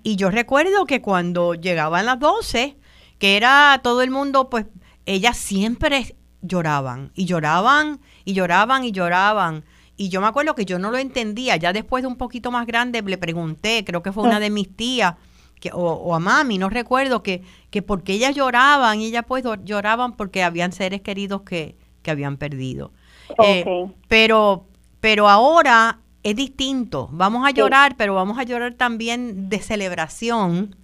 Y 0.03 0.15
yo 0.15 0.31
recuerdo 0.31 0.85
que 0.85 1.01
cuando 1.01 1.53
llegaban 1.53 2.05
las 2.05 2.19
12, 2.19 2.77
que 3.19 3.37
era 3.37 3.79
todo 3.83 4.01
el 4.01 4.09
mundo, 4.09 4.49
pues 4.49 4.65
ellas 5.05 5.37
siempre 5.37 6.15
lloraban, 6.41 7.11
y 7.13 7.25
lloraban, 7.25 7.99
y 8.25 8.33
lloraban, 8.33 8.83
y 8.83 8.91
lloraban. 8.91 9.63
Y 9.97 10.09
yo 10.09 10.21
me 10.21 10.27
acuerdo 10.27 10.55
que 10.55 10.65
yo 10.65 10.79
no 10.79 10.89
lo 10.89 10.97
entendía. 10.97 11.57
Ya 11.57 11.73
después 11.73 12.01
de 12.01 12.07
un 12.07 12.15
poquito 12.15 12.49
más 12.49 12.65
grande 12.65 13.01
le 13.03 13.17
pregunté, 13.17 13.83
creo 13.85 14.01
que 14.01 14.11
fue 14.11 14.23
una 14.23 14.39
de 14.39 14.49
mis 14.49 14.75
tías, 14.75 15.15
que, 15.59 15.69
o, 15.73 16.15
a 16.15 16.19
mami, 16.19 16.57
no 16.57 16.69
recuerdo, 16.69 17.21
que, 17.21 17.43
que 17.69 17.83
porque 17.83 18.13
ellas 18.13 18.35
lloraban, 18.35 18.99
y 18.99 19.05
ellas 19.05 19.25
pues 19.27 19.43
lloraban 19.63 20.17
porque 20.17 20.41
habían 20.41 20.71
seres 20.71 21.01
queridos 21.01 21.43
que, 21.43 21.77
habían 22.07 22.37
perdido. 22.37 22.91
Eh, 23.45 23.85
pero, 24.07 24.65
pero 24.99 25.29
ahora 25.29 26.00
es 26.23 26.35
distinto. 26.35 27.09
Vamos 27.11 27.47
a 27.47 27.51
llorar, 27.51 27.95
pero 27.97 28.15
vamos 28.15 28.37
a 28.37 28.43
llorar 28.43 28.73
también 28.73 29.49
de 29.49 29.59
celebración 29.59 30.75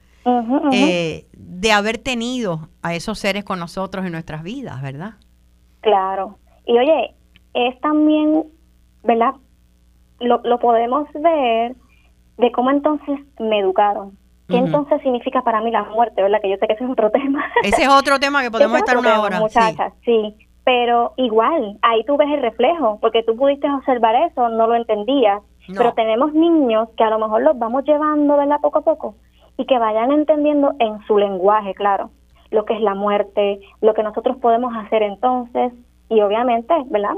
eh, 0.74 1.26
de 1.34 1.72
haber 1.72 1.98
tenido 1.98 2.70
a 2.82 2.96
esos 2.96 3.20
seres 3.20 3.44
con 3.44 3.60
nosotros 3.60 4.06
en 4.06 4.12
nuestras 4.12 4.44
vidas, 4.44 4.82
¿verdad? 4.82 5.14
Claro. 5.82 6.38
Y 6.66 6.78
oye, 6.78 7.16
es 7.54 7.80
también, 7.80 8.44
¿verdad? 9.04 9.36
Lo, 10.20 10.42
lo 10.44 10.60
podemos 10.60 11.08
ver 11.14 11.76
de 12.38 12.52
cómo 12.52 12.72
entonces 12.72 13.20
me 13.40 13.60
educaron. 13.60 14.18
¿Qué 14.50 14.58
entonces 14.58 15.02
significa 15.02 15.42
para 15.42 15.60
mí 15.62 15.72
la 15.72 15.84
muerte, 15.84 16.22
verdad? 16.22 16.40
Que 16.42 16.50
yo 16.50 16.56
sé 16.58 16.68
que 16.68 16.74
ese 16.74 16.86
es 16.86 16.90
otro 16.90 17.12
tema. 17.12 17.46
Ese 17.64 17.84
es 17.84 17.90
otro 17.90 18.20
tema 18.20 18.42
que 18.42 18.52
podemos 18.52 18.78
estar 18.78 18.98
una 18.98 19.22
hora. 19.22 19.40
Muchachas, 19.40 19.94
sí. 20.06 20.36
Pero 20.68 21.14
igual, 21.16 21.78
ahí 21.82 22.04
tú 22.04 22.18
ves 22.18 22.28
el 22.30 22.42
reflejo, 22.42 22.98
porque 23.00 23.24
tú 23.24 23.38
pudiste 23.38 23.72
observar 23.72 24.16
eso, 24.30 24.50
no 24.50 24.68
lo 24.68 24.76
entendías. 24.76 25.42
Pero 25.66 25.94
tenemos 25.94 26.34
niños 26.34 26.90
que 26.98 27.06
a 27.06 27.10
lo 27.10 27.20
mejor 27.20 27.42
los 27.42 27.58
vamos 27.58 27.86
llevando, 27.86 28.36
¿verdad? 28.36 28.60
Poco 28.62 28.80
a 28.80 28.82
poco, 28.82 29.16
y 29.58 29.66
que 29.66 29.80
vayan 29.80 30.12
entendiendo 30.12 30.74
en 30.80 31.00
su 31.08 31.18
lenguaje, 31.18 31.74
claro, 31.74 32.10
lo 32.52 32.66
que 32.66 32.74
es 32.74 32.82
la 32.82 32.96
muerte, 32.96 33.62
lo 33.80 33.94
que 33.94 34.04
nosotros 34.04 34.36
podemos 34.42 34.74
hacer 34.76 35.04
entonces, 35.04 35.72
y 36.10 36.20
obviamente, 36.20 36.74
¿verdad? 36.88 37.16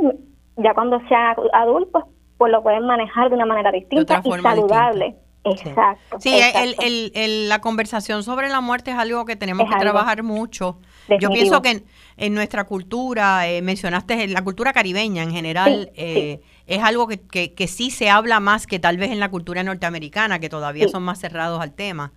Ya 0.58 0.76
cuando 0.76 1.00
sea 1.08 1.36
adultos, 1.54 2.04
pues 2.38 2.52
lo 2.52 2.62
pueden 2.62 2.86
manejar 2.86 3.30
de 3.30 3.36
una 3.36 3.48
manera 3.48 3.72
distinta 3.72 4.22
y 4.24 4.32
saludable. 4.44 5.16
Exacto. 5.44 6.20
Sí, 6.20 6.40
El, 6.54 7.12
el, 7.16 7.50
la 7.50 7.62
conversación 7.62 8.24
sobre 8.24 8.50
la 8.50 8.62
muerte 8.62 8.92
es 8.92 8.98
algo 8.98 9.26
que 9.26 9.36
tenemos 9.36 9.70
que 9.70 9.80
trabajar 9.80 10.22
mucho. 10.22 10.78
Yo 11.20 11.30
pienso 11.30 11.62
que 11.62 11.84
en, 12.20 12.34
nuestra 12.34 12.66
cultura, 12.66 13.48
eh, 13.48 13.62
mencionaste 13.62 14.28
la 14.28 14.44
cultura 14.44 14.74
caribeña 14.74 15.24
en 15.24 15.32
general, 15.32 15.92
eh, 15.96 16.42
es 16.68 16.84
algo 16.84 17.08
que, 17.08 17.20
que, 17.20 17.68
sí 17.68 17.90
se 17.90 18.10
habla 18.10 18.40
más 18.40 18.68
que 18.68 18.80
tal 18.80 18.98
vez 18.98 19.12
en 19.12 19.20
la 19.20 19.30
cultura 19.30 19.64
norteamericana, 19.64 20.40
que 20.40 20.50
todavía 20.50 20.88
son 20.88 21.04
más 21.04 21.20
cerrados 21.20 21.62
al 21.62 21.74
tema. 21.74 22.12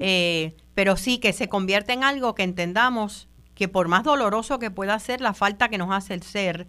Eh, 0.00 0.54
pero 0.74 0.96
sí 0.96 1.18
que 1.18 1.32
se 1.32 1.48
convierte 1.48 1.92
en 1.92 2.04
algo 2.04 2.34
que 2.34 2.42
entendamos 2.42 3.28
que 3.54 3.68
por 3.68 3.88
más 3.88 4.02
doloroso 4.02 4.58
que 4.58 4.70
pueda 4.70 4.98
ser, 4.98 5.20
la 5.20 5.32
falta 5.32 5.68
que 5.68 5.78
nos 5.78 5.92
hace 5.92 6.14
el 6.14 6.22
ser 6.22 6.66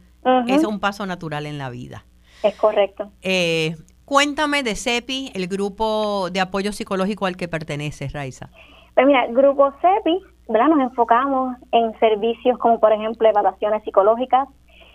es 0.47 0.63
un 0.63 0.80
paso 0.80 1.05
natural 1.05 1.45
en 1.45 1.57
la 1.57 1.69
vida. 1.69 2.05
Es 2.43 2.55
correcto. 2.55 3.11
Eh, 3.21 3.76
Cuéntame 4.05 4.61
de 4.61 4.76
CEPI, 4.76 5.32
el 5.34 5.47
grupo 5.47 6.30
de 6.32 6.39
apoyo 6.39 6.71
psicológico 6.71 7.26
al 7.26 7.36
que 7.36 7.47
perteneces, 7.47 8.13
Raiza. 8.13 8.51
Pues 8.96 9.06
mira, 9.06 9.28
grupo 9.28 9.72
CEPI, 9.82 10.24
¿verdad? 10.50 10.70
Nos 10.70 10.80
enfocamos 10.80 11.58
en 11.72 11.98
servicios 12.00 12.58
como, 12.58 12.80
por 12.80 12.93
ejemplo, 12.93 13.28
evaluaciones 13.28 13.84
psicológicas, 13.84 14.48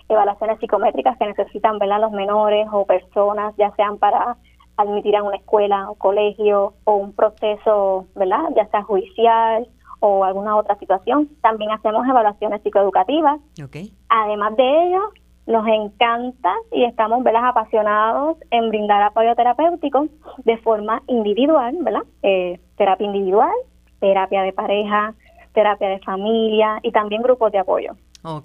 evaluaciones 0.08 0.58
psicométricas 0.58 1.16
que 1.18 1.26
necesitan, 1.26 1.78
¿verdad? 1.78 2.00
Los 2.00 2.12
menores 2.12 2.66
o 2.72 2.86
personas, 2.86 3.54
ya 3.56 3.70
sean 3.76 3.98
para 3.98 4.36
admitir 4.76 5.14
a 5.16 5.22
una 5.22 5.36
escuela 5.36 5.90
o 5.90 5.94
colegio 5.94 6.74
o 6.84 6.94
un 6.94 7.12
proceso, 7.12 8.06
¿verdad? 8.14 8.44
Ya 8.56 8.66
sea 8.68 8.82
judicial 8.82 9.68
o 10.00 10.24
alguna 10.24 10.56
otra 10.56 10.76
situación. 10.78 11.28
También 11.42 11.70
hacemos 11.70 12.06
evaluaciones 12.08 12.62
psicoeducativas. 12.62 13.38
Okay. 13.62 13.92
Además 14.08 14.56
de 14.56 14.86
ello, 14.86 15.02
nos 15.46 15.66
encanta 15.66 16.54
y 16.72 16.84
estamos 16.84 17.22
¿verdad? 17.22 17.48
apasionados 17.48 18.38
en 18.50 18.70
brindar 18.70 19.02
apoyo 19.02 19.34
terapéutico 19.34 20.06
de 20.44 20.56
forma 20.58 21.02
individual, 21.06 21.76
¿verdad? 21.80 22.02
Eh, 22.22 22.60
terapia 22.76 23.06
individual, 23.06 23.52
terapia 24.00 24.42
de 24.42 24.52
pareja, 24.52 25.14
terapia 25.52 25.88
de 25.88 25.98
familia 26.00 26.78
y 26.82 26.90
también 26.92 27.22
grupos 27.22 27.52
de 27.52 27.58
apoyo. 27.58 27.92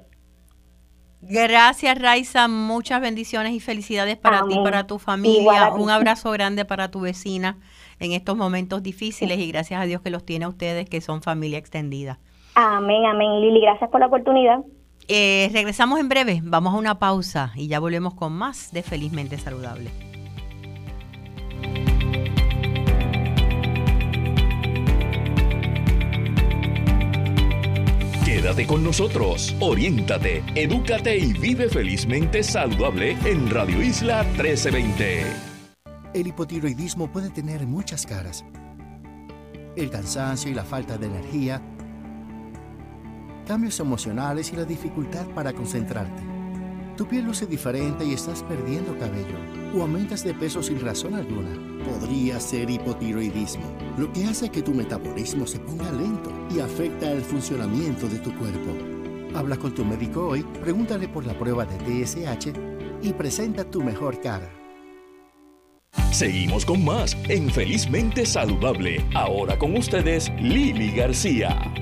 Gracias, 1.22 1.96
Raiza. 2.00 2.48
Muchas 2.48 3.00
bendiciones 3.00 3.52
y 3.52 3.60
felicidades 3.60 4.16
para 4.16 4.44
ti, 4.46 4.58
para 4.64 4.88
tu 4.88 4.98
familia. 4.98 5.72
Un 5.72 5.88
abrazo 5.88 6.32
grande 6.32 6.64
para 6.64 6.90
tu 6.90 7.02
vecina 7.02 7.58
en 8.00 8.10
estos 8.10 8.36
momentos 8.36 8.82
difíciles 8.82 9.38
y 9.38 9.52
gracias 9.52 9.80
a 9.80 9.84
Dios 9.84 10.02
que 10.02 10.10
los 10.10 10.26
tiene 10.26 10.46
a 10.46 10.48
ustedes, 10.48 10.88
que 10.88 11.00
son 11.00 11.22
familia 11.22 11.58
extendida. 11.58 12.18
Amén, 12.56 13.06
amén. 13.06 13.40
Lili, 13.40 13.60
gracias 13.60 13.88
por 13.90 14.00
la 14.00 14.08
oportunidad. 14.08 14.64
Eh, 15.06 15.48
regresamos 15.52 16.00
en 16.00 16.08
breve, 16.08 16.40
vamos 16.42 16.74
a 16.74 16.78
una 16.78 16.98
pausa 16.98 17.52
y 17.54 17.68
ya 17.68 17.78
volvemos 17.78 18.14
con 18.14 18.32
más 18.32 18.72
de 18.72 18.82
Felizmente 18.82 19.38
Saludable. 19.38 19.90
Quédate 28.32 28.66
con 28.66 28.82
nosotros, 28.82 29.54
oriéntate, 29.60 30.42
edúcate 30.54 31.18
y 31.18 31.34
vive 31.34 31.68
felizmente 31.68 32.42
saludable 32.42 33.14
en 33.26 33.50
Radio 33.50 33.82
Isla 33.82 34.22
1320. 34.22 35.22
El 36.14 36.28
hipotiroidismo 36.28 37.12
puede 37.12 37.28
tener 37.28 37.66
muchas 37.66 38.06
caras. 38.06 38.42
El 39.76 39.90
cansancio 39.90 40.50
y 40.50 40.54
la 40.54 40.64
falta 40.64 40.96
de 40.96 41.08
energía 41.08 41.60
cambios 43.46 43.78
emocionales 43.80 44.50
y 44.50 44.56
la 44.56 44.64
dificultad 44.64 45.26
para 45.34 45.52
concentrarte. 45.52 46.22
Tu 47.02 47.08
piel 47.08 47.24
luce 47.24 47.46
diferente 47.46 48.04
y 48.04 48.12
estás 48.12 48.44
perdiendo 48.44 48.96
cabello 48.96 49.34
o 49.74 49.82
aumentas 49.82 50.22
de 50.22 50.34
peso 50.34 50.62
sin 50.62 50.78
razón 50.78 51.16
alguna. 51.16 51.50
Podría 51.84 52.38
ser 52.38 52.70
hipotiroidismo, 52.70 53.64
lo 53.98 54.12
que 54.12 54.24
hace 54.26 54.50
que 54.50 54.62
tu 54.62 54.72
metabolismo 54.72 55.44
se 55.44 55.58
ponga 55.58 55.90
lento 55.90 56.30
y 56.54 56.60
afecta 56.60 57.10
el 57.10 57.22
funcionamiento 57.22 58.06
de 58.06 58.20
tu 58.20 58.32
cuerpo. 58.38 58.70
Habla 59.34 59.56
con 59.56 59.74
tu 59.74 59.84
médico 59.84 60.28
hoy, 60.28 60.44
pregúntale 60.62 61.08
por 61.08 61.26
la 61.26 61.36
prueba 61.36 61.66
de 61.66 62.04
TSH 62.04 62.52
y 63.02 63.12
presenta 63.14 63.64
tu 63.64 63.82
mejor 63.82 64.20
cara. 64.20 64.48
Seguimos 66.12 66.64
con 66.64 66.84
más 66.84 67.16
en 67.28 67.50
Felizmente 67.50 68.24
Saludable. 68.24 69.04
Ahora 69.12 69.58
con 69.58 69.76
ustedes, 69.76 70.30
Lili 70.40 70.92
García. 70.92 71.81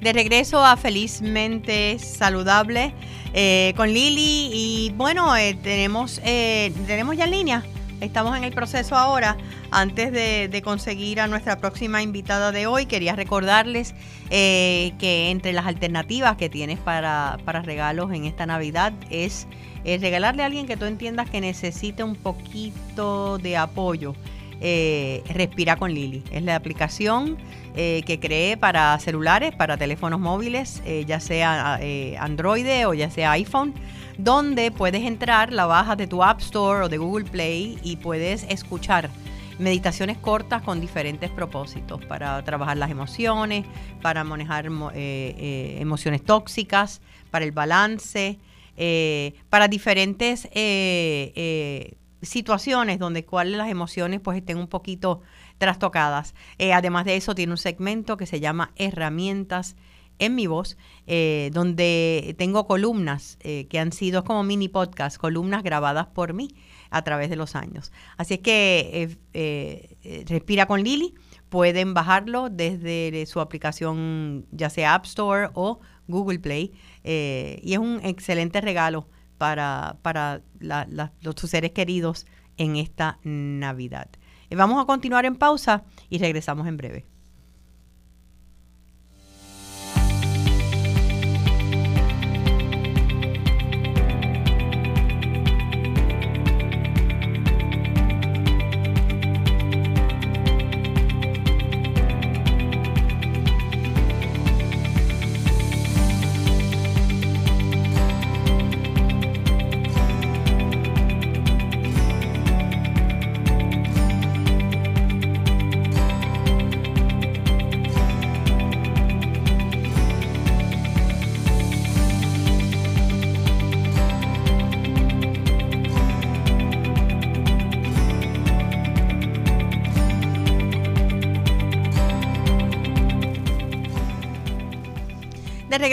De 0.00 0.12
regreso 0.12 0.64
a 0.64 0.76
Felizmente 0.76 1.98
Saludable 1.98 2.94
eh, 3.34 3.74
con 3.76 3.92
Lili 3.92 4.48
y 4.52 4.92
bueno, 4.96 5.36
eh, 5.36 5.58
tenemos, 5.60 6.20
eh, 6.24 6.72
tenemos 6.86 7.16
ya 7.16 7.24
en 7.24 7.32
línea, 7.32 7.64
estamos 8.00 8.36
en 8.36 8.44
el 8.44 8.52
proceso 8.52 8.96
ahora. 8.96 9.36
Antes 9.72 10.12
de, 10.12 10.62
conseguir 10.64 11.20
a 11.20 11.26
nuestra 11.26 11.58
próxima 11.58 12.00
invitada 12.00 12.52
de 12.52 12.68
hoy, 12.68 12.86
quería 12.86 13.16
recordarles 13.16 13.94
que 14.30 15.28
entre 15.30 15.52
las 15.52 15.66
alternativas 15.66 16.36
que 16.36 16.48
tienes 16.48 16.78
para, 16.78 17.36
para 17.44 17.60
regalos 17.60 18.12
en 18.12 18.24
esta 18.24 18.46
Navidad 18.46 18.92
es 19.10 19.46
regalarle 19.84 20.42
a 20.42 20.46
alguien 20.46 20.66
que 20.66 20.76
tú 20.76 20.84
entiendas 20.86 21.28
que 21.28 21.40
necesite 21.40 22.04
un 22.04 22.14
poquito 22.14 23.36
de 23.38 23.56
apoyo. 23.56 24.14
Respira 24.60 25.76
con 25.76 25.92
Lili. 25.92 26.22
Es 26.30 26.42
la 26.42 26.56
aplicación 26.56 27.38
eh, 27.80 28.02
que 28.04 28.18
cree 28.18 28.56
para 28.56 28.98
celulares, 28.98 29.54
para 29.54 29.76
teléfonos 29.76 30.18
móviles, 30.18 30.82
eh, 30.84 31.04
ya 31.06 31.20
sea 31.20 31.78
eh, 31.80 32.16
Android 32.18 32.66
o 32.88 32.92
ya 32.92 33.08
sea 33.08 33.30
iPhone, 33.30 33.72
donde 34.16 34.72
puedes 34.72 35.04
entrar, 35.04 35.52
la 35.52 35.64
bajas 35.64 35.96
de 35.96 36.08
tu 36.08 36.24
App 36.24 36.40
Store 36.40 36.86
o 36.86 36.88
de 36.88 36.98
Google 36.98 37.26
Play 37.26 37.78
y 37.84 37.94
puedes 37.94 38.42
escuchar 38.48 39.10
meditaciones 39.60 40.18
cortas 40.18 40.62
con 40.62 40.80
diferentes 40.80 41.30
propósitos 41.30 42.04
para 42.06 42.42
trabajar 42.42 42.78
las 42.78 42.90
emociones, 42.90 43.64
para 44.02 44.24
manejar 44.24 44.66
emociones 44.66 46.24
tóxicas, 46.24 47.00
para 47.30 47.44
el 47.44 47.52
balance, 47.52 48.40
para 49.50 49.68
diferentes 49.68 50.48
situaciones 52.22 52.98
donde 52.98 53.24
cuáles 53.24 53.56
las 53.56 53.70
emociones 53.70 54.20
pues 54.20 54.38
estén 54.38 54.58
un 54.58 54.68
poquito 54.68 55.22
trastocadas. 55.58 56.34
Eh, 56.58 56.72
además 56.72 57.04
de 57.04 57.16
eso, 57.16 57.34
tiene 57.34 57.52
un 57.52 57.58
segmento 57.58 58.16
que 58.16 58.26
se 58.26 58.40
llama 58.40 58.72
Herramientas 58.76 59.76
en 60.20 60.34
mi 60.34 60.48
voz, 60.48 60.76
eh, 61.06 61.50
donde 61.52 62.34
tengo 62.38 62.66
columnas 62.66 63.38
eh, 63.40 63.68
que 63.68 63.78
han 63.78 63.92
sido 63.92 64.24
como 64.24 64.42
mini 64.42 64.68
podcast, 64.68 65.16
columnas 65.16 65.62
grabadas 65.62 66.08
por 66.08 66.34
mí 66.34 66.48
a 66.90 67.02
través 67.02 67.30
de 67.30 67.36
los 67.36 67.54
años. 67.54 67.92
Así 68.16 68.34
es 68.34 68.40
que 68.40 69.16
Respira 70.26 70.66
con 70.66 70.82
Lili, 70.82 71.14
pueden 71.50 71.94
bajarlo 71.94 72.50
desde 72.50 73.24
su 73.26 73.40
aplicación, 73.40 74.46
ya 74.50 74.70
sea 74.70 74.94
App 74.94 75.04
Store 75.04 75.50
o 75.54 75.80
Google 76.08 76.40
Play, 76.40 76.72
y 77.04 77.72
es 77.72 77.78
un 77.78 78.00
excelente 78.02 78.60
regalo 78.60 79.06
para, 79.38 79.96
para 80.02 80.42
los, 80.60 81.34
tus 81.34 81.50
seres 81.50 81.70
queridos 81.70 82.26
en 82.56 82.76
esta 82.76 83.18
Navidad. 83.22 84.08
Vamos 84.50 84.82
a 84.82 84.86
continuar 84.86 85.24
en 85.24 85.36
pausa 85.36 85.84
y 86.08 86.18
regresamos 86.18 86.66
en 86.66 86.76
breve. 86.76 87.06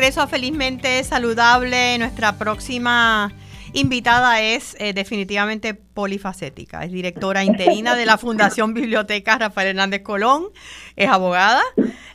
Regreso 0.06 0.22
a 0.22 0.28
Felizmente 0.28 1.04
Saludable. 1.04 1.98
Nuestra 1.98 2.38
próxima 2.38 3.34
invitada 3.74 4.40
es 4.40 4.76
eh, 4.78 4.94
definitivamente 4.94 5.74
polifacética. 5.74 6.84
Es 6.84 6.92
directora 6.92 7.44
interina 7.44 7.96
de 7.96 8.06
la 8.06 8.20
Fundación 8.20 8.76
Biblioteca 8.76 9.40
Rafael 9.40 9.70
Hernández 9.70 10.04
Colón. 10.04 10.44
Es 10.96 11.10
abogada 11.10 11.64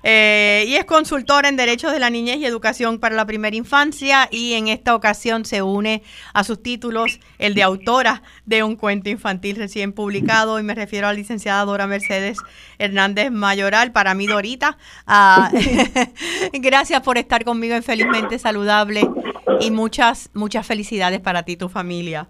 eh, 0.02 0.64
y 0.66 0.76
es 0.76 0.84
consultora 0.84 1.48
en 1.48 1.56
Derechos 1.56 1.92
de 1.92 1.98
la 1.98 2.10
Niñez 2.10 2.38
y 2.38 2.46
Educación 2.46 2.98
para 2.98 3.14
la 3.14 3.26
Primera 3.26 3.54
Infancia. 3.56 4.28
Y 4.30 4.54
en 4.54 4.68
esta 4.68 4.94
ocasión 4.94 5.44
se 5.44 5.62
une 5.62 6.02
a 6.32 6.44
sus 6.44 6.62
títulos 6.62 7.20
el 7.38 7.54
de 7.54 7.62
autora 7.62 8.22
de 8.46 8.62
un 8.62 8.76
cuento 8.76 9.10
infantil 9.10 9.56
recién 9.56 9.92
publicado. 9.92 10.58
Y 10.58 10.62
me 10.62 10.74
refiero 10.74 11.06
a 11.06 11.12
la 11.12 11.18
licenciada 11.18 11.64
Dora 11.64 11.86
Mercedes 11.86 12.38
Hernández 12.78 13.30
Mayoral. 13.30 13.92
Para 13.92 14.14
mí, 14.14 14.26
Dorita. 14.26 14.78
Ah, 15.06 15.50
gracias 16.52 17.00
por 17.02 17.18
estar 17.18 17.44
conmigo 17.44 17.74
en 17.74 17.82
Felizmente 17.82 18.38
Saludable 18.38 19.08
y 19.60 19.70
muchas, 19.70 20.30
muchas 20.32 20.66
felicidades 20.66 21.20
para 21.20 21.42
ti 21.42 21.52
y 21.52 21.56
tu 21.56 21.68
familia. 21.68 22.28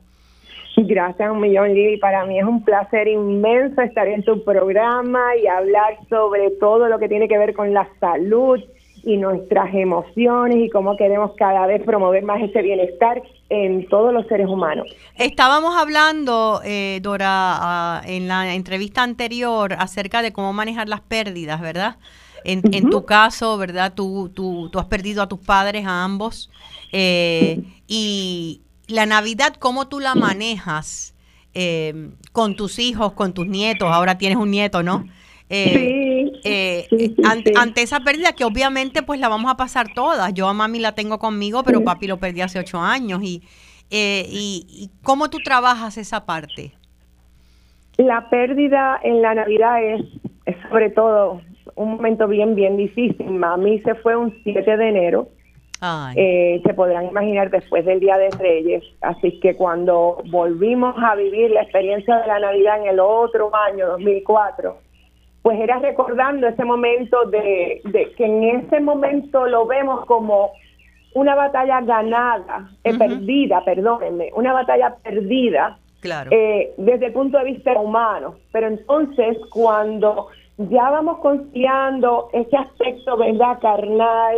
Gracias 0.76 1.30
un 1.30 1.40
millón, 1.40 1.74
Lili. 1.74 1.96
Para 1.96 2.24
mí 2.24 2.38
es 2.38 2.44
un 2.44 2.64
placer 2.64 3.08
inmenso 3.08 3.80
estar 3.82 4.06
en 4.08 4.22
tu 4.22 4.42
programa 4.44 5.36
y 5.36 5.46
hablar 5.46 5.98
sobre 6.08 6.50
todo 6.60 6.88
lo 6.88 6.98
que 6.98 7.08
tiene 7.08 7.28
que 7.28 7.38
ver 7.38 7.54
con 7.54 7.74
la 7.74 7.88
salud 7.98 8.60
y 9.02 9.16
nuestras 9.16 9.74
emociones 9.74 10.58
y 10.58 10.68
cómo 10.68 10.96
queremos 10.96 11.32
cada 11.36 11.66
vez 11.66 11.82
promover 11.82 12.22
más 12.22 12.42
ese 12.42 12.62
bienestar 12.62 13.22
en 13.48 13.88
todos 13.88 14.12
los 14.12 14.26
seres 14.26 14.46
humanos. 14.46 14.86
Estábamos 15.16 15.74
hablando, 15.76 16.60
eh, 16.64 17.00
Dora, 17.02 17.28
ah, 17.28 18.02
en 18.06 18.28
la 18.28 18.54
entrevista 18.54 19.02
anterior 19.02 19.74
acerca 19.78 20.22
de 20.22 20.32
cómo 20.32 20.52
manejar 20.52 20.88
las 20.88 21.00
pérdidas, 21.00 21.60
¿verdad? 21.60 21.96
En, 22.44 22.62
en 22.72 22.88
tu 22.88 23.04
caso, 23.04 23.58
¿verdad? 23.58 23.92
Tú, 23.94 24.30
tú, 24.34 24.68
tú 24.70 24.78
has 24.78 24.86
perdido 24.86 25.22
a 25.22 25.28
tus 25.28 25.40
padres, 25.40 25.84
a 25.86 26.04
ambos. 26.04 26.50
Eh, 26.92 27.62
y 27.86 28.62
la 28.90 29.06
Navidad, 29.06 29.54
¿cómo 29.58 29.88
tú 29.88 30.00
la 30.00 30.14
manejas 30.14 31.14
eh, 31.54 32.10
con 32.32 32.56
tus 32.56 32.78
hijos, 32.78 33.12
con 33.12 33.32
tus 33.32 33.46
nietos? 33.46 33.88
Ahora 33.90 34.18
tienes 34.18 34.38
un 34.38 34.50
nieto, 34.50 34.82
¿no? 34.82 35.04
Eh, 35.48 36.86
sí, 36.90 37.16
ante, 37.24 37.82
esa 37.82 38.00
pérdida 38.00 38.34
que 38.34 38.44
obviamente 38.44 39.02
pues 39.02 39.18
la 39.18 39.28
vamos 39.28 39.50
a 39.50 39.56
pasar 39.56 39.92
todas. 39.94 40.32
Yo 40.32 40.48
a 40.48 40.54
mami 40.54 40.78
la 40.78 40.94
tengo 40.94 41.18
conmigo, 41.18 41.64
pero 41.64 41.82
papi 41.82 42.06
lo 42.06 42.18
perdí 42.18 42.40
hace 42.40 42.60
ocho 42.60 42.78
años. 42.78 43.20
Y, 43.22 43.42
y, 43.90 44.90
cómo 45.02 45.28
tú 45.28 45.38
trabajas 45.38 45.98
esa 45.98 46.24
parte? 46.24 46.72
La 47.96 48.30
pérdida 48.30 49.00
en 49.02 49.22
la 49.22 49.34
Navidad 49.34 49.82
es, 49.82 50.02
es 50.46 50.56
sobre 50.68 50.90
todo 50.90 51.42
un 51.74 51.96
momento 51.96 52.28
bien, 52.28 52.54
bien 52.54 52.76
difícil. 52.76 53.26
Mami 53.26 53.80
se 53.80 53.96
fue 53.96 54.14
un 54.14 54.32
7 54.44 54.76
de 54.76 54.88
enero 54.88 55.28
eh, 56.14 56.60
se 56.64 56.74
podrán 56.74 57.06
imaginar 57.06 57.50
después 57.50 57.84
del 57.84 58.00
Día 58.00 58.18
de 58.18 58.30
Reyes. 58.30 58.84
Así 59.00 59.40
que 59.40 59.56
cuando 59.56 60.18
volvimos 60.30 60.94
a 60.98 61.14
vivir 61.14 61.50
la 61.50 61.62
experiencia 61.62 62.18
de 62.18 62.26
la 62.26 62.38
Navidad 62.38 62.82
en 62.82 62.88
el 62.88 63.00
otro 63.00 63.50
año, 63.54 63.86
2004, 63.88 64.76
pues 65.42 65.58
era 65.58 65.78
recordando 65.78 66.46
ese 66.48 66.64
momento 66.64 67.24
de, 67.26 67.80
que 68.16 68.24
en 68.24 68.44
ese 68.44 68.80
momento 68.80 69.46
lo 69.46 69.66
vemos 69.66 70.04
como 70.04 70.52
una 71.14 71.34
batalla 71.34 71.80
ganada, 71.80 72.70
eh, 72.84 72.96
perdida, 72.96 73.64
perdónenme, 73.64 74.30
una 74.34 74.52
batalla 74.52 74.96
perdida 75.02 75.78
claro. 76.00 76.30
Eh, 76.32 76.72
desde 76.76 77.06
el 77.06 77.12
punto 77.12 77.38
de 77.38 77.44
vista 77.44 77.72
humano. 77.80 78.36
Pero 78.52 78.68
entonces 78.68 79.38
cuando 79.50 80.28
ya 80.58 80.90
vamos 80.90 81.18
conciliando 81.18 82.28
ese 82.32 82.56
aspecto, 82.56 83.16
¿verdad?, 83.16 83.58
carnal, 83.60 84.36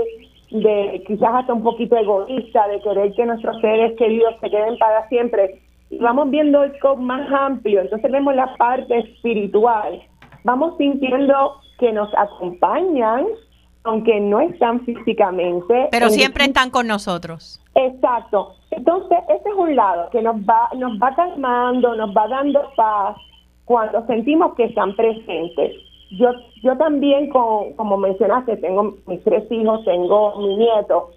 de 0.53 1.03
quizás 1.07 1.31
hasta 1.35 1.55
un 1.55 1.63
poquito 1.63 1.97
egoísta, 1.97 2.69
de 2.69 2.81
querer 2.81 3.13
que 3.15 3.27
nuestros 3.27 3.61
seres 3.61 3.97
queridos 3.97 4.35
se 4.41 4.51
queden 4.51 4.77
para 4.79 5.09
siempre. 5.09 5.61
Y 5.91 5.99
vamos 5.99 6.31
viendo 6.31 6.63
el 6.63 6.77
scope 6.77 7.03
más 7.03 7.31
amplio, 7.33 7.81
entonces 7.81 8.11
vemos 8.11 8.35
la 8.35 8.55
parte 8.57 8.99
espiritual. 8.99 10.03
Vamos 10.45 10.77
sintiendo 10.77 11.55
que 11.79 11.93
nos 11.93 12.09
acompañan, 12.17 13.27
aunque 13.85 14.21
no 14.21 14.41
están 14.41 14.81
físicamente. 14.85 15.89
Pero 15.91 16.09
siempre 16.09 16.45
están 16.45 16.71
con 16.71 16.87
nosotros. 16.87 17.61
Exacto. 17.75 18.55
Entonces, 18.71 19.19
ese 19.29 19.49
es 19.49 19.55
un 19.55 19.75
lado 19.75 20.11
que 20.11 20.23
nos 20.23 20.37
va, 20.37 20.69
nos 20.77 20.93
va 21.01 21.15
calmando, 21.15 21.95
nos 21.95 22.11
va 22.17 22.29
dando 22.29 22.63
paz 22.77 23.17
cuando 23.65 24.05
sentimos 24.07 24.55
que 24.55 24.65
están 24.65 24.95
presentes. 24.97 25.73
Yo, 26.19 26.31
yo 26.63 26.77
también, 26.77 27.31
como, 27.31 27.75
como 27.77 27.97
mencionaste, 27.97 28.57
tengo 28.59 28.97
mis 29.07 29.23
tres 29.25 29.51
hijos, 29.51 29.85
tengo 29.85 30.37
mi 30.39 30.57
nieto, 30.57 31.11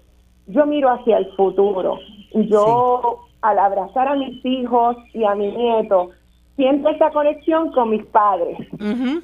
yo 0.46 0.66
miro 0.66 0.90
hacia 0.90 1.18
el 1.18 1.26
futuro. 1.36 1.98
Yo, 2.32 3.20
al 3.42 3.58
abrazar 3.58 4.08
a 4.08 4.14
mis 4.14 4.44
hijos 4.44 4.96
y 5.12 5.24
a 5.24 5.34
mi 5.34 5.48
nieto, 5.48 6.10
siento 6.56 6.88
esa 6.88 7.10
conexión 7.10 7.72
con 7.72 7.90
mis 7.90 8.04
padres. 8.06 8.58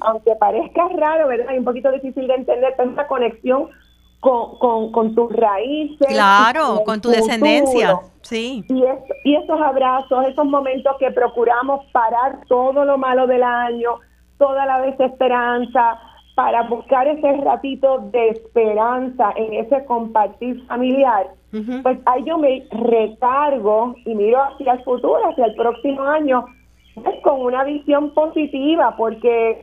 Aunque 0.01 0.35
parezca 0.35 0.87
raro, 0.89 1.27
¿verdad? 1.27 1.53
Y 1.53 1.59
un 1.59 1.65
poquito 1.65 1.91
difícil 1.91 2.27
de 2.27 2.35
entender, 2.35 2.73
pero 2.77 2.91
esa 2.91 3.07
conexión 3.07 3.69
con, 4.19 4.91
con, 4.91 5.15
tus 5.15 5.31
raíces. 5.33 6.07
Claro, 6.07 6.81
con, 6.85 7.01
tu 7.01 7.09
descendencia. 7.09 7.99
Sí. 8.21 8.63
Y, 8.69 8.83
y 9.25 9.35
esos 9.35 9.59
abrazos, 9.59 10.25
esos 10.27 10.45
momentos 10.45 10.95
que 10.97 11.11
procuramos 11.11 11.85
parar 11.91 12.39
todo 12.47 12.85
lo 12.85 12.97
malo 12.97 13.27
del 13.27 13.43
año, 13.43 13.99
toda 14.37 14.65
la 14.65 14.81
desesperanza, 14.81 15.99
para 16.35 16.63
buscar 16.63 17.07
ese 17.07 17.31
ratito 17.37 18.09
de 18.11 18.29
esperanza 18.29 19.31
en 19.35 19.53
ese 19.53 19.85
compartir 19.85 20.65
familiar, 20.65 21.27
pues 21.83 21.99
ahí 22.05 22.23
yo 22.25 22.39
me 22.39 22.65
recargo 22.71 23.93
y 24.05 24.15
miro 24.15 24.41
hacia 24.41 24.73
el 24.73 24.83
futuro, 24.83 25.19
hacia 25.29 25.45
el 25.45 25.55
próximo 25.55 26.01
año, 26.01 26.45
pues, 26.95 27.21
con 27.21 27.41
una 27.41 27.63
visión 27.63 28.11
positiva, 28.15 28.95
porque 28.97 29.61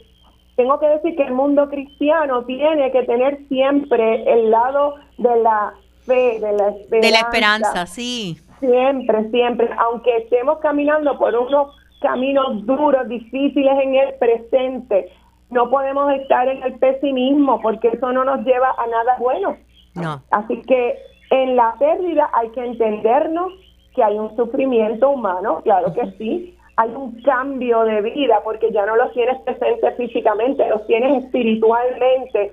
tengo 0.55 0.79
que 0.79 0.87
decir 0.87 1.17
que 1.17 1.25
el 1.25 1.33
mundo 1.33 1.69
cristiano 1.69 2.45
tiene 2.45 2.93
que 2.93 3.03
tener 3.03 3.39
siempre 3.49 4.23
el 4.33 4.51
lado 4.51 4.95
de 5.19 5.43
la 5.43 5.73
fe, 6.07 6.39
de 6.39 6.53
la 6.53 6.69
esperanza. 6.69 7.07
De 7.07 7.11
la 7.11 7.19
esperanza, 7.19 7.87
sí. 7.87 8.39
Siempre, 8.61 9.31
siempre, 9.31 9.69
aunque 9.79 10.19
estemos 10.19 10.59
caminando 10.59 11.19
por 11.19 11.35
unos 11.35 11.75
caminos 12.01 12.65
duros, 12.67 13.09
difíciles 13.09 13.75
en 13.83 13.95
el 13.95 14.15
presente, 14.15 15.11
no 15.51 15.69
podemos 15.69 16.13
estar 16.15 16.49
en 16.49 16.63
el 16.63 16.75
pesimismo 16.79 17.61
porque 17.61 17.89
eso 17.89 18.13
no 18.13 18.25
nos 18.25 18.45
lleva 18.45 18.75
a 18.79 18.87
nada 18.87 19.17
bueno. 19.19 19.57
No. 19.95 20.23
Así 20.31 20.63
que 20.63 20.97
en 21.31 21.57
la 21.57 21.75
pérdida 21.79 22.31
hay 22.33 22.49
que 22.51 22.65
entendernos 22.65 23.53
que 23.95 24.03
hay 24.03 24.19
un 24.19 24.35
sufrimiento 24.37 25.11
humano, 25.11 25.61
claro 25.65 25.93
que 25.93 26.11
sí, 26.13 26.57
hay 26.77 26.91
un 26.91 27.21
cambio 27.23 27.83
de 27.85 28.01
vida 28.03 28.41
porque 28.45 28.71
ya 28.73 28.87
no 28.87 28.97
lo 28.97 29.11
tienes 29.11 29.39
presente 29.43 29.91
físicamente, 29.93 30.69
lo 30.69 30.81
tienes 30.83 31.25
espiritualmente. 31.25 32.53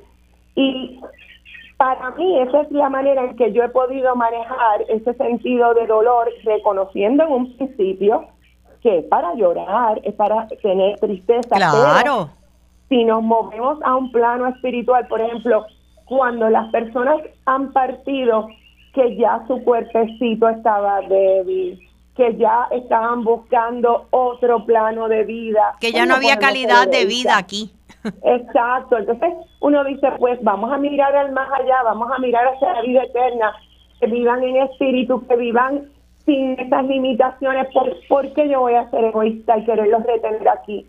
Y 0.56 1.00
para 1.78 2.10
mí 2.12 2.40
esa 2.40 2.62
es 2.62 2.72
la 2.72 2.90
manera 2.90 3.24
en 3.24 3.36
que 3.36 3.52
yo 3.54 3.64
he 3.64 3.70
podido 3.70 4.16
manejar 4.16 4.82
ese 4.90 5.14
sentido 5.14 5.76
de 5.76 5.86
dolor, 5.86 6.30
reconociendo 6.44 7.24
en 7.24 7.32
un 7.32 7.58
principio 7.58 8.28
que 8.88 9.00
es 9.00 9.06
para 9.06 9.34
llorar, 9.36 10.00
es 10.04 10.14
para 10.14 10.48
tener 10.48 10.98
tristeza. 11.00 11.58
Claro 11.58 12.30
si 12.90 13.04
nos 13.04 13.22
movemos 13.22 13.80
a 13.84 13.96
un 13.96 14.12
plano 14.12 14.48
espiritual, 14.48 15.08
por 15.08 15.22
ejemplo, 15.22 15.66
cuando 16.06 16.50
las 16.50 16.70
personas 16.72 17.22
han 17.46 17.74
partido, 17.74 18.48
que 18.94 19.16
ya 19.18 19.44
su 19.48 19.62
cuerpecito 19.64 20.48
estaba 20.50 21.02
débil, 21.02 21.80
que 22.16 22.36
ya 22.38 22.68
estaban 22.72 23.24
buscando 23.24 24.08
otro 24.12 24.66
plano 24.66 25.08
de 25.08 25.24
vida. 25.26 25.76
Que 25.80 25.92
ya 25.92 26.06
no 26.06 26.16
había 26.16 26.38
calidad 26.38 26.88
de 26.88 27.06
vida 27.06 27.38
aquí. 27.38 27.72
Exacto, 28.24 28.98
entonces 28.98 29.34
uno 29.60 29.84
dice, 29.84 30.08
pues 30.18 30.42
vamos 30.44 30.72
a 30.72 30.78
mirar 30.78 31.16
al 31.16 31.32
más 31.34 31.50
allá, 31.60 31.84
vamos 31.84 32.10
a 32.16 32.20
mirar 32.20 32.46
hacia 32.48 32.74
la 32.74 32.82
vida 32.82 33.04
eterna, 33.04 33.54
que 34.00 34.08
vivan 34.08 34.44
en 34.44 34.58
espíritu, 34.58 35.26
que 35.28 35.36
vivan 35.36 35.90
sin 36.28 36.60
esas 36.60 36.86
limitaciones, 36.86 37.68
¿por, 37.74 37.92
¿por 38.08 38.34
qué 38.34 38.48
yo 38.48 38.60
voy 38.60 38.76
a 38.76 38.88
ser 38.92 39.06
egoísta 39.06 39.58
y 39.58 39.66
quererlos 39.66 40.04
retener 40.04 40.48
aquí? 40.48 40.86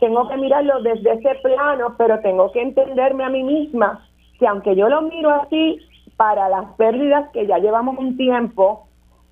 tengo 0.00 0.28
que 0.28 0.36
mirarlo 0.36 0.82
desde 0.82 1.14
ese 1.14 1.34
plano, 1.42 1.94
pero 1.96 2.20
tengo 2.20 2.52
que 2.52 2.62
entenderme 2.62 3.24
a 3.24 3.28
mí 3.28 3.42
misma 3.42 4.06
que 4.38 4.46
aunque 4.46 4.76
yo 4.76 4.88
lo 4.88 5.02
miro 5.02 5.30
así, 5.30 5.80
para 6.16 6.48
las 6.48 6.66
pérdidas 6.76 7.28
que 7.32 7.46
ya 7.46 7.58
llevamos 7.58 7.98
un 7.98 8.16
tiempo, 8.16 8.86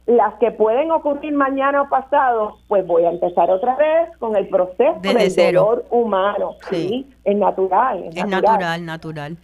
las 0.07 0.35
que 0.35 0.53
pueden 0.53 0.91
ocurrir 0.91 1.33
mañana 1.33 1.83
o 1.83 1.89
pasado, 1.89 2.59
pues 2.69 2.87
voy 2.87 3.05
a 3.05 3.11
empezar 3.11 3.51
otra 3.51 3.77
vez 3.77 4.17
con 4.19 4.37
el 4.37 4.49
proceso 4.49 5.01
del 5.01 5.55
dolor 5.55 5.85
humano. 5.91 6.55
Sí. 6.71 7.09
es 7.25 7.37
natural. 7.37 8.05
Es, 8.15 8.27
natural, 8.27 8.85
natural. 8.85 9.37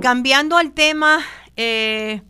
Cambiando 0.00 0.56
al 0.56 0.72
tema 0.72 1.18
eh, 1.56 2.20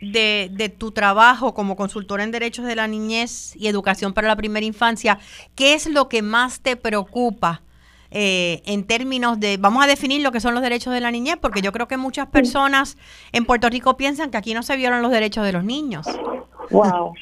de, 0.00 0.50
de, 0.52 0.68
tu 0.68 0.92
trabajo 0.92 1.54
como 1.54 1.76
consultora 1.76 2.24
en 2.24 2.30
derechos 2.30 2.64
de 2.64 2.76
la 2.76 2.86
niñez 2.86 3.54
y 3.56 3.68
educación 3.68 4.12
para 4.12 4.28
la 4.28 4.36
primera 4.36 4.64
infancia, 4.64 5.18
¿qué 5.54 5.74
es 5.74 5.88
lo 5.88 6.08
que 6.08 6.22
más 6.22 6.60
te 6.60 6.76
preocupa 6.76 7.62
eh, 8.10 8.62
en 8.64 8.86
términos 8.86 9.38
de, 9.38 9.58
vamos 9.58 9.84
a 9.84 9.86
definir 9.86 10.22
lo 10.22 10.32
que 10.32 10.40
son 10.40 10.54
los 10.54 10.62
derechos 10.62 10.94
de 10.94 11.00
la 11.00 11.10
niñez, 11.10 11.36
porque 11.36 11.60
yo 11.60 11.72
creo 11.72 11.88
que 11.88 11.98
muchas 11.98 12.26
personas 12.28 12.96
en 13.32 13.44
Puerto 13.44 13.68
Rico 13.68 13.96
piensan 13.96 14.30
que 14.30 14.38
aquí 14.38 14.54
no 14.54 14.62
se 14.62 14.76
violan 14.76 15.02
los 15.02 15.10
derechos 15.10 15.44
de 15.44 15.52
los 15.52 15.64
niños. 15.64 16.06
Wow. 16.70 17.12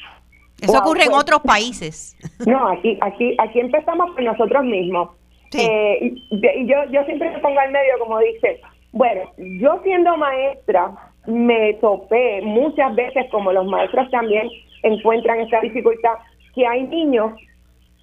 Eso 0.61 0.79
ocurre 0.79 1.03
en 1.03 1.09
pues, 1.09 1.21
otros 1.21 1.41
países. 1.41 2.15
No, 2.45 2.69
aquí, 2.69 2.97
aquí, 3.01 3.35
aquí 3.37 3.59
empezamos 3.59 4.11
por 4.11 4.23
nosotros 4.23 4.63
mismos. 4.63 5.09
Eh, 5.53 6.13
y 6.29 6.67
yo, 6.67 6.75
yo 6.91 7.03
siempre 7.05 7.31
me 7.31 7.39
pongo 7.39 7.59
al 7.59 7.71
medio, 7.71 7.99
como 7.99 8.19
dice, 8.19 8.61
bueno, 8.91 9.21
yo 9.37 9.79
siendo 9.83 10.17
maestra, 10.17 10.91
me 11.27 11.73
topé 11.75 12.41
muchas 12.41 12.95
veces, 12.95 13.25
como 13.31 13.51
los 13.51 13.65
maestros 13.65 14.09
también 14.09 14.49
encuentran 14.83 15.41
esta 15.41 15.59
dificultad, 15.61 16.13
que 16.55 16.65
hay 16.65 16.83
niños 16.83 17.33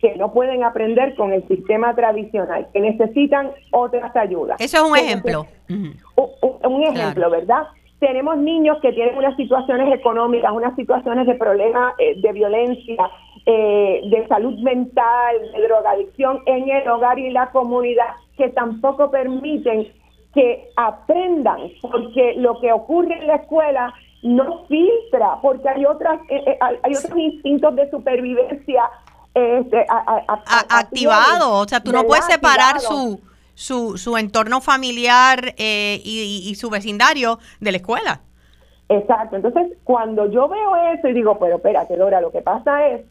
que 0.01 0.15
no 0.17 0.33
pueden 0.33 0.63
aprender 0.63 1.15
con 1.15 1.33
el 1.33 1.47
sistema 1.49 1.95
tradicional, 1.95 2.69
que 2.73 2.81
necesitan 2.81 3.51
otras 3.73 4.15
ayudas. 4.15 4.61
Eso 4.61 4.77
es 4.77 4.83
un 4.83 4.97
ejemplo. 4.99 5.47
Un, 5.71 6.83
ejemplo, 6.83 7.31
¿verdad? 7.31 7.63
Tenemos 8.01 8.37
niños 8.37 8.77
que 8.83 8.93
tienen 8.93 9.17
unas 9.17 9.35
situaciones 9.37 9.95
económicas, 9.95 10.53
unas 10.53 10.77
situaciones 10.77 11.27
de 11.27 11.35
problemas 11.37 11.95
eh, 11.99 12.21
de 12.21 12.33
violencia, 12.33 13.11
eh, 13.47 14.03
de 14.11 14.27
salud 14.29 14.59
mental, 14.61 15.37
de 15.55 15.63
drogadicción 15.63 16.41
en 16.45 16.69
el 16.69 16.87
hogar 16.87 17.19
y 17.19 17.31
la 17.31 17.51
comunidad, 17.51 18.09
que 18.37 18.51
tampoco 18.51 19.11
permiten 19.11 19.89
que 20.35 20.71
aprendan, 20.77 21.61
porque 21.81 22.35
lo 22.37 22.61
que 22.61 22.73
ocurre 22.73 23.19
en 23.19 23.29
la 23.29 23.37
escuela 23.37 23.95
no 24.23 24.65
filtra, 24.67 25.39
porque 25.41 25.69
hay 25.69 25.85
otras 25.85 26.19
eh, 26.29 26.43
eh, 26.47 26.59
hay 26.61 26.97
otros 26.97 27.17
instintos 27.17 27.77
de 27.77 27.91
supervivencia 27.91 28.91
este, 29.33 29.87
activado, 30.69 31.59
o 31.59 31.69
sea, 31.69 31.81
tú 31.81 31.93
no 31.93 32.05
puedes 32.05 32.25
separar 32.25 32.81
su, 32.81 33.21
su, 33.55 33.97
su 33.99 34.17
entorno 34.17 34.61
familiar 34.61 35.55
eh, 35.57 36.01
y, 36.05 36.49
y, 36.49 36.55
su 36.55 36.71
vecindario 36.71 37.39
de 37.61 37.73
la 37.73 37.77
escuela. 37.79 38.21
Exacto, 38.89 39.37
entonces 39.37 39.77
cuando 39.83 40.31
yo 40.31 40.49
veo 40.49 40.77
eso 40.95 41.09
y 41.09 41.13
digo, 41.15 41.39
pero 41.39 41.57
espérate, 41.57 41.97
Dora, 41.97 42.21
lo 42.21 42.31
que 42.31 42.43
pasa 42.43 42.87
es 42.89 43.03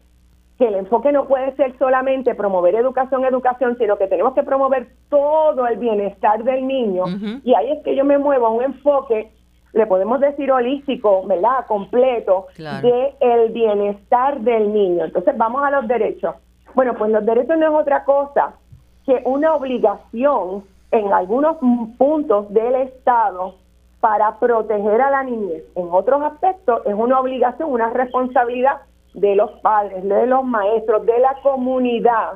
que 0.58 0.68
el 0.68 0.74
enfoque 0.74 1.10
no 1.10 1.26
puede 1.26 1.54
ser 1.56 1.76
solamente 1.78 2.34
promover 2.34 2.74
educación, 2.76 3.24
educación, 3.24 3.76
sino 3.78 3.96
que 3.96 4.06
tenemos 4.06 4.34
que 4.34 4.44
promover 4.44 4.88
todo 5.08 5.66
el 5.66 5.78
bienestar 5.78 6.44
del 6.44 6.66
niño. 6.66 7.04
Y 7.42 7.54
ahí 7.54 7.72
es 7.72 7.82
que 7.82 7.96
yo 7.96 8.04
me 8.04 8.18
muevo 8.18 8.46
a 8.46 8.50
un 8.50 8.62
enfoque, 8.62 9.32
le 9.72 9.86
podemos 9.86 10.20
decir 10.20 10.52
holístico, 10.52 11.26
¿verdad? 11.26 11.66
Completo, 11.66 12.46
de 12.56 13.14
el 13.20 13.50
bienestar 13.50 14.40
del 14.40 14.72
niño. 14.72 15.06
Entonces 15.06 15.36
vamos 15.36 15.64
a 15.64 15.70
los 15.70 15.88
derechos. 15.88 16.36
Bueno, 16.74 16.94
pues 16.94 17.10
los 17.10 17.24
derechos 17.26 17.56
no 17.58 17.66
es 17.66 17.82
otra 17.82 18.04
cosa 18.04 18.54
que 19.04 19.22
una 19.24 19.54
obligación 19.54 20.64
en 20.92 21.12
algunos 21.12 21.56
puntos 21.98 22.52
del 22.52 22.76
Estado 22.76 23.56
para 23.98 24.38
proteger 24.38 25.00
a 25.00 25.10
la 25.10 25.24
niñez. 25.24 25.64
En 25.74 25.88
otros 25.90 26.22
aspectos 26.22 26.82
es 26.84 26.94
una 26.94 27.18
obligación, 27.18 27.72
una 27.72 27.90
responsabilidad 27.90 28.82
de 29.14 29.36
los 29.36 29.50
padres, 29.60 30.02
de 30.04 30.26
los 30.26 30.44
maestros, 30.44 31.06
de 31.06 31.18
la 31.18 31.36
comunidad, 31.42 32.32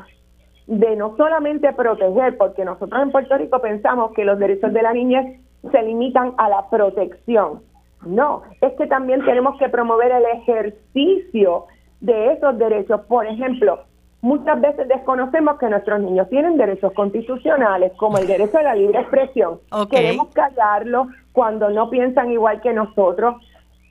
de 0.66 0.96
no 0.96 1.16
solamente 1.16 1.72
proteger, 1.72 2.36
porque 2.38 2.64
nosotros 2.64 3.02
en 3.02 3.10
Puerto 3.10 3.36
Rico 3.36 3.60
pensamos 3.60 4.12
que 4.12 4.24
los 4.24 4.38
derechos 4.38 4.72
de 4.72 4.82
la 4.82 4.92
niñez 4.92 5.40
se 5.70 5.82
limitan 5.82 6.34
a 6.38 6.48
la 6.48 6.68
protección. 6.70 7.62
No, 8.06 8.42
es 8.60 8.72
que 8.74 8.86
también 8.86 9.24
tenemos 9.24 9.58
que 9.58 9.68
promover 9.68 10.12
el 10.12 10.24
ejercicio 10.40 11.66
de 12.00 12.32
esos 12.32 12.56
derechos. 12.56 13.00
Por 13.08 13.26
ejemplo, 13.26 13.80
muchas 14.20 14.60
veces 14.60 14.86
desconocemos 14.86 15.58
que 15.58 15.68
nuestros 15.68 16.00
niños 16.00 16.28
tienen 16.28 16.56
derechos 16.56 16.92
constitucionales, 16.92 17.92
como 17.96 18.18
el 18.18 18.26
derecho 18.28 18.58
a 18.58 18.62
la 18.62 18.74
libre 18.76 19.00
expresión. 19.00 19.58
Queremos 19.90 20.28
callarlo 20.28 21.08
cuando 21.32 21.70
no 21.70 21.90
piensan 21.90 22.30
igual 22.30 22.60
que 22.60 22.72
nosotros 22.72 23.36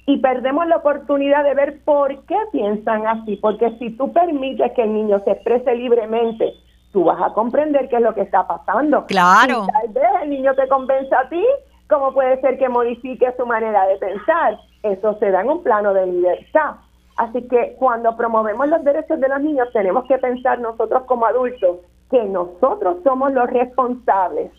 y 0.07 0.17
perdemos 0.19 0.65
la 0.67 0.77
oportunidad 0.77 1.43
de 1.43 1.53
ver 1.53 1.83
por 1.83 2.23
qué 2.23 2.37
piensan 2.53 3.05
así, 3.05 3.35
porque 3.35 3.77
si 3.77 3.91
tú 3.91 4.13
permites 4.13 4.71
que 4.71 4.83
el 4.83 4.93
niño 4.93 5.19
se 5.25 5.31
exprese 5.31 5.75
libremente, 5.75 6.53
tú 6.93 7.03
vas 7.03 7.21
a 7.21 7.33
comprender 7.33 7.89
qué 7.89 7.97
es 7.97 8.01
lo 8.01 8.15
que 8.15 8.21
está 8.21 8.47
pasando. 8.47 9.05
Claro. 9.05 9.65
Y 9.65 9.71
tal 9.71 9.89
vez 9.89 10.09
el 10.23 10.29
niño 10.29 10.55
te 10.55 10.65
convence 10.69 11.13
a 11.13 11.27
ti, 11.27 11.45
¿cómo 11.89 12.13
puede 12.13 12.39
ser 12.39 12.57
que 12.57 12.69
modifique 12.69 13.33
su 13.37 13.45
manera 13.45 13.85
de 13.85 13.97
pensar? 13.97 14.57
Eso 14.81 15.17
se 15.19 15.29
da 15.29 15.41
en 15.41 15.49
un 15.49 15.61
plano 15.61 15.93
de 15.93 16.07
libertad. 16.07 16.75
Así 17.17 17.45
que 17.49 17.75
cuando 17.77 18.15
promovemos 18.15 18.69
los 18.69 18.85
derechos 18.85 19.19
de 19.19 19.27
los 19.27 19.41
niños, 19.41 19.67
tenemos 19.73 20.05
que 20.05 20.17
pensar 20.19 20.57
nosotros 20.59 21.03
como 21.03 21.25
adultos 21.25 21.79
que 22.09 22.23
nosotros 22.23 22.99
somos 23.03 23.33
los 23.33 23.49
responsables 23.49 24.53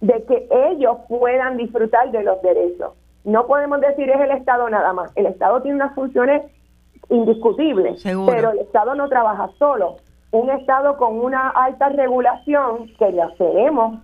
de 0.00 0.24
que 0.24 0.48
ellos 0.70 0.96
puedan 1.06 1.58
disfrutar 1.58 2.10
de 2.12 2.22
los 2.22 2.40
derechos. 2.40 2.94
No 3.26 3.48
podemos 3.48 3.80
decir 3.80 4.08
es 4.08 4.20
el 4.20 4.30
Estado 4.30 4.70
nada 4.70 4.92
más. 4.92 5.10
El 5.16 5.26
Estado 5.26 5.60
tiene 5.60 5.76
unas 5.76 5.96
funciones 5.96 6.42
indiscutibles, 7.10 8.00
pero 8.04 8.52
el 8.52 8.60
Estado 8.60 8.94
no 8.94 9.08
trabaja 9.08 9.50
solo. 9.58 9.96
Un 10.30 10.48
Estado 10.48 10.96
con 10.96 11.18
una 11.18 11.50
alta 11.50 11.88
regulación 11.88 12.88
que 12.96 13.10
le 13.10 13.22
hacemos 13.22 13.98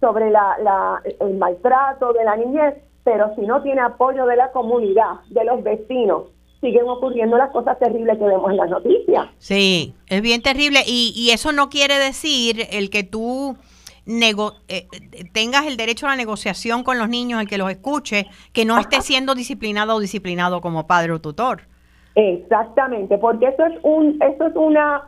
sobre 0.00 0.28
la, 0.28 1.00
el 1.20 1.34
maltrato 1.34 2.12
de 2.12 2.24
la 2.24 2.36
niñez, 2.36 2.74
pero 3.04 3.32
si 3.36 3.42
no 3.42 3.62
tiene 3.62 3.80
apoyo 3.80 4.26
de 4.26 4.34
la 4.34 4.50
comunidad, 4.50 5.20
de 5.28 5.44
los 5.44 5.62
vecinos, 5.62 6.24
siguen 6.60 6.88
ocurriendo 6.88 7.36
las 7.36 7.52
cosas 7.52 7.78
terribles 7.78 8.18
que 8.18 8.24
vemos 8.24 8.50
en 8.50 8.56
las 8.56 8.70
noticias. 8.70 9.28
Sí, 9.38 9.94
es 10.08 10.20
bien 10.20 10.42
terrible 10.42 10.80
y, 10.84 11.12
y 11.14 11.30
eso 11.30 11.52
no 11.52 11.68
quiere 11.68 11.96
decir 11.96 12.66
el 12.72 12.90
que 12.90 13.04
tú 13.04 13.56
nego 14.06 14.54
eh, 14.68 14.86
tengas 15.32 15.66
el 15.66 15.76
derecho 15.76 16.06
a 16.06 16.10
la 16.10 16.16
negociación 16.16 16.84
con 16.84 16.98
los 16.98 17.08
niños, 17.08 17.40
el 17.40 17.48
que 17.48 17.58
los 17.58 17.70
escuche, 17.70 18.26
que 18.52 18.64
no 18.64 18.78
esté 18.78 19.00
siendo 19.00 19.34
disciplinado 19.34 19.94
o 19.94 20.00
disciplinado 20.00 20.60
como 20.60 20.86
padre 20.86 21.12
o 21.12 21.20
tutor. 21.20 21.62
Exactamente, 22.14 23.18
porque 23.18 23.48
eso 23.48 23.64
es 23.66 23.78
un, 23.82 24.22
eso 24.22 24.46
es 24.46 24.54
una, 24.54 25.02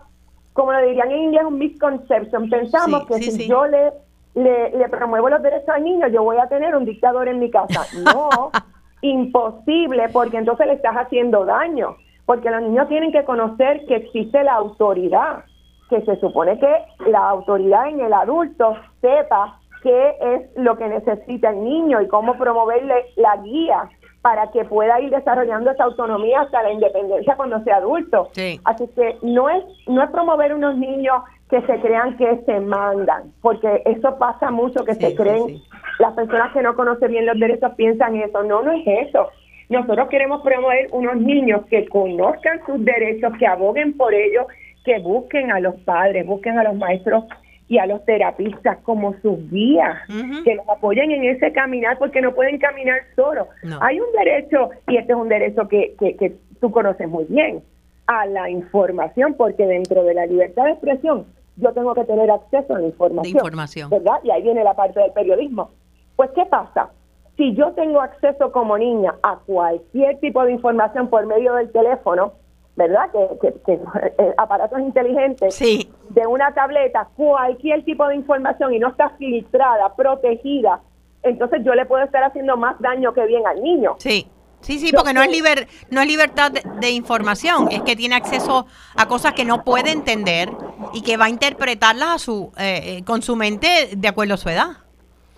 como 0.53 0.73
lo 0.73 0.87
dirían 0.87 1.11
en 1.11 1.19
inglés, 1.25 1.45
un 1.47 1.59
misconception. 1.59 2.51
Pensamos 2.51 3.07
que 3.07 3.23
si 3.23 3.47
yo 3.47 3.67
le, 3.67 3.93
le, 4.35 4.71
le 4.77 4.89
promuevo 4.89 5.29
los 5.29 5.43
derechos 5.43 5.69
al 5.69 5.85
niño, 5.85 6.09
yo 6.09 6.23
voy 6.25 6.39
a 6.39 6.49
tener 6.49 6.75
un 6.75 6.85
dictador 6.85 7.29
en 7.29 7.39
mi 7.39 7.51
casa. 7.51 7.87
No, 8.03 8.51
imposible, 9.03 10.09
porque 10.13 10.39
entonces 10.39 10.67
le 10.67 10.73
estás 10.75 10.95
haciendo 10.97 11.45
daño, 11.45 11.97
porque 12.25 12.51
los 12.51 12.63
niños 12.63 12.89
tienen 12.89 13.13
que 13.13 13.25
conocer 13.25 13.87
que 13.87 13.97
existe 13.97 14.43
la 14.43 14.55
autoridad, 14.55 15.45
que 15.89 16.01
se 16.03 16.17
supone 16.17 16.59
que 16.59 17.11
la 17.11 17.29
autoridad 17.29 17.89
en 17.89 18.01
el 18.01 18.13
adulto 18.13 18.77
sepa 19.01 19.61
qué 19.83 20.17
es 20.21 20.57
lo 20.57 20.77
que 20.77 20.89
necesita 20.89 21.51
el 21.51 21.63
niño 21.63 22.01
y 22.01 22.09
cómo 22.09 22.37
promoverle 22.37 22.95
la 23.17 23.37
guía 23.39 23.89
para 24.23 24.51
que 24.51 24.65
pueda 24.65 25.01
ir 25.01 25.11
desarrollando 25.11 25.71
esa 25.71 25.85
autonomía 25.85 26.41
hasta 26.41 26.63
la 26.63 26.73
independencia 26.73 27.37
cuando 27.37 27.63
sea 27.63 27.77
adulto. 27.77 28.31
Así 28.65 28.89
que 28.97 29.17
no 29.23 29.49
es 29.49 29.63
no 29.87 30.03
es 30.03 30.11
promover 30.11 30.53
unos 30.53 30.77
niños 30.77 31.23
que 31.49 31.61
se 31.63 31.81
crean 31.81 32.17
que 32.17 32.43
se 32.45 32.59
mandan, 32.59 33.33
porque 33.41 33.83
eso 33.85 34.19
pasa 34.19 34.51
mucho 34.51 34.85
que 34.85 34.95
se 34.95 35.15
creen 35.15 35.63
las 35.99 36.13
personas 36.15 36.53
que 36.53 36.63
no 36.63 36.75
conocen 36.75 37.11
bien 37.11 37.27
los 37.27 37.39
derechos 37.39 37.73
piensan 37.77 38.17
eso. 38.17 38.43
No, 38.43 38.63
no 38.63 38.73
es 38.73 39.09
eso. 39.09 39.29
Nosotros 39.69 40.09
queremos 40.09 40.43
promover 40.43 40.89
unos 40.93 41.17
niños 41.17 41.65
que 41.67 41.89
conozcan 41.89 42.65
sus 42.67 42.85
derechos, 42.85 43.33
que 43.39 43.47
aboguen 43.47 43.97
por 43.97 44.15
ellos, 44.15 44.47
que 44.87 45.01
busquen 45.01 45.51
a 45.51 45.59
los 45.59 45.75
padres, 45.81 46.25
busquen 46.25 46.59
a 46.59 46.63
los 46.63 46.77
maestros 46.77 47.25
y 47.69 47.79
a 47.79 47.87
los 47.87 48.05
terapistas 48.05 48.79
como 48.85 49.15
sus 49.21 49.51
guías, 49.51 49.97
que 50.45 50.55
los 50.55 50.69
apoyen 50.69 51.11
en 51.11 51.25
ese 51.25 51.53
caminar 51.53 51.99
porque 51.99 52.23
no 52.23 52.33
pueden 52.33 52.59
caminar 52.59 53.01
solos. 53.17 53.49
Hay 53.81 53.99
un 53.99 54.07
derecho, 54.13 54.71
y 54.87 54.97
este 54.97 55.13
es 55.13 55.19
un 55.19 55.29
derecho 55.29 55.67
que, 55.67 55.97
que, 55.99 56.17
que 56.17 56.37
tú 56.61 56.71
conoces 56.71 57.09
muy 57.09 57.25
bien, 57.25 57.65
a 58.07 58.27
la 58.27 58.49
información, 58.49 59.35
porque 59.35 59.67
dentro 59.67 60.05
de 60.05 60.15
la 60.15 60.27
libertad 60.27 60.63
de 60.67 60.71
expresión 60.71 61.27
yo 61.57 61.73
tengo 61.73 61.93
que 61.95 62.05
tener 62.05 62.31
acceso 62.31 62.77
a 62.77 62.79
la 62.79 62.87
información. 62.87 63.37
información. 63.37 63.91
¿Verdad? 63.91 64.21
Y 64.23 64.31
ahí 64.31 64.43
viene 64.43 64.63
la 64.63 64.75
parte 64.75 65.01
del 65.01 65.11
periodismo. 65.11 65.71
Pues, 66.15 66.31
¿qué 66.37 66.47
pasa? 66.47 66.91
Si 67.37 67.55
yo 67.55 67.73
tengo 67.73 68.01
acceso 68.01 68.53
como 68.53 68.79
niña 68.79 69.17
a 69.25 69.41
cualquier 69.45 70.21
tipo 70.21 70.45
de 70.45 70.53
información 70.53 71.09
por 71.09 71.27
medio 71.27 71.55
del 71.55 71.73
teléfono, 71.73 72.35
¿verdad? 72.77 73.11
Que, 73.11 73.49
eh, 74.19 74.35
aparatos 74.37 74.79
inteligentes, 74.81 75.55
sí. 75.55 75.91
de 76.11 76.27
una 76.27 76.53
tableta, 76.55 77.09
cualquier 77.17 77.85
tipo 77.85 78.07
de 78.07 78.15
información 78.15 78.73
y 78.75 78.79
no 78.79 78.89
está 78.89 79.11
filtrada, 79.11 79.95
protegida, 79.97 80.81
entonces 81.23 81.63
yo 81.65 81.75
le 81.75 81.87
puedo 81.87 82.05
estar 82.05 82.23
haciendo 82.23 82.57
más 82.57 82.79
daño 82.81 83.13
que 83.13 83.27
bien 83.27 83.47
al 83.47 83.63
niño. 83.63 83.97
Sí. 83.99 84.29
Sí, 84.61 84.79
sí, 84.79 84.91
porque 84.93 85.13
no 85.13 85.23
es, 85.23 85.31
liber, 85.31 85.69
no 85.91 86.01
es 86.01 86.09
libertad 86.09 86.51
de, 86.51 86.91
información, 86.91 87.69
es 87.71 87.83
que 87.83 87.95
tiene 87.95 88.17
acceso 88.17 88.67
a 88.97 89.07
cosas 89.07 89.35
que 89.35 89.45
no 89.45 89.63
puede 89.63 89.93
entender 89.93 90.49
y 90.93 91.03
que 91.03 91.17
va 91.17 91.27
a 91.27 91.29
interpretarlas 91.29 92.09
a 92.09 92.19
su, 92.19 92.53
eh, 92.59 92.81
eh, 92.99 93.05
con 93.05 93.23
su 93.23 93.37
mente 93.37 93.91
de 93.97 94.09
acuerdo 94.09 94.35
a 94.35 94.39
su 94.39 94.49
edad. 94.49 94.69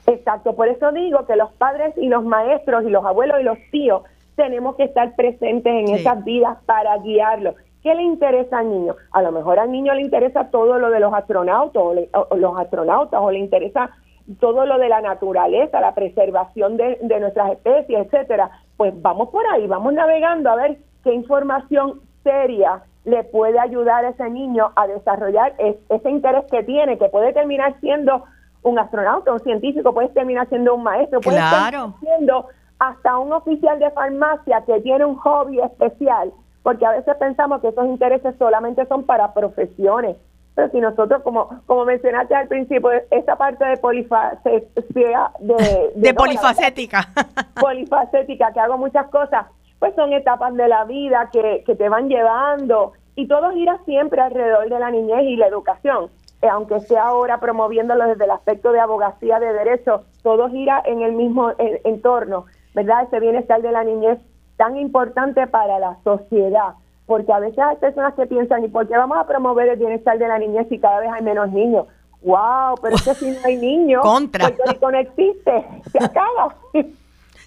Exacto, 0.07 0.55
por 0.55 0.68
eso 0.68 0.93
digo 0.93 1.26
que 1.26 1.36
los 1.36 1.53
padres 1.55 1.93
y 1.99 2.09
los 2.09 2.24
maestros 2.24 2.84
y 2.84 2.91
los 2.91 3.05
abuelos 3.05 3.39
y 3.41 3.43
los 3.43 3.59
tíos 3.70 4.03
tenemos 4.39 4.76
que 4.76 4.84
estar 4.84 5.16
presentes 5.16 5.70
en 5.70 5.97
esas 5.97 6.24
vidas 6.24 6.59
para 6.64 6.97
guiarlos. 6.99 7.57
¿Qué 7.82 7.93
le 7.93 8.03
interesa 8.03 8.59
al 8.59 8.70
niño? 8.70 8.95
A 9.11 9.20
lo 9.20 9.32
mejor 9.32 9.59
al 9.59 9.72
niño 9.72 9.93
le 9.95 10.03
interesa 10.03 10.49
todo 10.51 10.78
lo 10.78 10.91
de 10.91 11.01
los 11.01 11.12
astronautas 11.12 11.82
o, 11.82 12.36
los 12.36 12.59
astronautas 12.59 13.20
o 13.20 13.30
le 13.32 13.41
interesa 13.41 13.91
todo 14.39 14.64
lo 14.64 14.78
de 14.78 14.89
la 14.89 15.01
naturaleza, 15.01 15.80
la 15.80 15.95
preservación 15.95 16.76
de, 16.76 16.99
nuestras 17.20 17.51
especies, 17.51 18.07
etcétera. 18.07 18.51
Pues 18.76 18.95
vamos 19.03 19.30
por 19.30 19.45
ahí, 19.53 19.66
vamos 19.66 19.93
navegando 19.93 20.51
a 20.51 20.57
ver 20.57 20.78
qué 21.03 21.12
información 21.12 22.01
seria 22.22 22.82
le 23.05 23.24
puede 23.24 23.59
ayudar 23.59 24.05
a 24.05 24.11
ese 24.11 24.30
niño 24.30 24.70
a 24.76 24.86
desarrollar 24.86 25.55
ese 25.59 26.11
interés 26.11 26.45
que 26.51 26.62
tiene, 26.62 26.99
que 26.99 27.09
puede 27.09 27.32
terminar 27.32 27.74
siendo 27.80 28.22
un 28.62 28.78
astronauta, 28.78 29.32
un 29.32 29.41
científico, 29.41 29.95
puedes 29.95 30.12
terminar 30.14 30.49
siendo 30.49 30.74
un 30.74 30.82
maestro, 30.82 31.20
puedes 31.20 31.41
terminar 31.41 31.95
siendo 32.01 32.47
hasta 32.79 33.18
un 33.18 33.33
oficial 33.33 33.79
de 33.79 33.91
farmacia 33.91 34.62
que 34.66 34.81
tiene 34.81 35.05
un 35.05 35.16
hobby 35.16 35.61
especial, 35.61 36.33
porque 36.62 36.87
a 36.87 36.93
veces 36.93 37.16
pensamos 37.16 37.61
que 37.61 37.68
esos 37.68 37.87
intereses 37.87 38.35
solamente 38.39 38.87
son 38.87 39.05
para 39.05 39.35
profesiones. 39.35 40.16
Pero 40.55 40.70
si 40.70 40.81
nosotros, 40.81 41.22
como 41.22 41.49
como 41.66 41.85
mencionaste 41.85 42.35
al 42.35 42.49
principio, 42.49 42.91
esa 43.11 43.37
parte 43.37 43.64
de 43.64 43.76
polifacética, 43.76 45.33
de, 45.39 45.93
de, 45.95 46.14
polifacética. 46.14 47.09
polifacética, 47.61 48.53
que 48.53 48.61
hago 48.61 48.76
muchas 48.76 49.09
cosas, 49.09 49.47
pues 49.79 49.95
son 49.95 50.12
etapas 50.12 50.55
de 50.55 50.68
la 50.68 50.85
vida 50.85 51.31
que, 51.33 51.62
que 51.64 51.76
te 51.76 51.89
van 51.89 52.09
llevando 52.09 52.93
y 53.14 53.26
todo 53.29 53.51
gira 53.53 53.79
siempre 53.85 54.20
alrededor 54.20 54.68
de 54.68 54.79
la 54.79 54.91
niñez 54.91 55.22
y 55.22 55.37
la 55.37 55.47
educación. 55.47 56.11
Eh, 56.41 56.49
aunque 56.49 56.79
sea 56.81 57.07
ahora 57.07 57.41
promoviéndolo 57.41 58.07
desde 58.07 58.24
el 58.24 58.31
aspecto 58.31 58.70
de 58.70 58.79
abogacía 58.79 59.41
de 59.41 59.53
derechos, 59.53 60.03
todo 60.22 60.49
gira 60.49 60.81
en 60.85 61.03
el 61.03 61.12
mismo 61.12 61.53
entorno, 61.59 62.47
¿verdad? 62.79 63.09
Ese 63.09 63.18
bienestar 63.18 63.61
de 63.61 63.72
la 63.72 63.83
niñez 63.83 64.18
tan 64.57 64.76
importante 64.76 65.49
para 65.49 65.81
la 65.81 65.97
sociedad, 66.05 66.74
porque 67.07 67.33
a 67.33 67.41
veces 67.41 67.59
hay 67.59 67.76
personas 67.76 68.14
que 68.14 68.26
piensan, 68.26 68.64
¿y 68.64 68.68
por 68.68 68.87
qué 68.87 68.97
vamos 68.97 69.18
a 69.18 69.26
promover 69.26 69.68
el 69.68 69.79
bienestar 69.79 70.16
de 70.16 70.29
la 70.29 70.39
niñez 70.39 70.68
si 70.68 70.79
cada 70.79 71.01
vez 71.01 71.11
hay 71.12 71.24
menos 71.24 71.51
niños? 71.51 71.87
¡Wow! 72.22 72.76
Pero 72.81 72.95
es 72.95 73.03
que 73.03 73.14
si 73.14 73.31
no 73.31 73.39
hay 73.45 73.57
niños, 73.70 74.03
Contra. 74.03 74.49
Rico 74.49 74.93
no 74.93 74.99
existe, 74.99 75.66
se 75.93 76.05
acaba. 76.05 76.55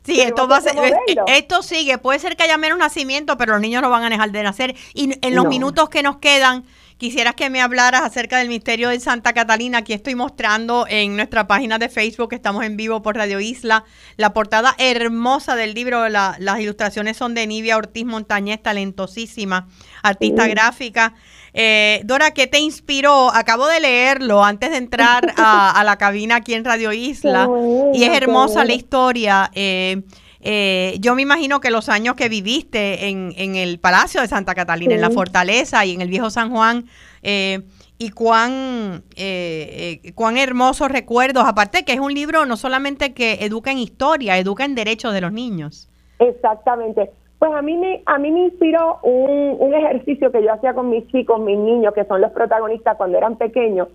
Sí, 0.04 0.20
esto 0.20 0.50
va 0.50 0.58
a 0.58 0.62
ser, 0.62 0.76
eh, 0.78 1.16
esto 1.28 1.62
sigue, 1.62 1.98
puede 1.98 2.20
ser 2.20 2.36
que 2.36 2.44
haya 2.44 2.58
menos 2.58 2.78
nacimiento, 2.78 3.38
pero 3.38 3.54
los 3.54 3.62
niños 3.62 3.82
no 3.82 3.90
van 3.90 4.04
a 4.04 4.10
dejar 4.10 4.32
de 4.32 4.44
nacer. 4.44 4.76
Y 4.94 5.18
en 5.26 5.36
los 5.36 5.46
minutos 5.46 5.88
que 5.88 6.04
nos 6.04 6.18
quedan, 6.18 6.66
Quisieras 7.02 7.34
que 7.34 7.50
me 7.50 7.64
hablaras 7.64 8.04
acerca 8.04 8.38
del 8.38 8.48
misterio 8.48 8.90
de 8.90 9.00
Santa 9.00 9.34
Catalina. 9.34 9.80
Aquí 9.80 9.92
estoy 9.92 10.14
mostrando 10.14 10.86
en 10.88 11.16
nuestra 11.16 11.48
página 11.48 11.80
de 11.80 11.90
Facebook, 11.90 12.30
que 12.30 12.36
estamos 12.36 12.64
en 12.64 12.78
vivo 12.78 13.02
por 13.02 13.16
Radio 13.16 13.40
Isla, 13.40 13.86
la 14.18 14.34
portada 14.34 14.76
hermosa 14.78 15.56
del 15.56 15.74
libro. 15.74 16.08
las 16.10 16.60
ilustraciones 16.60 17.18
son 17.18 17.34
de 17.34 17.48
Nivia 17.48 17.78
Ortiz 17.78 18.06
Montañez, 18.06 18.62
talentosísima, 18.62 19.68
artista 20.04 20.48
gráfica. 20.48 21.16
Eh, 21.56 22.02
Dora, 22.04 22.36
¿qué 22.36 22.46
te 22.46 22.60
inspiró? 22.60 23.34
Acabo 23.34 23.66
de 23.66 23.80
leerlo 23.80 24.44
antes 24.44 24.70
de 24.70 24.78
entrar 24.78 25.34
a, 25.38 25.82
la 25.84 25.98
cabina 25.98 26.36
aquí 26.36 26.54
en 26.54 26.64
Radio 26.64 26.94
Isla 26.94 27.50
y 27.96 28.04
es 28.04 28.16
hermosa 28.16 28.64
la 28.64 28.74
historia. 28.74 29.50
Eh, 29.56 30.04
eh, 30.44 30.96
yo 31.00 31.16
me 31.16 31.22
imagino 31.22 31.60
que 31.60 31.72
los 31.72 31.90
años 31.90 32.16
que 32.16 32.30
viviste 32.30 33.08
en, 33.08 33.34
en 33.38 33.56
el 33.56 33.80
Palacio 33.80 34.22
de 34.22 34.28
Santa 34.28 34.54
Catalina, 34.56 34.96
en 34.96 35.02
la 35.02 35.12
Fortaleza 35.12 35.86
y 35.86 35.94
en 35.94 36.02
el 36.02 36.10
Viejo 36.10 36.30
San 36.30 36.52
Juan, 36.52 36.86
eh, 37.24 37.62
y 37.98 38.10
cuán, 38.10 39.04
eh, 39.16 40.14
cuán 40.16 40.38
hermosos 40.38 40.90
recuerdos, 40.90 41.44
aparte 41.46 41.86
que 41.86 41.94
es 41.94 42.00
un 42.00 42.14
libro 42.14 42.46
no 42.48 42.58
solamente 42.58 43.14
que 43.14 43.46
educa 43.46 43.72
en 43.72 43.78
historia, 43.78 44.38
educa 44.40 44.66
en 44.66 44.74
derechos 44.74 45.14
de 45.14 45.22
los 45.22 45.32
niños. 45.32 45.88
Exactamente. 46.18 47.12
Pues 47.38 47.52
a 47.54 47.62
mí 47.62 47.76
me, 47.76 48.04
a 48.06 48.18
mí 48.20 48.32
me 48.32 48.46
inspiró 48.46 49.00
un, 49.04 49.56
un 49.60 49.74
ejercicio 49.74 50.32
que 50.32 50.44
yo 50.44 50.54
hacía 50.54 50.74
con 50.74 50.90
mis 50.90 51.08
chicos, 51.08 51.40
mis 51.40 51.58
niños, 51.58 51.94
que 51.94 52.06
son 52.06 52.22
los 52.22 52.32
protagonistas 52.32 52.98
cuando 52.98 53.18
eran 53.18 53.36
pequeños, 53.38 53.88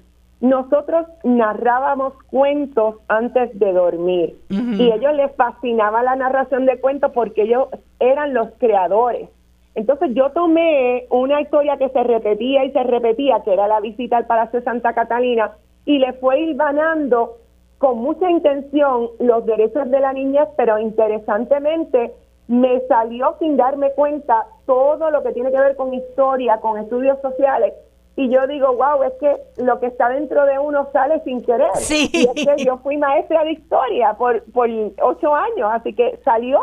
nosotros 0.48 1.06
narrábamos 1.24 2.14
cuentos 2.30 2.96
antes 3.08 3.58
de 3.58 3.72
dormir 3.72 4.36
y 4.48 4.90
a 4.90 4.94
ellos 4.96 5.14
les 5.14 5.34
fascinaba 5.34 6.02
la 6.02 6.16
narración 6.16 6.66
de 6.66 6.80
cuentos 6.80 7.12
porque 7.12 7.42
ellos 7.42 7.68
eran 7.98 8.34
los 8.34 8.48
creadores. 8.58 9.28
Entonces 9.74 10.10
yo 10.14 10.30
tomé 10.30 11.06
una 11.10 11.40
historia 11.40 11.76
que 11.76 11.90
se 11.90 12.02
repetía 12.02 12.64
y 12.64 12.72
se 12.72 12.82
repetía, 12.82 13.42
que 13.44 13.52
era 13.52 13.68
la 13.68 13.80
visita 13.80 14.16
al 14.16 14.26
Palacio 14.26 14.60
de 14.60 14.64
Santa 14.64 14.94
Catalina, 14.94 15.52
y 15.84 15.98
le 15.98 16.14
fue 16.14 16.40
hilvanando 16.40 17.36
con 17.78 17.98
mucha 17.98 18.30
intención 18.30 19.08
los 19.20 19.44
derechos 19.44 19.90
de 19.90 20.00
la 20.00 20.12
niñez, 20.12 20.48
pero 20.56 20.78
interesantemente 20.78 22.12
me 22.48 22.80
salió 22.88 23.36
sin 23.38 23.56
darme 23.56 23.90
cuenta 23.92 24.46
todo 24.64 25.10
lo 25.10 25.22
que 25.22 25.32
tiene 25.32 25.50
que 25.50 25.58
ver 25.58 25.76
con 25.76 25.92
historia, 25.92 26.58
con 26.60 26.78
estudios 26.78 27.20
sociales, 27.20 27.74
y 28.16 28.30
yo 28.30 28.46
digo, 28.46 28.74
wow, 28.74 29.02
es 29.02 29.12
que 29.20 29.62
lo 29.62 29.78
que 29.78 29.86
está 29.86 30.08
dentro 30.08 30.46
de 30.46 30.58
uno 30.58 30.88
sale 30.92 31.20
sin 31.20 31.42
querer. 31.42 31.68
Sí. 31.74 32.10
Y 32.12 32.24
es 32.24 32.56
que 32.56 32.64
yo 32.64 32.78
fui 32.78 32.96
maestra 32.96 33.44
de 33.44 33.52
historia 33.52 34.14
por, 34.14 34.42
por 34.52 34.70
ocho 35.02 35.34
años, 35.34 35.70
así 35.70 35.92
que 35.92 36.18
salió 36.24 36.58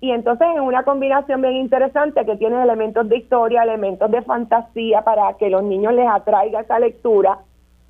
y 0.00 0.10
entonces 0.10 0.46
es 0.54 0.60
una 0.60 0.84
combinación 0.84 1.40
bien 1.40 1.54
interesante 1.54 2.24
que 2.24 2.36
tiene 2.36 2.62
elementos 2.62 3.08
de 3.08 3.16
historia, 3.16 3.62
elementos 3.62 4.10
de 4.10 4.22
fantasía 4.22 5.02
para 5.02 5.34
que 5.34 5.48
los 5.48 5.62
niños 5.62 5.94
les 5.94 6.08
atraiga 6.08 6.60
esa 6.60 6.78
lectura. 6.78 7.38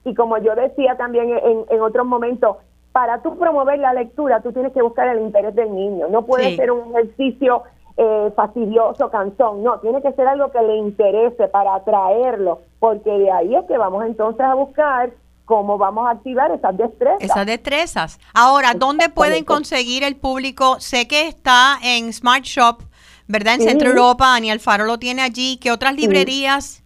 Y 0.05 0.15
como 0.15 0.39
yo 0.39 0.55
decía 0.55 0.97
también 0.97 1.31
en, 1.31 1.65
en 1.69 1.81
otros 1.81 2.07
momentos, 2.07 2.59
para 2.93 3.23
tú 3.23 3.37
promover 3.37 3.79
la 3.81 3.93
lectura, 3.93 4.41
tú 4.41 4.53
tienes 4.53 4.73
que 4.73 4.83
buscar 4.83 5.09
el 5.09 5.21
interés 5.21 5.55
del 5.55 5.75
niño. 5.75 6.09
No 6.09 6.23
puede 6.23 6.57
ser 6.57 6.71
un 6.71 6.91
ejercicio 6.93 7.65
eh, 7.97 8.33
fastidioso, 8.37 9.11
cansón. 9.11 9.63
No, 9.63 9.79
tiene 9.81 10.03
que 10.03 10.13
ser 10.13 10.29
algo 10.29 10.51
que 10.51 10.61
le 10.61 10.77
interese 10.77 11.49
para 11.49 11.77
atraerlo, 11.77 12.61
porque 12.79 13.11
de 13.11 13.31
ahí 13.31 13.55
es 13.55 13.65
que 13.67 13.79
vamos 13.79 14.05
entonces 14.05 14.43
a 14.43 14.55
buscar 14.55 15.13
cómo 15.47 15.79
vamos 15.79 16.07
a 16.07 16.11
activar 16.11 16.51
esas 16.51 16.77
destrezas. 16.77 17.23
Esas 17.23 17.47
destrezas. 17.47 18.21
Ahora, 18.35 18.75
¿dónde 18.75 19.09
pueden 19.09 19.45
conseguir 19.45 20.05
el 20.05 20.17
público? 20.17 20.79
Sé 20.81 21.09
que 21.09 21.29
está 21.29 21.79
en 21.83 22.13
Smart 22.13 22.45
Shop, 22.45 22.83
¿verdad? 23.29 23.55
En 23.55 23.63
Centro 23.63 23.91
Europa, 23.91 24.27
Daniel 24.27 24.61
Faro 24.61 24.85
lo 24.85 24.99
tiene 24.99 25.23
allí. 25.23 25.57
¿Qué 25.59 25.71
otras 25.71 25.95
librerías? 25.95 26.83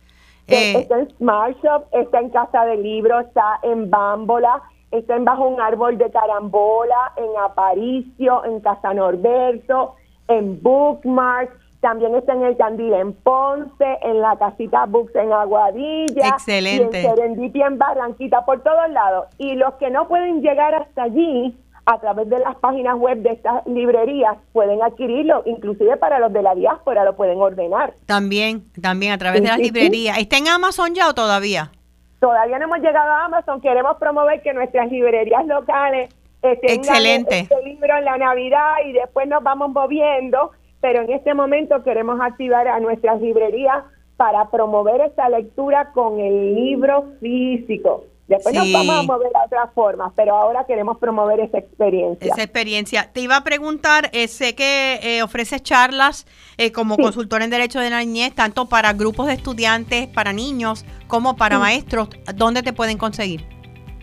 Eh, 0.46 0.80
está 0.80 0.98
en 0.98 1.10
Smart 1.16 1.56
Shop, 1.62 1.86
está 1.92 2.20
en 2.20 2.30
Casa 2.30 2.64
de 2.66 2.76
Libros, 2.76 3.26
está 3.26 3.60
en 3.62 3.88
Bámbola, 3.90 4.62
está 4.90 5.16
en 5.16 5.24
Bajo 5.24 5.48
un 5.48 5.60
Árbol 5.60 5.96
de 5.96 6.10
Carambola, 6.10 7.12
en 7.16 7.30
Aparicio, 7.42 8.44
en 8.44 8.60
Casa 8.60 8.92
Norberto, 8.92 9.94
en 10.30 10.62
Bookmark, 10.62 11.50
también 11.80 12.14
está 12.14 12.34
en 12.34 12.42
el 12.42 12.56
Candil 12.56 12.92
en 12.92 13.12
Ponce, 13.14 13.98
en 14.02 14.20
la 14.20 14.36
casita 14.36 14.84
Books 14.86 15.14
en 15.16 15.32
Aguadilla, 15.32 16.28
Excelente. 16.28 17.02
y 17.02 17.06
en 17.06 17.14
Serendipia 17.16 17.66
en 17.66 17.78
Barranquita, 17.78 18.44
por 18.44 18.62
todos 18.62 18.90
lados. 18.90 19.26
Y 19.38 19.54
los 19.54 19.74
que 19.74 19.90
no 19.90 20.06
pueden 20.06 20.42
llegar 20.42 20.74
hasta 20.74 21.04
allí, 21.04 21.56
a 21.86 21.98
través 21.98 22.28
de 22.28 22.38
las 22.38 22.54
páginas 22.56 22.96
web 22.98 23.18
de 23.22 23.30
estas 23.30 23.66
librerías, 23.66 24.36
pueden 24.52 24.82
adquirirlo, 24.82 25.42
inclusive 25.46 25.96
para 25.96 26.18
los 26.18 26.32
de 26.32 26.42
la 26.42 26.54
diáspora 26.54 27.04
lo 27.04 27.16
pueden 27.16 27.40
ordenar. 27.40 27.94
También, 28.06 28.64
también 28.80 29.12
a 29.12 29.18
través 29.18 29.42
de 29.42 29.48
las 29.48 29.58
librerías. 29.58 30.18
¿Está 30.18 30.36
en 30.36 30.48
Amazon 30.48 30.94
ya 30.94 31.08
o 31.08 31.14
todavía? 31.14 31.72
Todavía 32.20 32.58
no 32.58 32.66
hemos 32.66 32.80
llegado 32.80 33.10
a 33.10 33.24
Amazon, 33.24 33.62
queremos 33.62 33.96
promover 33.96 34.42
que 34.42 34.52
nuestras 34.52 34.90
librerías 34.92 35.46
locales 35.46 36.14
Excelente. 36.42 37.40
este 37.40 37.62
libro 37.62 37.96
en 37.96 38.04
la 38.04 38.16
Navidad 38.16 38.76
y 38.86 38.92
después 38.92 39.28
nos 39.28 39.42
vamos 39.42 39.70
moviendo 39.70 40.52
pero 40.80 41.02
en 41.02 41.12
este 41.12 41.34
momento 41.34 41.82
queremos 41.82 42.20
activar 42.20 42.66
a 42.68 42.80
nuestras 42.80 43.20
librerías 43.20 43.84
para 44.16 44.50
promover 44.50 45.00
esta 45.02 45.28
lectura 45.28 45.92
con 45.92 46.20
el 46.20 46.54
libro 46.54 47.12
físico. 47.20 48.04
Después 48.28 48.54
nos 48.54 48.72
vamos 48.72 48.96
a 48.96 49.02
mover 49.02 49.32
a 49.34 49.46
otras 49.46 49.74
formas, 49.74 50.12
pero 50.14 50.36
ahora 50.36 50.64
queremos 50.64 50.98
promover 50.98 51.40
esa 51.40 51.58
experiencia. 51.58 52.32
Esa 52.32 52.42
experiencia. 52.44 53.10
Te 53.12 53.22
iba 53.22 53.36
a 53.36 53.42
preguntar, 53.42 54.08
eh, 54.12 54.28
sé 54.28 54.54
que 54.54 55.00
eh, 55.02 55.22
ofreces 55.22 55.62
charlas 55.64 56.26
eh, 56.56 56.70
como 56.70 56.96
consultor 56.96 57.42
en 57.42 57.50
Derecho 57.50 57.80
de 57.80 57.90
la 57.90 57.98
Niñez, 57.98 58.32
tanto 58.32 58.68
para 58.68 58.92
grupos 58.92 59.26
de 59.26 59.32
estudiantes, 59.32 60.06
para 60.06 60.32
niños, 60.32 60.84
como 61.08 61.34
para 61.34 61.58
maestros. 61.58 62.08
¿Dónde 62.36 62.62
te 62.62 62.72
pueden 62.72 62.98
conseguir? 62.98 63.59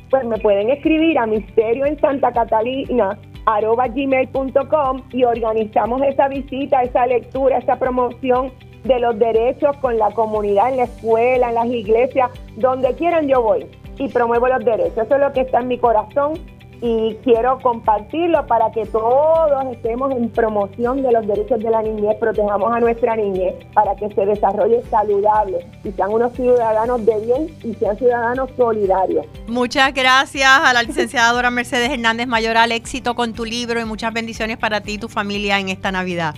Pues 0.10 0.26
me 0.26 0.38
pueden 0.38 0.70
escribir 0.70 1.18
a 1.18 1.26
Misterio 1.26 1.86
en 1.86 2.00
Santa 2.00 2.32
Catalina 2.32 3.18
arroba 3.46 3.88
gmail.com 3.88 5.02
y 5.12 5.24
organizamos 5.24 6.02
esa 6.02 6.28
visita, 6.28 6.84
esa 6.84 7.08
lectura, 7.08 7.58
esa 7.58 7.78
promoción 7.78 8.52
de 8.84 9.00
los 9.00 9.18
derechos 9.18 9.76
con 9.78 9.98
la 9.98 10.12
comunidad, 10.12 10.70
en 10.70 10.78
la 10.78 10.84
escuela, 10.84 11.50
en 11.50 11.56
las 11.56 11.68
iglesias, 11.68 12.30
donde 12.58 12.94
quieran 12.96 13.28
yo 13.28 13.42
voy 13.42 13.66
y 13.98 14.10
promuevo 14.10 14.48
los 14.48 14.64
derechos. 14.64 14.98
Eso 14.98 15.16
es 15.16 15.22
lo 15.22 15.32
que 15.32 15.42
está 15.42 15.60
en 15.60 15.70
mi 15.70 15.78
corazón 15.78 16.34
y 16.82 17.16
quiero 17.24 17.60
compartirlo 17.60 18.46
para 18.48 18.72
que 18.72 18.86
todos 18.86 19.66
estemos 19.72 20.12
en 20.12 20.30
promoción 20.30 21.02
de 21.02 21.12
los 21.12 21.26
derechos 21.26 21.60
de 21.60 21.70
la 21.70 21.82
niñez, 21.82 22.16
protejamos 22.20 22.72
a 22.74 22.80
nuestra 22.80 23.16
niñez 23.16 23.56
para 23.74 23.96
que 23.96 24.10
se 24.10 24.26
desarrolle 24.26 24.84
saludable 24.90 25.66
y 25.84 25.92
sean 25.92 26.12
unos 26.12 26.34
ciudadanos 26.34 27.06
de 27.06 27.20
bien 27.20 27.48
y 27.64 27.74
sean 27.76 27.98
ciudadanos 27.98 28.50
solidarios. 28.58 29.26
Muchas 29.48 29.94
gracias 29.94 30.50
a 30.50 30.74
la 30.74 30.84
licenciada 30.84 31.28
Mercedes 31.52 31.92
Hernández 31.92 32.28
Mayoral, 32.28 32.72
éxito 32.72 33.16
con 33.16 33.34
tu 33.34 33.46
libro 33.46 33.80
y 33.80 33.86
muchas 33.86 34.14
bendiciones 34.14 34.58
para 34.58 34.82
ti 34.82 34.94
y 34.94 34.98
tu 34.98 35.08
familia 35.08 35.60
en 35.60 35.70
esta 35.70 35.92
Navidad. 35.92 36.36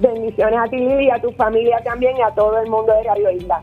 Bendiciones 0.00 0.58
a 0.58 0.68
ti 0.68 0.76
Lili, 0.76 1.10
a 1.10 1.20
tu 1.20 1.30
familia 1.32 1.78
también 1.84 2.16
y 2.16 2.22
a 2.22 2.30
todo 2.30 2.58
el 2.58 2.68
mundo 2.68 2.92
de 2.92 3.02
Radio 3.04 3.30
Isla. 3.30 3.62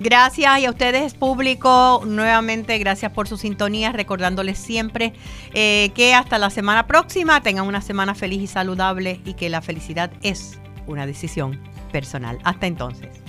Gracias 0.00 0.60
y 0.60 0.64
a 0.64 0.70
ustedes 0.70 1.14
público, 1.14 2.02
nuevamente 2.06 2.78
gracias 2.78 3.10
por 3.10 3.26
su 3.26 3.36
sintonía, 3.36 3.90
recordándoles 3.90 4.56
siempre 4.56 5.12
eh, 5.54 5.90
que 5.94 6.14
hasta 6.14 6.38
la 6.38 6.50
semana 6.50 6.86
próxima 6.86 7.42
tengan 7.42 7.66
una 7.66 7.80
semana 7.80 8.14
feliz 8.14 8.40
y 8.42 8.46
saludable 8.46 9.20
y 9.24 9.34
que 9.34 9.48
la 9.48 9.60
felicidad 9.60 10.12
es 10.22 10.60
una 10.86 11.04
decisión 11.04 11.60
personal. 11.90 12.38
Hasta 12.44 12.68
entonces. 12.68 13.27